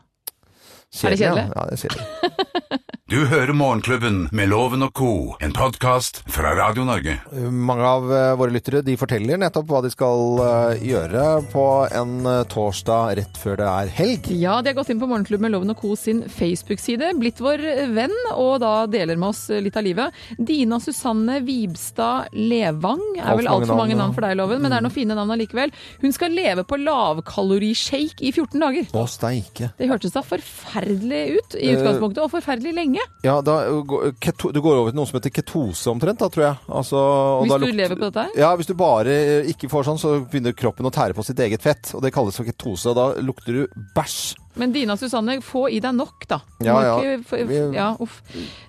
Er 0.93 1.09
det 1.09 1.17
Kjedelig, 1.17 1.19
kjedelig? 1.19 1.43
Ja, 1.43 1.53
ja 1.55 1.65
det 1.65 1.73
er 1.73 1.83
kjedelig. 1.87 2.79
Du 3.13 3.25
hører 3.29 3.51
Morgenklubben 3.53 4.29
med 4.33 4.47
Loven 4.49 4.81
og 4.85 4.93
co., 4.95 5.09
en 5.43 5.51
podkast 5.53 6.21
fra 6.31 6.53
Radio 6.55 6.85
Norge. 6.87 7.17
Mange 7.51 7.85
av 7.85 8.05
eh, 8.09 8.29
våre 8.39 8.53
lyttere 8.55 8.79
de 8.81 8.95
forteller 8.97 9.37
nettopp 9.37 9.67
hva 9.69 9.81
de 9.83 9.91
skal 9.91 10.39
eh, 10.41 10.85
gjøre 10.87 11.25
på 11.51 11.65
en 11.93 12.13
eh, 12.31 12.39
torsdag 12.49 13.17
rett 13.19 13.37
før 13.37 13.59
det 13.59 13.67
er 13.67 13.91
helg. 13.99 14.29
Ja, 14.31 14.55
de 14.63 14.71
har 14.71 14.77
gått 14.79 14.89
inn 14.89 15.01
på 15.03 15.09
Morgenklubben 15.11 15.45
med 15.45 15.53
Loven 15.53 15.73
og 15.75 15.81
Co. 15.83 15.91
sin 15.99 16.23
Facebook-side, 16.25 17.11
blitt 17.19 17.43
vår 17.43 17.61
venn, 17.93 18.15
og 18.33 18.55
da 18.63 18.71
deler 18.89 19.19
med 19.19 19.33
oss 19.33 19.43
litt 19.51 19.77
av 19.77 19.85
livet. 19.85 20.23
Dina 20.39 20.79
Susanne 20.81 21.37
Vibstad 21.43 22.33
Levang 22.33 23.03
er 23.19 23.33
Alt 23.35 23.43
vel 23.43 23.51
altfor 23.51 23.77
mange 23.77 23.93
navn, 23.93 24.07
navn 24.07 24.17
for 24.17 24.25
deg, 24.25 24.39
Loven, 24.39 24.63
men 24.63 24.71
det 24.73 24.79
er 24.79 24.87
noen 24.87 24.95
fine 24.95 25.19
navn 25.19 25.35
allikevel. 25.35 25.75
Hun 26.01 26.17
skal 26.17 26.33
leve 26.33 26.65
på 26.65 26.81
lavkalorishake 26.81 28.23
i 28.25 28.33
14 28.33 28.57
dager. 28.63 28.89
Å, 28.89 29.05
steike. 29.19 29.73
Det 29.77 29.91
hørtes 29.91 30.15
da 30.17 30.23
forferdelig 30.25 30.82
forferdelig 30.83 31.37
ut 31.37 31.55
i 31.55 31.69
Eh, 31.69 31.77
utgangspunktet, 31.77 32.23
og 32.23 32.31
forferdelig 32.31 32.73
lenge. 32.75 32.99
Ja, 33.23 33.41
da, 33.41 33.69
uh, 33.69 34.11
keto, 34.19 34.51
du 34.51 34.61
går 34.61 34.75
over 34.81 34.91
til 34.91 34.97
noe 34.99 35.07
som 35.07 35.19
heter 35.19 35.31
ketose 35.31 35.87
omtrent, 35.91 36.19
da, 36.19 36.29
tror 36.29 36.43
jeg. 36.43 36.57
Altså, 36.69 36.99
Hvis 37.43 37.51
du 37.59 37.65
lukt- 37.65 37.75
lever 37.75 37.95
på 37.95 38.11
dette 38.11 38.23
her? 38.23 38.29
Ja, 38.37 38.55
hvis 38.55 38.67
du 38.67 38.73
bare 38.73 39.07
eh, 39.07 39.47
ikke 39.53 39.69
får 39.69 39.83
sånn, 39.85 39.99
så 39.99 40.25
begynner 40.29 40.53
kroppen 40.53 40.85
å 40.85 40.91
tære 40.91 41.13
på 41.13 41.23
sitt 41.23 41.39
eget 41.39 41.61
fett. 41.61 41.93
Og 41.95 42.01
det 42.01 42.13
kalles 42.13 42.35
for 42.35 42.43
ketose, 42.43 42.87
og 42.87 42.95
da 42.95 43.21
lukter 43.21 43.53
du 43.53 43.67
bæsj. 43.95 44.35
Men 44.55 44.71
Dina 44.71 44.95
Susanne, 44.95 45.41
få 45.41 45.67
i 45.71 45.79
deg 45.79 45.95
nok, 45.95 46.27
da. 46.27 46.41
Ja, 46.61 46.77
ja. 46.83 47.17
ikke 47.17 47.73
ja 47.73 47.95
uff. 47.99 48.21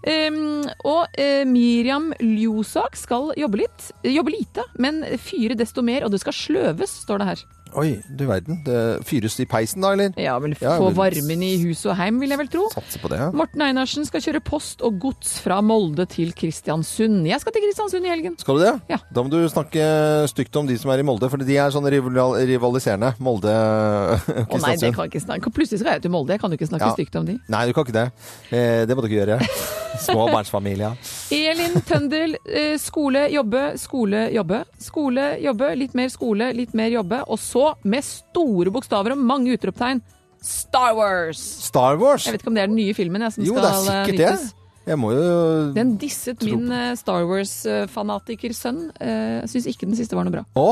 Um, 0.06 0.64
og 0.84 1.06
uh, 1.18 1.44
Miriam 1.44 2.12
Ljosak 2.20 2.96
skal 2.96 3.34
jobbe 3.36 3.58
litt. 3.58 3.90
Jobbe 4.02 4.30
lite, 4.32 4.64
men 4.78 5.04
fyre 5.18 5.54
desto 5.54 5.82
mer, 5.82 6.04
og 6.04 6.10
det 6.10 6.20
skal 6.20 6.32
sløves, 6.32 7.04
står 7.04 7.18
det 7.18 7.26
her. 7.26 7.44
Oi, 7.74 7.96
du 8.06 8.22
verden. 8.28 8.60
Det 8.62 8.76
fyres 9.08 9.34
i 9.42 9.46
peisen 9.50 9.82
da, 9.82 9.90
eller? 9.96 10.12
Ja, 10.20 10.36
vel 10.38 10.52
Ja, 10.62 10.76
få 10.78 10.92
varmen 10.94 11.42
i 11.42 11.56
hus 11.64 11.80
og 11.90 11.96
heim, 11.98 12.20
vil 12.22 12.30
jeg 12.30 12.38
vel 12.38 12.50
tro. 12.52 12.68
Satse 12.70 13.00
på 13.02 13.10
det. 13.10 13.18
ja. 13.18 13.30
Morten 13.34 13.64
Einarsen 13.66 14.06
skal 14.06 14.22
kjøre 14.22 14.40
post 14.46 14.84
og 14.86 15.00
gods 15.02 15.40
fra 15.42 15.58
Molde 15.64 16.06
til 16.06 16.30
Kristiansund. 16.38 17.24
Jeg 17.26 17.40
skal 17.42 17.52
til 17.56 17.64
Kristiansund 17.66 18.06
i 18.06 18.12
helgen. 18.12 18.38
Skal 18.38 18.60
du 18.60 18.62
det? 18.62 18.74
Ja. 18.94 19.00
Da 19.12 19.24
må 19.26 19.32
du 19.32 19.40
snakke 19.50 19.82
stygt 20.30 20.54
om 20.60 20.66
de 20.70 20.78
som 20.78 20.92
er 20.94 21.02
i 21.02 21.06
Molde, 21.06 21.26
for 21.32 21.42
de 21.42 21.56
er 21.58 21.74
sånn 21.74 21.90
rival 21.90 22.38
rivaliserende. 22.46 23.14
Molde 23.18 23.50
Kristiansund. 23.50 24.52
Å 24.54 24.62
nei, 24.68 24.76
det 24.78 24.92
kan 24.94 25.04
jeg 25.08 25.14
ikke 25.16 25.24
snakke 25.26 25.54
Plutselig 25.54 25.82
skal 25.82 25.96
jeg 25.98 26.06
til 26.06 26.14
Molde, 26.14 26.34
jeg 26.36 26.40
kan 26.44 26.50
jo 26.54 26.60
ikke 26.60 26.70
snakke 26.70 26.92
Ja. 26.92 26.94
stygt 26.94 27.16
om 27.18 27.26
de. 27.26 27.38
Nei, 27.50 27.66
du 27.66 27.72
kan 27.74 27.84
ikke 27.88 27.98
det. 27.98 28.06
Eh, 28.54 28.84
det 28.86 28.94
må 28.96 29.02
du 29.02 29.10
ikke 29.10 29.24
gjøre. 29.24 29.40
Småbarnsfamilie. 30.00 30.90
Elin 31.34 31.78
Tøndel, 31.86 32.36
eh, 32.46 32.74
skole, 32.78 33.28
jobbe, 33.32 33.62
skole, 33.78 34.26
jobbe. 34.34 34.64
Skole, 34.82 35.28
jobbe, 35.44 35.70
litt 35.78 35.94
mer 35.94 36.10
skole, 36.12 36.50
litt 36.56 36.74
mer 36.74 36.90
jobbe. 36.94 37.22
Og 37.28 37.38
så, 37.38 37.70
med 37.84 38.04
store 38.04 38.72
bokstaver 38.74 39.14
og 39.14 39.22
mange 39.22 39.54
utropstegn, 39.54 40.02
Star 40.44 40.92
Wars! 40.94 41.40
Star 41.70 41.96
Wars? 41.96 42.26
Jeg 42.26 42.36
vet 42.36 42.42
ikke 42.42 42.52
om 42.52 42.58
det 42.58 42.66
er 42.66 42.68
den 42.68 42.76
nye 42.76 42.94
filmen 42.96 43.22
jeg, 43.24 43.32
som 43.32 43.46
Jo, 43.46 43.54
skal 43.56 43.64
det 43.64 43.70
er 43.70 43.80
sikkert 43.80 44.18
sikkert 44.18 44.44
det. 44.44 44.60
Jeg 44.84 45.00
må 45.00 45.14
jo 45.14 45.28
Den 45.72 45.94
disset 45.96 46.42
min 46.44 46.66
eh, 46.68 46.90
Star 47.00 47.24
Wars-fanatikersønn. 47.24 48.80
Uh, 49.00 49.46
Syns 49.48 49.68
ikke 49.70 49.88
den 49.88 49.96
siste 49.96 50.16
var 50.18 50.26
noe 50.28 50.34
bra. 50.34 50.42
Å, 50.60 50.66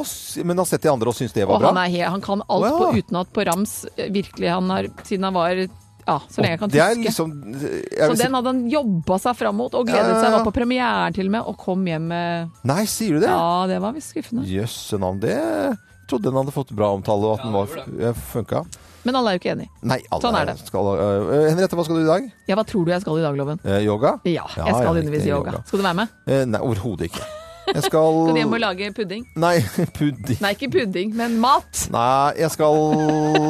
men 0.45 0.61
har 0.61 0.69
sett 0.69 0.85
de 0.85 0.91
andre 0.93 1.09
og 1.09 1.17
syns 1.17 1.33
det 1.33 1.47
var 1.47 1.57
Og 1.57 1.65
bra? 1.65 1.71
han, 1.73 1.81
er 1.89 2.13
han 2.13 2.25
kan 2.25 2.45
alt 2.45 2.67
oh, 2.67 2.69
ja. 2.69 2.91
på 2.93 3.01
utenat 3.01 3.33
på 3.33 3.47
rams. 3.49 3.73
eh, 3.97 4.13
Virkelig, 4.13 4.51
han 4.53 4.69
har 4.69 4.91
Siden 5.09 5.25
han 5.31 5.39
var 5.39 5.63
Ja, 6.07 6.17
så 6.29 6.43
lenge 6.43 6.51
jeg 6.57 6.59
kan 6.59 6.71
huske. 6.73 7.05
liksom 7.05 7.33
jeg 7.63 8.09
Så 8.11 8.17
si- 8.17 8.23
den 8.25 8.35
hadde 8.35 8.47
han 8.51 8.63
jobba 8.71 9.19
seg 9.23 9.37
fram 9.39 9.57
mot 9.57 9.75
og 9.75 9.87
Ja, 9.89 9.95
gledet 9.95 10.17
ja, 10.17 10.21
seg. 10.23 10.33
Var 10.33 10.45
på 10.49 10.53
premieren 10.57 11.15
til 11.15 11.27
og 11.27 11.31
med 11.37 11.43
og 11.47 11.57
kom 11.63 11.85
hjem 11.87 12.07
med 12.11 12.51
Nei, 12.65 12.85
sier 12.91 13.15
du 13.15 13.21
det? 13.21 13.31
Ja, 13.31 13.67
det 13.71 13.81
var 13.81 13.93
visst 13.95 14.11
skuffende. 14.15 14.43
Jøsse 14.47 14.99
navn. 14.99 15.21
Det 15.23 15.31
jeg 15.37 15.77
trodde 16.11 16.25
den 16.25 16.35
hadde 16.43 16.53
fått 16.53 16.73
bra 16.77 16.91
omtale, 16.93 17.25
og 17.25 17.39
at 17.39 17.45
den 17.47 17.53
var 17.55 18.15
funka. 18.33 18.65
Men 19.05 19.17
alle 19.17 19.31
er 19.33 19.39
jo 19.39 19.41
ikke 19.41 19.53
enig. 19.57 19.69
Nei, 19.83 19.99
alle 20.13 20.21
Sånn 20.23 20.37
er 20.39 20.47
det. 20.47 20.59
Skal, 20.67 20.87
uh, 20.87 21.49
Henriette, 21.49 21.75
hva 21.79 21.85
skal 21.87 21.97
du 21.97 22.03
i 22.03 22.07
dag? 22.11 22.27
Ja, 22.47 22.55
hva 22.59 22.65
tror 22.67 22.85
du 22.85 22.91
jeg 22.93 23.01
skal 23.03 23.19
i 23.19 23.23
dag, 23.23 23.35
Loven? 23.39 23.59
Eh, 23.65 23.81
yoga? 23.87 24.13
Ja, 24.25 24.45
jeg 24.57 24.75
skal 24.75 24.97
undervise 25.01 25.27
i 25.27 25.31
yoga. 25.33 25.51
yoga. 25.57 25.63
Skal 25.67 25.79
du 25.79 25.83
være 25.87 25.95
med? 26.03 26.09
Eh, 26.27 26.45
nei, 26.45 26.61
overhodet 26.61 27.09
ikke. 27.11 27.25
Jeg 27.73 27.83
skal 27.83 28.13
Skal 28.27 28.35
du 28.35 28.41
hjem 28.43 28.53
og 28.53 28.61
lage 28.61 28.93
pudding? 28.95 29.25
Nei, 29.37 29.57
pudding. 29.99 30.39
Nei, 30.43 30.53
ikke 30.55 30.71
pudding, 30.71 31.15
men 31.17 31.39
mat! 31.41 31.89
Nei, 31.91 32.33
jeg 32.43 32.51
skal 32.51 32.75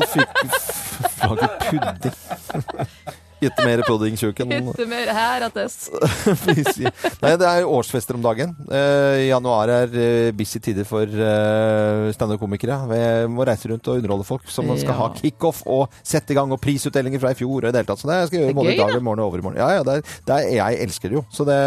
fyke 1.22 1.50
f- 1.50 1.74
lage 1.80 2.12
pudding. 2.12 3.18
Gitt 3.42 3.58
mer 3.66 3.80
puddingtjuken. 3.82 4.52
Hytte 4.68 4.84
mer 4.86 5.08
her 5.16 5.42
attest. 5.48 5.88
Nei, 7.24 7.32
det 7.40 7.48
er 7.48 7.64
årsfester 7.66 8.14
om 8.14 8.22
dagen. 8.22 8.52
Uh, 8.70 9.18
januar 9.26 9.72
er 9.74 9.90
uh, 9.96 10.28
busy 10.38 10.60
tider 10.62 10.86
for 10.86 11.02
uh, 11.10 12.06
standup-komikere. 12.14 12.76
Vi 12.92 13.00
må 13.34 13.42
reise 13.48 13.66
rundt 13.72 13.90
og 13.90 13.98
underholde 13.98 14.26
folk 14.28 14.46
som 14.46 14.70
skal 14.76 14.92
Ja. 14.92 14.98
ha 15.00 15.08
kickoff 15.18 15.64
og 15.66 15.90
sette 16.06 16.30
i 16.30 16.38
gang 16.38 16.54
og 16.54 16.60
prisutdelinger 16.62 17.18
fra 17.24 17.32
i 17.34 17.38
fjor 17.40 17.64
og 17.64 17.66
i 17.66 17.72
det 17.74 17.82
hele 17.82 17.90
tatt. 17.90 18.04
Så 18.04 18.12
det 18.12 18.20
skal 18.30 18.38
jeg 18.38 18.46
gjøre 18.46 18.58
både 18.60 18.76
i 18.76 18.78
dag 18.78 18.94
i 18.94 19.02
morgen 19.08 19.24
og 19.24 19.32
overmorgen. 19.32 19.58
Ja, 19.58 19.72
ja, 19.80 19.82
det 19.90 19.96
er, 19.98 20.14
det 20.30 20.36
er, 20.38 20.46
jeg 20.60 20.80
elsker 20.86 21.10
det 21.10 21.18
jo. 21.18 21.24
Så 21.34 21.48
det 21.50 21.58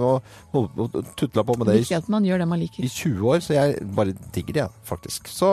å 0.00 0.14
holde 0.56 1.04
tutla 1.20 1.44
på 1.44 1.58
med 1.60 1.68
det 1.74 1.76
Ikke 1.82 2.00
i, 2.00 2.10
man 2.16 2.24
det 2.30 2.48
man 2.48 2.64
liker. 2.64 2.88
i 2.88 2.88
20 2.88 3.28
år, 3.34 3.44
så 3.44 3.58
jeg 3.58 3.76
bare 4.00 4.16
digger 4.32 4.62
det, 4.62 4.66
faktisk. 4.88 5.28
Så 5.28 5.52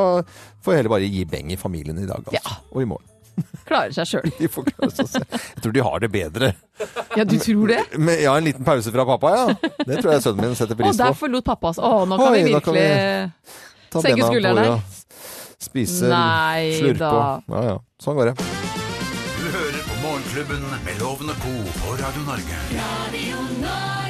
får 0.64 0.78
jeg 0.78 0.84
heller 0.86 0.96
bare 0.96 1.12
gi 1.12 1.28
beng 1.28 1.52
i 1.52 1.60
familien 1.60 2.00
i 2.00 2.08
dag, 2.08 2.24
altså. 2.32 2.56
Og 2.72 2.88
i 2.88 2.90
morgen. 2.96 3.12
Klarer 3.68 3.92
seg 3.96 4.08
sjøl. 4.10 4.28
De 4.40 4.48
får 4.52 4.68
klare 4.70 4.92
seg 4.96 5.10
selv. 5.12 5.38
Jeg 5.38 5.64
tror 5.66 5.76
de 5.76 5.84
har 5.88 6.04
det 6.04 6.10
bedre. 6.14 6.52
Ja, 7.18 7.24
du 7.28 7.36
tror 7.42 7.68
det? 7.74 7.80
Med, 8.00 8.22
ja, 8.24 8.36
en 8.38 8.46
liten 8.48 8.64
pause 8.68 8.94
fra 8.94 9.06
pappa, 9.10 9.32
ja. 9.36 9.74
Det 9.84 10.00
tror 10.00 10.14
jeg 10.14 10.24
sønnen 10.24 10.46
min 10.48 10.56
setter 10.60 10.78
pris 10.80 10.88
på. 10.88 10.94
Å, 10.94 11.00
der 11.02 11.18
forlot 11.20 11.48
pappa 11.48 11.74
oss. 11.74 11.82
Å, 11.82 11.92
nå 12.08 12.20
kan 12.22 12.32
Oi, 12.32 12.44
vi 12.46 12.54
virkelig 12.54 12.64
kan 12.64 12.78
vi 12.78 13.94
Ta 13.94 14.04
senke 14.04 14.30
skuldrene. 14.30 14.80
Spise, 15.68 16.10
Nei 16.12 16.74
slurpe 16.78 17.02
da. 17.02 17.12
og 17.50 17.56
Ja 17.58 17.64
ja, 17.72 17.78
sånn 18.04 18.20
går 18.20 18.30
det. 18.32 18.36
Du 18.38 19.48
hører 19.58 19.80
på 19.90 20.00
Morgenklubben 20.04 20.68
med 20.86 21.02
Lovende 21.02 21.38
Co. 21.44 21.56
på 21.82 21.96
Radio 22.04 22.28
Norge. 22.30 22.62
Radio 22.78 23.48
Norge. 23.64 24.07